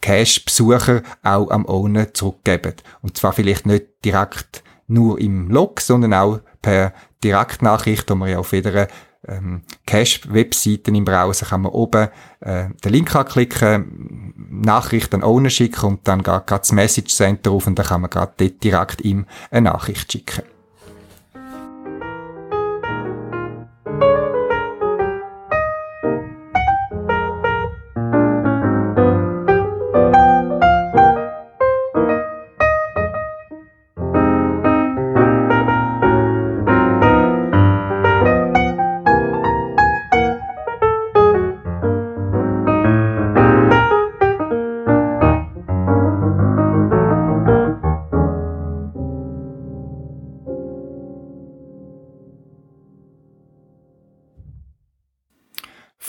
Cache-Besucher 0.00 1.02
auch 1.22 1.50
am 1.50 1.66
Owner 1.66 2.12
zurückgeben. 2.12 2.74
Und 3.02 3.16
zwar 3.16 3.32
vielleicht 3.32 3.66
nicht 3.66 3.86
direkt 4.04 4.64
nur 4.90 5.20
im 5.20 5.50
Log, 5.50 5.80
sondern 5.80 6.14
auch 6.14 6.40
per 6.62 6.92
Direktnachricht, 7.22 8.10
wo 8.10 8.14
man 8.14 8.30
ja 8.30 8.38
auf 8.38 8.52
jeder 8.52 8.88
ähm, 9.26 9.62
Cache-Webseite 9.86 10.90
im 10.90 11.04
Browser 11.04 11.46
kann 11.46 11.62
man 11.62 11.72
oben 11.72 12.08
äh, 12.40 12.68
den 12.84 12.92
Link 12.92 13.14
anklicken, 13.14 14.34
Nachricht 14.50 15.14
an 15.14 15.22
Owner 15.22 15.50
schicken 15.50 15.86
und 15.86 16.08
dann 16.08 16.22
geht 16.22 16.42
das 16.46 16.72
Message 16.72 17.14
Center 17.14 17.50
auf 17.50 17.66
und 17.66 17.78
dann 17.78 17.86
kann 17.86 18.00
man 18.00 18.10
gerade 18.10 18.32
dort 18.36 18.62
direkt 18.64 19.02
ihm 19.02 19.26
eine 19.50 19.70
Nachricht 19.70 20.10
schicken. 20.10 20.42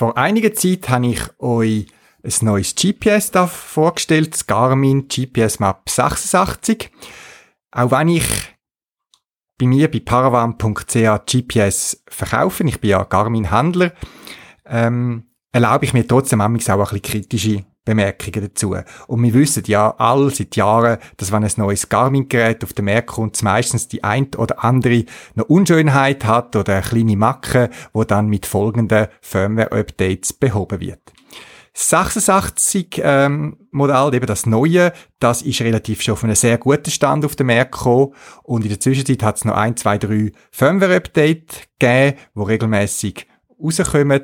Vor 0.01 0.17
einiger 0.17 0.51
Zeit 0.55 0.89
habe 0.89 1.05
ich 1.05 1.21
euch 1.37 1.85
ein 2.23 2.33
neues 2.41 2.73
GPS 2.73 3.29
da 3.29 3.45
vorgestellt, 3.45 4.33
das 4.33 4.47
Garmin 4.47 5.07
GPS 5.07 5.59
Map 5.59 5.87
86. 5.87 6.89
Auch 7.69 7.91
wenn 7.91 8.07
ich 8.07 8.25
bei 9.59 9.67
mir 9.67 9.91
bei 9.91 9.99
paravan.ch 9.99 11.25
GPS 11.27 12.03
verkaufe, 12.07 12.63
ich 12.63 12.81
bin 12.81 12.89
ja 12.89 13.03
Garmin-Händler, 13.03 13.93
ähm, 14.65 15.27
erlaube 15.51 15.85
ich 15.85 15.93
mir 15.93 16.07
trotzdem 16.07 16.41
auch 16.41 16.45
ein 16.45 16.53
bisschen 16.53 17.01
kritische 17.03 17.63
Bemerkungen 17.85 18.41
dazu. 18.41 18.75
Und 19.07 19.23
wir 19.23 19.33
wissen 19.33 19.63
ja 19.67 19.93
all 19.97 20.33
seit 20.33 20.55
Jahren, 20.55 20.97
dass 21.17 21.31
wenn 21.31 21.43
ein 21.43 21.51
neues 21.57 21.89
Garmin-Gerät 21.89 22.63
auf 22.63 22.73
den 22.73 22.85
Markt 22.85 23.07
kommt, 23.07 23.41
meistens 23.41 23.87
die 23.87 24.03
ein 24.03 24.27
oder 24.37 24.63
andere 24.63 25.05
eine 25.35 25.45
Unschönheit 25.45 26.25
hat 26.25 26.55
oder 26.55 26.73
eine 26.73 26.81
kleine 26.83 27.17
Macke, 27.17 27.69
wo 27.93 28.03
dann 28.03 28.27
mit 28.27 28.45
folgenden 28.45 29.07
Firmware-Updates 29.21 30.33
behoben 30.33 30.79
wird. 30.79 31.01
86 31.73 33.01
ähm, 33.01 33.57
Modell, 33.71 34.13
eben 34.13 34.25
das 34.25 34.45
neue, 34.45 34.91
das 35.19 35.41
ist 35.41 35.61
relativ 35.61 36.01
schon 36.01 36.13
auf 36.13 36.23
einem 36.23 36.35
sehr 36.35 36.57
guten 36.57 36.91
Stand 36.91 37.23
auf 37.23 37.37
den 37.37 37.47
Markt 37.47 37.71
gekommen 37.71 38.13
und 38.43 38.63
in 38.63 38.69
der 38.69 38.79
Zwischenzeit 38.79 39.23
hat 39.23 39.37
es 39.37 39.45
noch 39.45 39.55
ein, 39.55 39.77
zwei, 39.77 39.97
drei 39.97 40.33
Firmware-Update 40.51 41.69
gegeben, 41.79 42.17
wo 42.33 42.43
regelmäßig 42.43 43.25
rauskommen 43.57 44.23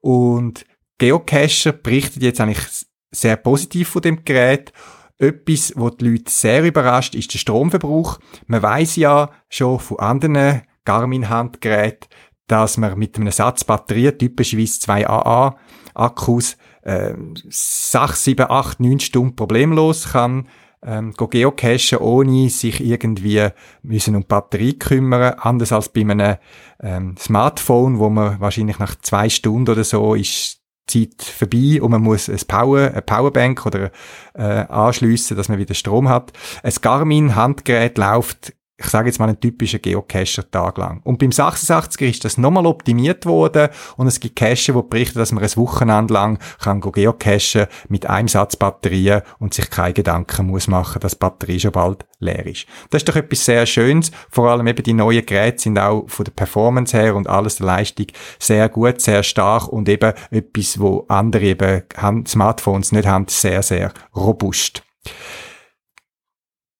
und 0.00 0.64
Geocacher 0.98 1.72
berichtet 1.72 2.22
jetzt 2.22 2.40
eigentlich 2.40 2.85
sehr 3.10 3.36
positiv 3.36 3.88
von 3.88 4.02
dem 4.02 4.24
Gerät. 4.24 4.72
Etwas, 5.18 5.72
was 5.76 5.96
die 5.96 6.08
Leute 6.08 6.30
sehr 6.30 6.62
überrascht, 6.64 7.14
ist 7.14 7.32
der 7.32 7.38
Stromverbrauch. 7.38 8.18
Man 8.46 8.62
weiß 8.62 8.96
ja 8.96 9.30
schon 9.48 9.78
von 9.78 9.98
anderen 9.98 10.62
Garmin-Handgeräten, 10.84 12.08
dass 12.46 12.76
man 12.76 12.98
mit 12.98 13.16
einem 13.16 13.32
Satz 13.32 13.64
Batterien, 13.64 14.18
typischerweise 14.18 14.80
2 14.80 15.08
AA 15.08 15.56
Akkus, 15.94 16.56
äh, 16.82 17.14
6, 17.48 18.24
7, 18.24 18.50
8, 18.50 18.80
9 18.80 19.00
Stunden 19.00 19.34
problemlos 19.34 20.12
kann 20.12 20.46
ähm, 20.86 21.12
geocachen, 21.14 21.98
ohne 21.98 22.48
sich 22.48 22.80
irgendwie 22.80 23.48
müssen 23.82 24.14
um 24.14 24.22
die 24.22 24.28
Batterie 24.28 24.78
kümmern. 24.78 25.34
Anders 25.38 25.72
als 25.72 25.88
bei 25.88 26.02
einem 26.02 26.36
ähm, 26.80 27.16
Smartphone, 27.18 27.98
wo 27.98 28.08
man 28.08 28.40
wahrscheinlich 28.40 28.78
nach 28.78 28.94
zwei 28.96 29.28
Stunden 29.28 29.70
oder 29.70 29.84
so 29.84 30.14
ist 30.14 30.60
Zeit 30.86 31.22
vorbei 31.22 31.80
und 31.82 31.90
man 31.90 32.02
muss 32.02 32.28
ein 32.28 32.40
Power, 32.46 32.90
eine 32.92 33.02
Powerbank 33.02 33.66
oder 33.66 33.90
äh, 34.34 34.42
anschliessen, 34.42 35.36
dass 35.36 35.48
man 35.48 35.58
wieder 35.58 35.74
Strom 35.74 36.08
hat. 36.08 36.32
Ein 36.62 36.72
Garmin-Handgerät 36.80 37.98
läuft 37.98 38.54
ich 38.78 38.86
sage 38.86 39.08
jetzt 39.08 39.18
mal 39.18 39.28
einen 39.28 39.40
typischen 39.40 39.80
Geocacher-Tag 39.80 40.76
lang. 40.76 41.00
Und 41.02 41.18
beim 41.18 41.30
86er 41.30 42.04
ist 42.04 42.24
das 42.24 42.36
nochmal 42.36 42.66
optimiert 42.66 43.24
worden 43.24 43.68
und 43.96 44.06
es 44.06 44.20
gibt 44.20 44.36
Cacher, 44.36 44.74
die 44.74 44.82
berichten, 44.82 45.18
dass 45.18 45.32
man 45.32 45.42
ein 45.42 45.56
Wochenende 45.56 46.12
lang 46.12 46.38
kann 46.60 46.80
geocachen 46.80 47.66
mit 47.88 48.06
einem 48.06 48.28
Satz 48.28 48.56
Batterien 48.56 49.22
und 49.38 49.54
sich 49.54 49.70
keine 49.70 49.94
Gedanken 49.94 50.46
muss 50.46 50.68
machen, 50.68 51.00
dass 51.00 51.12
die 51.12 51.18
Batterie 51.18 51.58
schon 51.58 51.72
bald 51.72 52.04
leer 52.18 52.46
ist. 52.46 52.66
Das 52.90 53.00
ist 53.00 53.08
doch 53.08 53.16
etwas 53.16 53.44
sehr 53.44 53.64
Schönes. 53.64 54.10
Vor 54.30 54.50
allem 54.50 54.66
eben 54.66 54.82
die 54.82 54.92
neuen 54.92 55.24
Geräte 55.24 55.62
sind 55.62 55.78
auch 55.78 56.04
von 56.08 56.24
der 56.24 56.32
Performance 56.32 56.96
her 56.96 57.16
und 57.16 57.28
alles 57.28 57.56
der 57.56 57.66
Leistung 57.66 58.06
sehr 58.38 58.68
gut, 58.68 59.00
sehr 59.00 59.22
stark 59.22 59.68
und 59.68 59.88
eben 59.88 60.12
etwas, 60.30 60.78
wo 60.78 61.06
andere 61.08 61.44
eben 61.44 61.82
Smartphones 62.26 62.92
nicht 62.92 63.06
haben, 63.06 63.26
sehr, 63.28 63.62
sehr 63.62 63.92
robust. 64.14 64.82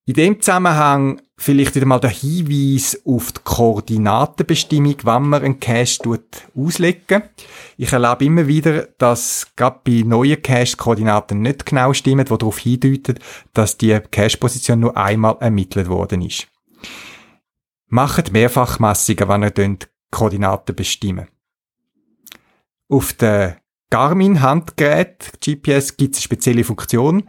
In 0.04 0.14
dem 0.14 0.40
Zusammenhang 0.40 1.20
vielleicht 1.38 1.74
wieder 1.74 1.86
mal 1.86 2.00
der 2.00 2.10
Hinweis 2.10 3.00
auf 3.04 3.32
die 3.32 3.40
Koordinatenbestimmung, 3.44 4.96
wann 5.02 5.28
man 5.28 5.42
einen 5.42 5.60
Cache 5.60 5.98
auslegen. 6.54 7.22
Ich 7.76 7.92
erlebe 7.92 8.24
immer 8.24 8.46
wieder, 8.46 8.88
dass 8.98 9.48
gerade 9.54 9.80
bei 9.84 10.02
neuen 10.04 10.40
Cache 10.42 10.76
Koordinaten 10.76 11.42
nicht 11.42 11.66
genau 11.66 11.92
stimmen, 11.92 12.24
die 12.24 12.36
darauf 12.36 12.58
hindeuten, 12.58 13.18
dass 13.52 13.76
die 13.76 14.00
Cache-Position 14.10 14.80
nur 14.80 14.96
einmal 14.96 15.36
ermittelt 15.40 15.88
worden 15.88 16.22
ist. 16.22 16.48
Macht 17.88 18.32
Mehrfachmessungen, 18.32 19.28
wenn 19.28 19.42
ihr 19.42 19.78
Koordinaten 20.10 20.74
bestimmen. 20.74 21.28
Auf 22.88 23.12
der 23.12 23.58
Garmin-Handgerät 23.90 25.32
GPS 25.44 25.96
gibt 25.96 26.14
es 26.14 26.20
eine 26.20 26.24
spezielle 26.24 26.64
Funktion, 26.64 27.28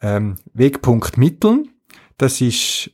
ähm, 0.00 0.36
Wegpunkt 0.52 1.16
mitteln. 1.16 1.70
Das 2.18 2.40
ist 2.40 2.90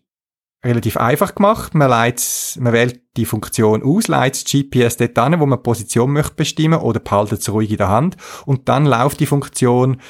relativ 0.64 0.96
einfach 0.96 1.34
gemacht. 1.34 1.74
Man, 1.74 1.90
leitet, 1.90 2.56
man 2.60 2.72
wählt 2.72 3.02
die 3.16 3.24
Funktion 3.24 3.82
aus, 3.82 4.08
leitet 4.08 4.44
das 4.44 4.52
GPS 4.52 4.96
dort 4.96 5.18
an, 5.18 5.40
wo 5.40 5.46
man 5.46 5.58
die 5.58 5.62
Position 5.62 6.12
möchte 6.12 6.34
bestimmen 6.34 6.78
oder 6.78 7.00
behaltet 7.00 7.40
es 7.40 7.52
ruhig 7.52 7.70
in 7.70 7.78
der 7.78 7.88
Hand. 7.88 8.16
Und 8.46 8.68
dann 8.68 8.86
läuft 8.86 9.20
die 9.20 9.26
Funktion, 9.26 10.00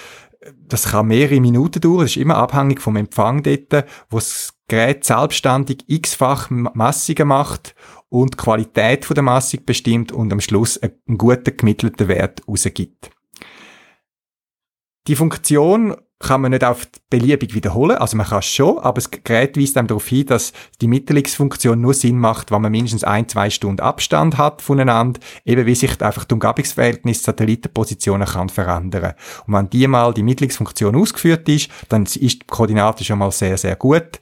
das 0.66 0.90
kann 0.90 1.06
mehrere 1.06 1.40
Minuten 1.40 1.80
dauern, 1.80 2.00
das 2.00 2.10
ist 2.10 2.16
immer 2.16 2.36
abhängig 2.36 2.80
vom 2.80 2.96
Empfang 2.96 3.42
dort, 3.42 3.86
wo 4.10 4.18
das 4.18 4.54
Gerät 4.68 5.04
selbstständig 5.04 5.84
x-fach 5.86 6.48
Massungen 6.50 7.28
macht 7.28 7.74
und 8.08 8.34
die 8.34 8.36
Qualität 8.38 9.06
der 9.08 9.22
Massung 9.22 9.64
bestimmt 9.64 10.12
und 10.12 10.32
am 10.32 10.40
Schluss 10.40 10.78
einen 10.78 11.18
guten 11.18 11.56
gemittelten 11.56 12.08
Wert 12.08 12.42
rausgibt. 12.48 13.10
Die 15.08 15.16
Funktion 15.16 15.96
kann 16.22 16.40
man 16.40 16.52
nicht 16.52 16.64
auf 16.64 16.86
beliebig 17.10 17.54
wiederholen, 17.54 17.96
also 17.98 18.16
man 18.16 18.26
kann 18.26 18.38
es 18.38 18.46
schon, 18.46 18.78
aber 18.78 18.94
das 18.94 19.10
Gerät 19.10 19.58
weist 19.58 19.76
einem 19.76 19.88
darauf 19.88 20.06
hin, 20.06 20.26
dass 20.26 20.52
die 20.80 20.88
Mittelungsfunktion 20.88 21.80
nur 21.80 21.94
Sinn 21.94 22.18
macht, 22.18 22.50
wenn 22.50 22.62
man 22.62 22.72
mindestens 22.72 23.04
ein, 23.04 23.28
zwei 23.28 23.50
Stunden 23.50 23.80
Abstand 23.80 24.38
hat 24.38 24.62
voneinander, 24.62 25.20
eben 25.44 25.66
wie 25.66 25.74
sich 25.74 26.00
einfach 26.00 26.24
die 26.24 26.34
Umgebungsverhältnis 26.34 27.22
Satellitenpositionen 27.22 28.26
kann 28.26 28.48
verändern. 28.48 29.14
Und 29.46 29.54
wenn 29.54 29.70
die 29.70 29.86
mal 29.86 30.14
die 30.14 30.22
Mittelungsfunktion 30.22 30.96
ausgeführt 30.96 31.48
ist, 31.48 31.70
dann 31.88 32.04
ist 32.04 32.16
die 32.16 32.38
Koordinate 32.46 33.04
schon 33.04 33.18
mal 33.18 33.30
sehr, 33.30 33.58
sehr 33.58 33.76
gut. 33.76 34.20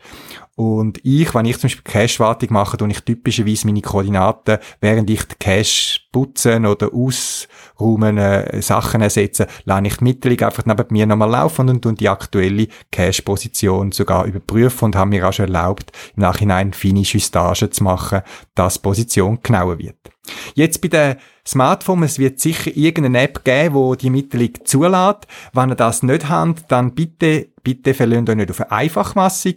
Und 0.57 0.98
ich, 1.05 1.34
wenn 1.34 1.46
ich 1.46 1.59
zum 1.59 1.68
Beispiel 1.68 1.90
Cache-Wartung 1.90 2.53
mache, 2.53 2.76
tue 2.76 2.90
ich 2.90 3.01
typischerweise 3.01 3.66
meine 3.66 3.80
Koordinaten, 3.80 4.59
während 4.80 5.09
ich 5.09 5.24
den 5.24 5.38
Cache 5.38 5.99
putzen 6.12 6.66
oder 6.66 6.92
ausräumen, 6.92 8.18
äh, 8.18 8.62
Sachen 8.62 9.00
ersetzen, 9.00 9.46
lasse 9.64 9.86
ich 9.86 9.96
die 9.96 10.04
Mitteilung 10.04 10.40
einfach 10.40 10.66
neben 10.66 10.86
mir 10.90 11.06
nochmal 11.06 11.30
laufen 11.30 11.68
und, 11.68 11.86
und 11.86 12.00
die 12.00 12.08
aktuelle 12.08 12.68
Cache-Position 12.90 13.92
sogar 13.92 14.26
überprüfen 14.26 14.86
und 14.86 14.96
habe 14.96 15.11
mir 15.11 15.28
auch 15.28 15.32
schon 15.32 15.46
erlaubt, 15.46 15.92
im 16.16 16.22
Nachhinein 16.22 16.72
feine 16.72 17.00
Justagen 17.00 17.70
zu 17.70 17.84
machen, 17.84 18.22
dass 18.54 18.74
die 18.74 18.80
Position 18.80 19.38
genauer 19.42 19.78
wird. 19.78 20.11
Jetzt 20.54 20.80
bei 20.80 20.88
den 20.88 21.16
Smartphone, 21.46 22.02
es 22.02 22.18
wird 22.18 22.38
sicher 22.38 22.70
irgendeine 22.76 23.22
App 23.22 23.44
geben, 23.44 23.74
wo 23.74 23.94
die 23.94 24.11
Mitteilung 24.11 24.52
zulässt. 24.64 25.26
Wenn 25.52 25.70
ihr 25.70 25.74
das 25.74 26.02
nicht 26.02 26.28
habt, 26.28 26.70
dann 26.70 26.94
bitte, 26.94 27.48
bitte 27.62 27.94
verlöhnt 27.94 28.28
euch 28.28 28.36
nicht 28.36 28.50
auf 28.50 28.61
eine 28.61 28.72
Einfachmassung. 28.72 29.54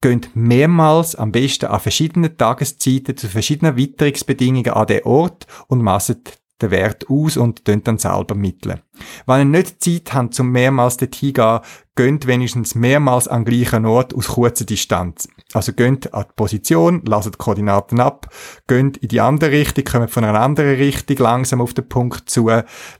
Geht 0.00 0.30
mehrmals, 0.34 1.14
am 1.14 1.32
besten 1.32 1.66
an 1.66 1.80
verschiedenen 1.80 2.36
Tageszeiten, 2.36 3.16
zu 3.16 3.28
verschiedenen 3.28 3.76
Witterungsbedingungen 3.76 4.72
an 4.72 4.86
den 4.86 5.04
Ort 5.04 5.46
und 5.68 5.82
masset 5.82 6.38
den 6.62 6.70
Wert 6.70 7.10
aus 7.10 7.36
und 7.36 7.66
dann 7.66 7.98
selber 7.98 8.34
mitteln. 8.34 8.80
Wenn 9.26 9.40
ihr 9.40 9.58
nicht 9.58 9.82
Zeit 9.82 10.14
habt, 10.14 10.34
zum 10.34 10.50
mehrmals 10.52 10.96
dorthin 10.96 11.32
gehen, 11.34 11.60
geht 11.96 12.26
wenigstens 12.26 12.74
mehrmals 12.74 13.28
an 13.28 13.44
gleichen 13.44 13.86
Ort 13.86 14.14
aus 14.14 14.28
kurzer 14.28 14.64
Distanz. 14.64 15.28
Also 15.52 15.72
geht 15.72 16.14
an 16.14 16.26
die 16.28 16.34
Position, 16.36 17.02
lasst 17.06 17.34
die 17.34 17.38
Koordinaten 17.38 18.00
ab, 18.00 18.28
geht 18.68 18.96
in 18.98 19.08
die 19.08 19.20
andere 19.20 19.50
Richtung, 19.50 19.84
kommt 19.84 20.10
von 20.10 20.24
einer 20.24 20.40
anderen 20.40 20.76
Richtung 20.76 21.16
langsam 21.18 21.60
auf 21.60 21.74
den 21.74 21.88
Punkt 21.88 22.30
zu, 22.30 22.50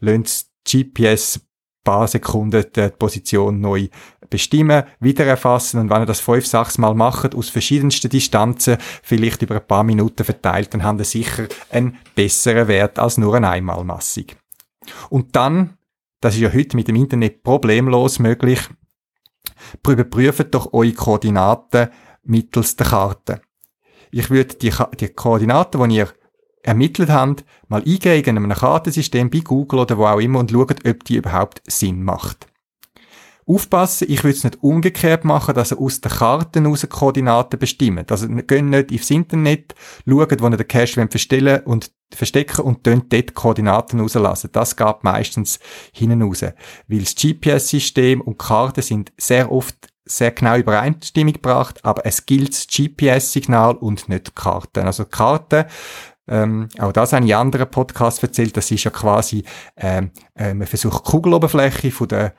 lasst 0.00 0.50
GPS 0.68 1.40
paar 1.84 2.08
Sekunden 2.08 2.64
die 2.74 2.88
Position 2.88 3.60
neu 3.60 3.88
bestimmen, 4.34 4.82
wieder 4.98 5.24
erfassen 5.26 5.78
und 5.78 5.90
wenn 5.90 6.02
ihr 6.02 6.06
das 6.06 6.18
fünf, 6.18 6.44
sechs 6.44 6.76
Mal 6.76 6.92
macht, 6.94 7.36
aus 7.36 7.50
verschiedensten 7.50 8.10
Distanzen, 8.10 8.78
vielleicht 9.04 9.42
über 9.42 9.54
ein 9.54 9.66
paar 9.66 9.84
Minuten 9.84 10.24
verteilt, 10.24 10.74
dann 10.74 10.82
habt 10.82 11.00
ihr 11.00 11.04
sicher 11.04 11.46
einen 11.70 11.96
besseren 12.16 12.66
Wert 12.66 12.98
als 12.98 13.16
nur 13.16 13.36
eine 13.36 13.50
Einmalmassung. 13.50 14.24
Und 15.08 15.36
dann, 15.36 15.78
das 16.20 16.34
ist 16.34 16.40
ja 16.40 16.52
heute 16.52 16.76
mit 16.76 16.88
dem 16.88 16.96
Internet 16.96 17.44
problemlos 17.44 18.18
möglich, 18.18 18.58
überprüft 19.86 20.52
doch 20.52 20.72
eure 20.72 20.92
Koordinaten 20.92 21.90
mittels 22.24 22.74
der 22.74 22.86
Karte. 22.86 23.40
Ich 24.10 24.30
würde 24.30 24.56
die, 24.56 24.72
die 24.98 25.08
Koordinaten, 25.10 25.88
die 25.88 25.96
ihr 25.98 26.08
ermittelt 26.64 27.10
habt, 27.10 27.44
mal 27.68 27.84
eingeben 27.86 28.36
in 28.36 28.44
einem 28.44 28.58
Kartensystem 28.58 29.30
bei 29.30 29.40
Google 29.40 29.78
oder 29.78 29.96
wo 29.96 30.06
auch 30.06 30.18
immer 30.18 30.40
und 30.40 30.50
schaut, 30.50 30.84
ob 30.84 31.04
die 31.04 31.18
überhaupt 31.18 31.62
Sinn 31.68 32.02
macht. 32.02 32.48
Aufpassen, 33.46 34.06
ich 34.10 34.24
würde 34.24 34.36
es 34.36 34.44
nicht 34.44 34.62
umgekehrt 34.62 35.24
machen, 35.24 35.54
dass 35.54 35.72
ihr 35.72 35.78
aus 35.78 36.00
den 36.00 36.10
Karten 36.10 36.66
aus 36.66 36.88
Koordinaten 36.88 37.58
bestimmt. 37.58 38.10
Also 38.10 38.28
geht 38.28 38.64
nicht 38.64 38.92
aufs 38.92 39.10
Internet, 39.10 39.74
schaut, 40.08 40.40
wo 40.40 40.48
ihr 40.48 40.56
den 40.56 40.68
Cache 40.68 41.06
verstellen 41.08 41.62
und 41.64 41.90
verstecken 42.12 42.62
und 42.62 42.86
dort 42.86 43.12
dort 43.12 43.34
Koordinaten 43.34 44.00
rauslassen. 44.00 44.50
Das 44.52 44.76
geht 44.76 45.02
meistens 45.04 45.58
hinten 45.92 46.22
raus. 46.22 46.42
Weil 46.88 47.00
das 47.00 47.14
GPS-System 47.14 48.20
und 48.20 48.40
die 48.40 48.46
Karten 48.46 48.82
sind 48.82 49.12
sehr 49.18 49.50
oft 49.52 49.76
sehr 50.06 50.32
genau 50.32 50.56
Übereinstimmung 50.56 51.32
gebracht, 51.32 51.82
aber 51.82 52.04
es 52.04 52.26
gilt 52.26 52.50
das 52.50 52.66
GPS-Signal 52.66 53.74
und 53.76 54.08
nicht 54.08 54.26
die 54.26 54.32
Karten. 54.34 54.86
Also 54.86 55.04
die 55.04 55.10
Karten 55.10 55.64
ähm, 56.26 56.68
auch 56.78 56.92
das 56.92 57.12
habe 57.12 57.24
ich 57.24 57.32
in 57.32 57.36
anderen 57.36 57.70
Podcasts 57.70 58.22
erzählt. 58.22 58.56
Das 58.56 58.70
ist 58.70 58.84
ja 58.84 58.90
quasi, 58.90 59.44
ähm, 59.76 60.10
äh, 60.34 60.54
man 60.54 60.66
versucht 60.66 61.06
die 61.06 61.10
Kugeloberfläche 61.10 61.90
von 61.90 62.08
der 62.08 62.34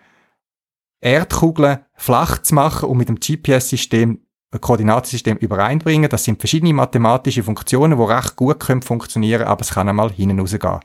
Erdkugeln 1.05 1.79
flach 1.93 2.39
zu 2.39 2.55
machen 2.55 2.89
und 2.89 2.97
mit 2.97 3.09
dem 3.09 3.19
GPS-System 3.19 4.25
Koordinatensystem 4.59 5.37
übereinbringen. 5.37 6.09
Das 6.09 6.23
sind 6.23 6.39
verschiedene 6.39 6.73
mathematische 6.73 7.43
Funktionen, 7.43 7.97
die 7.97 8.03
recht 8.03 8.35
gut 8.35 8.59
können 8.59 8.81
funktionieren, 8.81 9.43
aber 9.43 9.61
es 9.61 9.71
kann 9.71 9.89
einmal 9.89 10.11
hinten 10.11 10.39
rausgehen. 10.39 10.79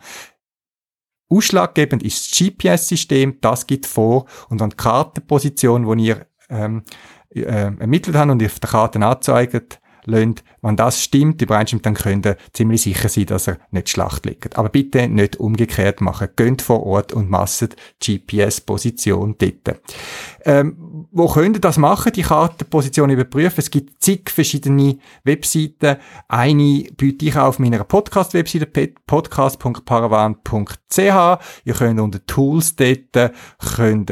Ausschlaggebend 1.29 2.03
ist 2.03 2.33
das 2.33 2.39
GPS-System, 2.39 3.41
das 3.41 3.67
gibt 3.67 3.87
vor 3.87 4.27
und 4.49 4.61
an 4.61 4.71
die 4.71 4.77
Kartenposition, 4.77 5.97
die 5.97 6.07
ihr 6.07 6.27
ähm, 6.49 6.83
äh, 7.31 7.43
ermittelt 7.43 8.17
habt 8.17 8.31
und 8.31 8.45
auf 8.45 8.59
der 8.59 8.71
Karte 8.71 9.07
anzeigt, 9.07 9.80
lasst, 10.05 10.43
wenn 10.63 10.77
das 10.77 11.03
stimmt, 11.03 11.41
übereinstimmt, 11.41 11.87
dann 11.87 11.95
könnt 11.95 12.27
ihr 12.27 12.37
ziemlich 12.53 12.83
sicher 12.83 13.09
sein, 13.09 13.27
dass 13.27 13.49
er 13.49 13.59
nicht 13.71 13.89
Schlacht 13.89 14.27
liegt. 14.27 14.59
Aber 14.59 14.69
bitte 14.69 15.09
nicht 15.09 15.37
umgekehrt 15.37 16.01
machen. 16.01 16.29
Geht 16.37 16.63
vor 16.63 16.85
Ort 16.85 17.13
und 17.13 17.31
masset 17.31 17.77
GPS-Position 18.05 19.37
dort. 19.39 19.81
Ähm, 20.45 21.07
wo 21.13 21.29
könnt 21.29 21.57
ihr 21.57 21.61
das 21.61 21.79
machen, 21.79 22.13
die 22.13 22.23
Kartenposition 22.23 23.11
überprüfen? 23.11 23.59
Es 23.59 23.71
gibt 23.71 24.03
zig 24.03 24.31
verschiedene 24.31 24.99
Webseiten. 25.25 25.97
Eine 26.29 26.85
biete 26.97 27.27
ich 27.27 27.37
auf 27.37 27.59
meiner 27.59 27.85
Podcast-Webseite 27.85 28.67
podcast.paravan.ch. 29.07 30.99
Ihr 30.99 31.75
könnt 31.75 32.01
unter 32.01 32.25
Tools 32.27 32.77
dort, 32.77 33.33
könnt, 33.77 34.11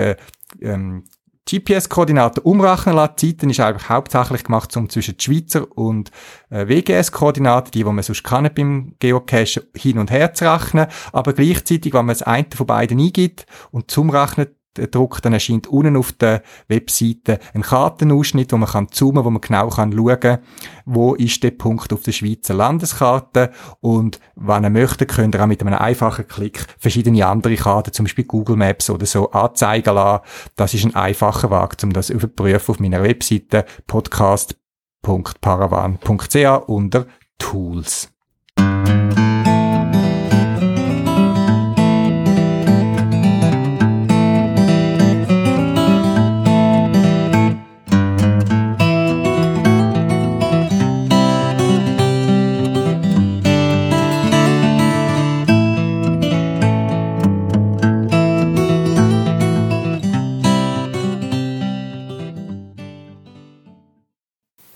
ähm, 0.60 1.04
GPS-Koordinaten 1.48 2.42
umrechnen 2.42 2.96
lassen. 2.96 3.14
Die 3.20 3.36
Zeiten 3.36 3.50
ist 3.50 3.60
eigentlich 3.60 3.88
hauptsächlich 3.88 4.44
gemacht, 4.44 4.76
um 4.76 4.90
zwischen 4.90 5.16
die 5.16 5.24
Schweizer 5.24 5.66
und 5.76 6.10
äh, 6.50 6.68
WGS-Koordinaten, 6.68 7.70
die, 7.70 7.78
die 7.78 7.84
man 7.84 8.02
sonst 8.02 8.22
kann 8.22 8.50
beim 8.54 8.94
Geocachen, 8.98 9.62
hin 9.74 9.98
und 9.98 10.10
her 10.10 10.34
zu 10.34 10.44
rechnen. 10.44 10.88
Aber 11.12 11.32
gleichzeitig, 11.32 11.94
wenn 11.94 12.06
man 12.06 12.14
das 12.14 12.22
eine 12.22 12.46
von 12.54 12.66
beiden 12.66 13.00
eingibt 13.00 13.46
und 13.70 13.90
zum 13.90 14.10
Rechnen 14.10 14.48
druckt, 14.86 15.24
dann 15.24 15.32
erscheint 15.32 15.66
unten 15.66 15.96
auf 15.96 16.12
der 16.12 16.42
Webseite 16.68 17.40
ein 17.54 17.62
Kartenausschnitt, 17.62 18.52
wo 18.52 18.56
man 18.56 18.68
kann 18.68 18.88
zoomen, 18.90 19.24
wo 19.24 19.30
man 19.30 19.40
genau 19.40 19.68
kann 19.68 19.92
schauen, 19.92 20.38
wo 20.84 21.14
ist 21.14 21.42
der 21.42 21.50
Punkt 21.50 21.92
auf 21.92 22.02
der 22.02 22.12
Schweizer 22.12 22.54
Landeskarte 22.54 23.50
und 23.80 24.20
wenn 24.36 24.64
ihr 24.64 24.70
möchtet, 24.70 25.10
könnt 25.10 25.34
ihr 25.34 25.42
auch 25.42 25.46
mit 25.46 25.60
einem 25.60 25.74
einfachen 25.74 26.28
Klick 26.28 26.64
verschiedene 26.78 27.26
andere 27.26 27.56
Karten, 27.56 27.92
zum 27.92 28.04
Beispiel 28.04 28.24
Google 28.24 28.56
Maps 28.56 28.88
oder 28.90 29.06
so, 29.06 29.30
anzeigen 29.32 29.94
lassen. 29.94 30.22
Das 30.56 30.74
ist 30.74 30.84
ein 30.84 30.94
einfacher 30.94 31.50
Weg, 31.50 31.76
um 31.82 31.92
das 31.92 32.10
überprüfen 32.10 32.72
auf 32.72 32.80
meiner 32.80 33.02
Webseite 33.02 33.64
podcast.paravan.ch 33.86 36.68
unter 36.68 37.06
Tools. 37.38 38.12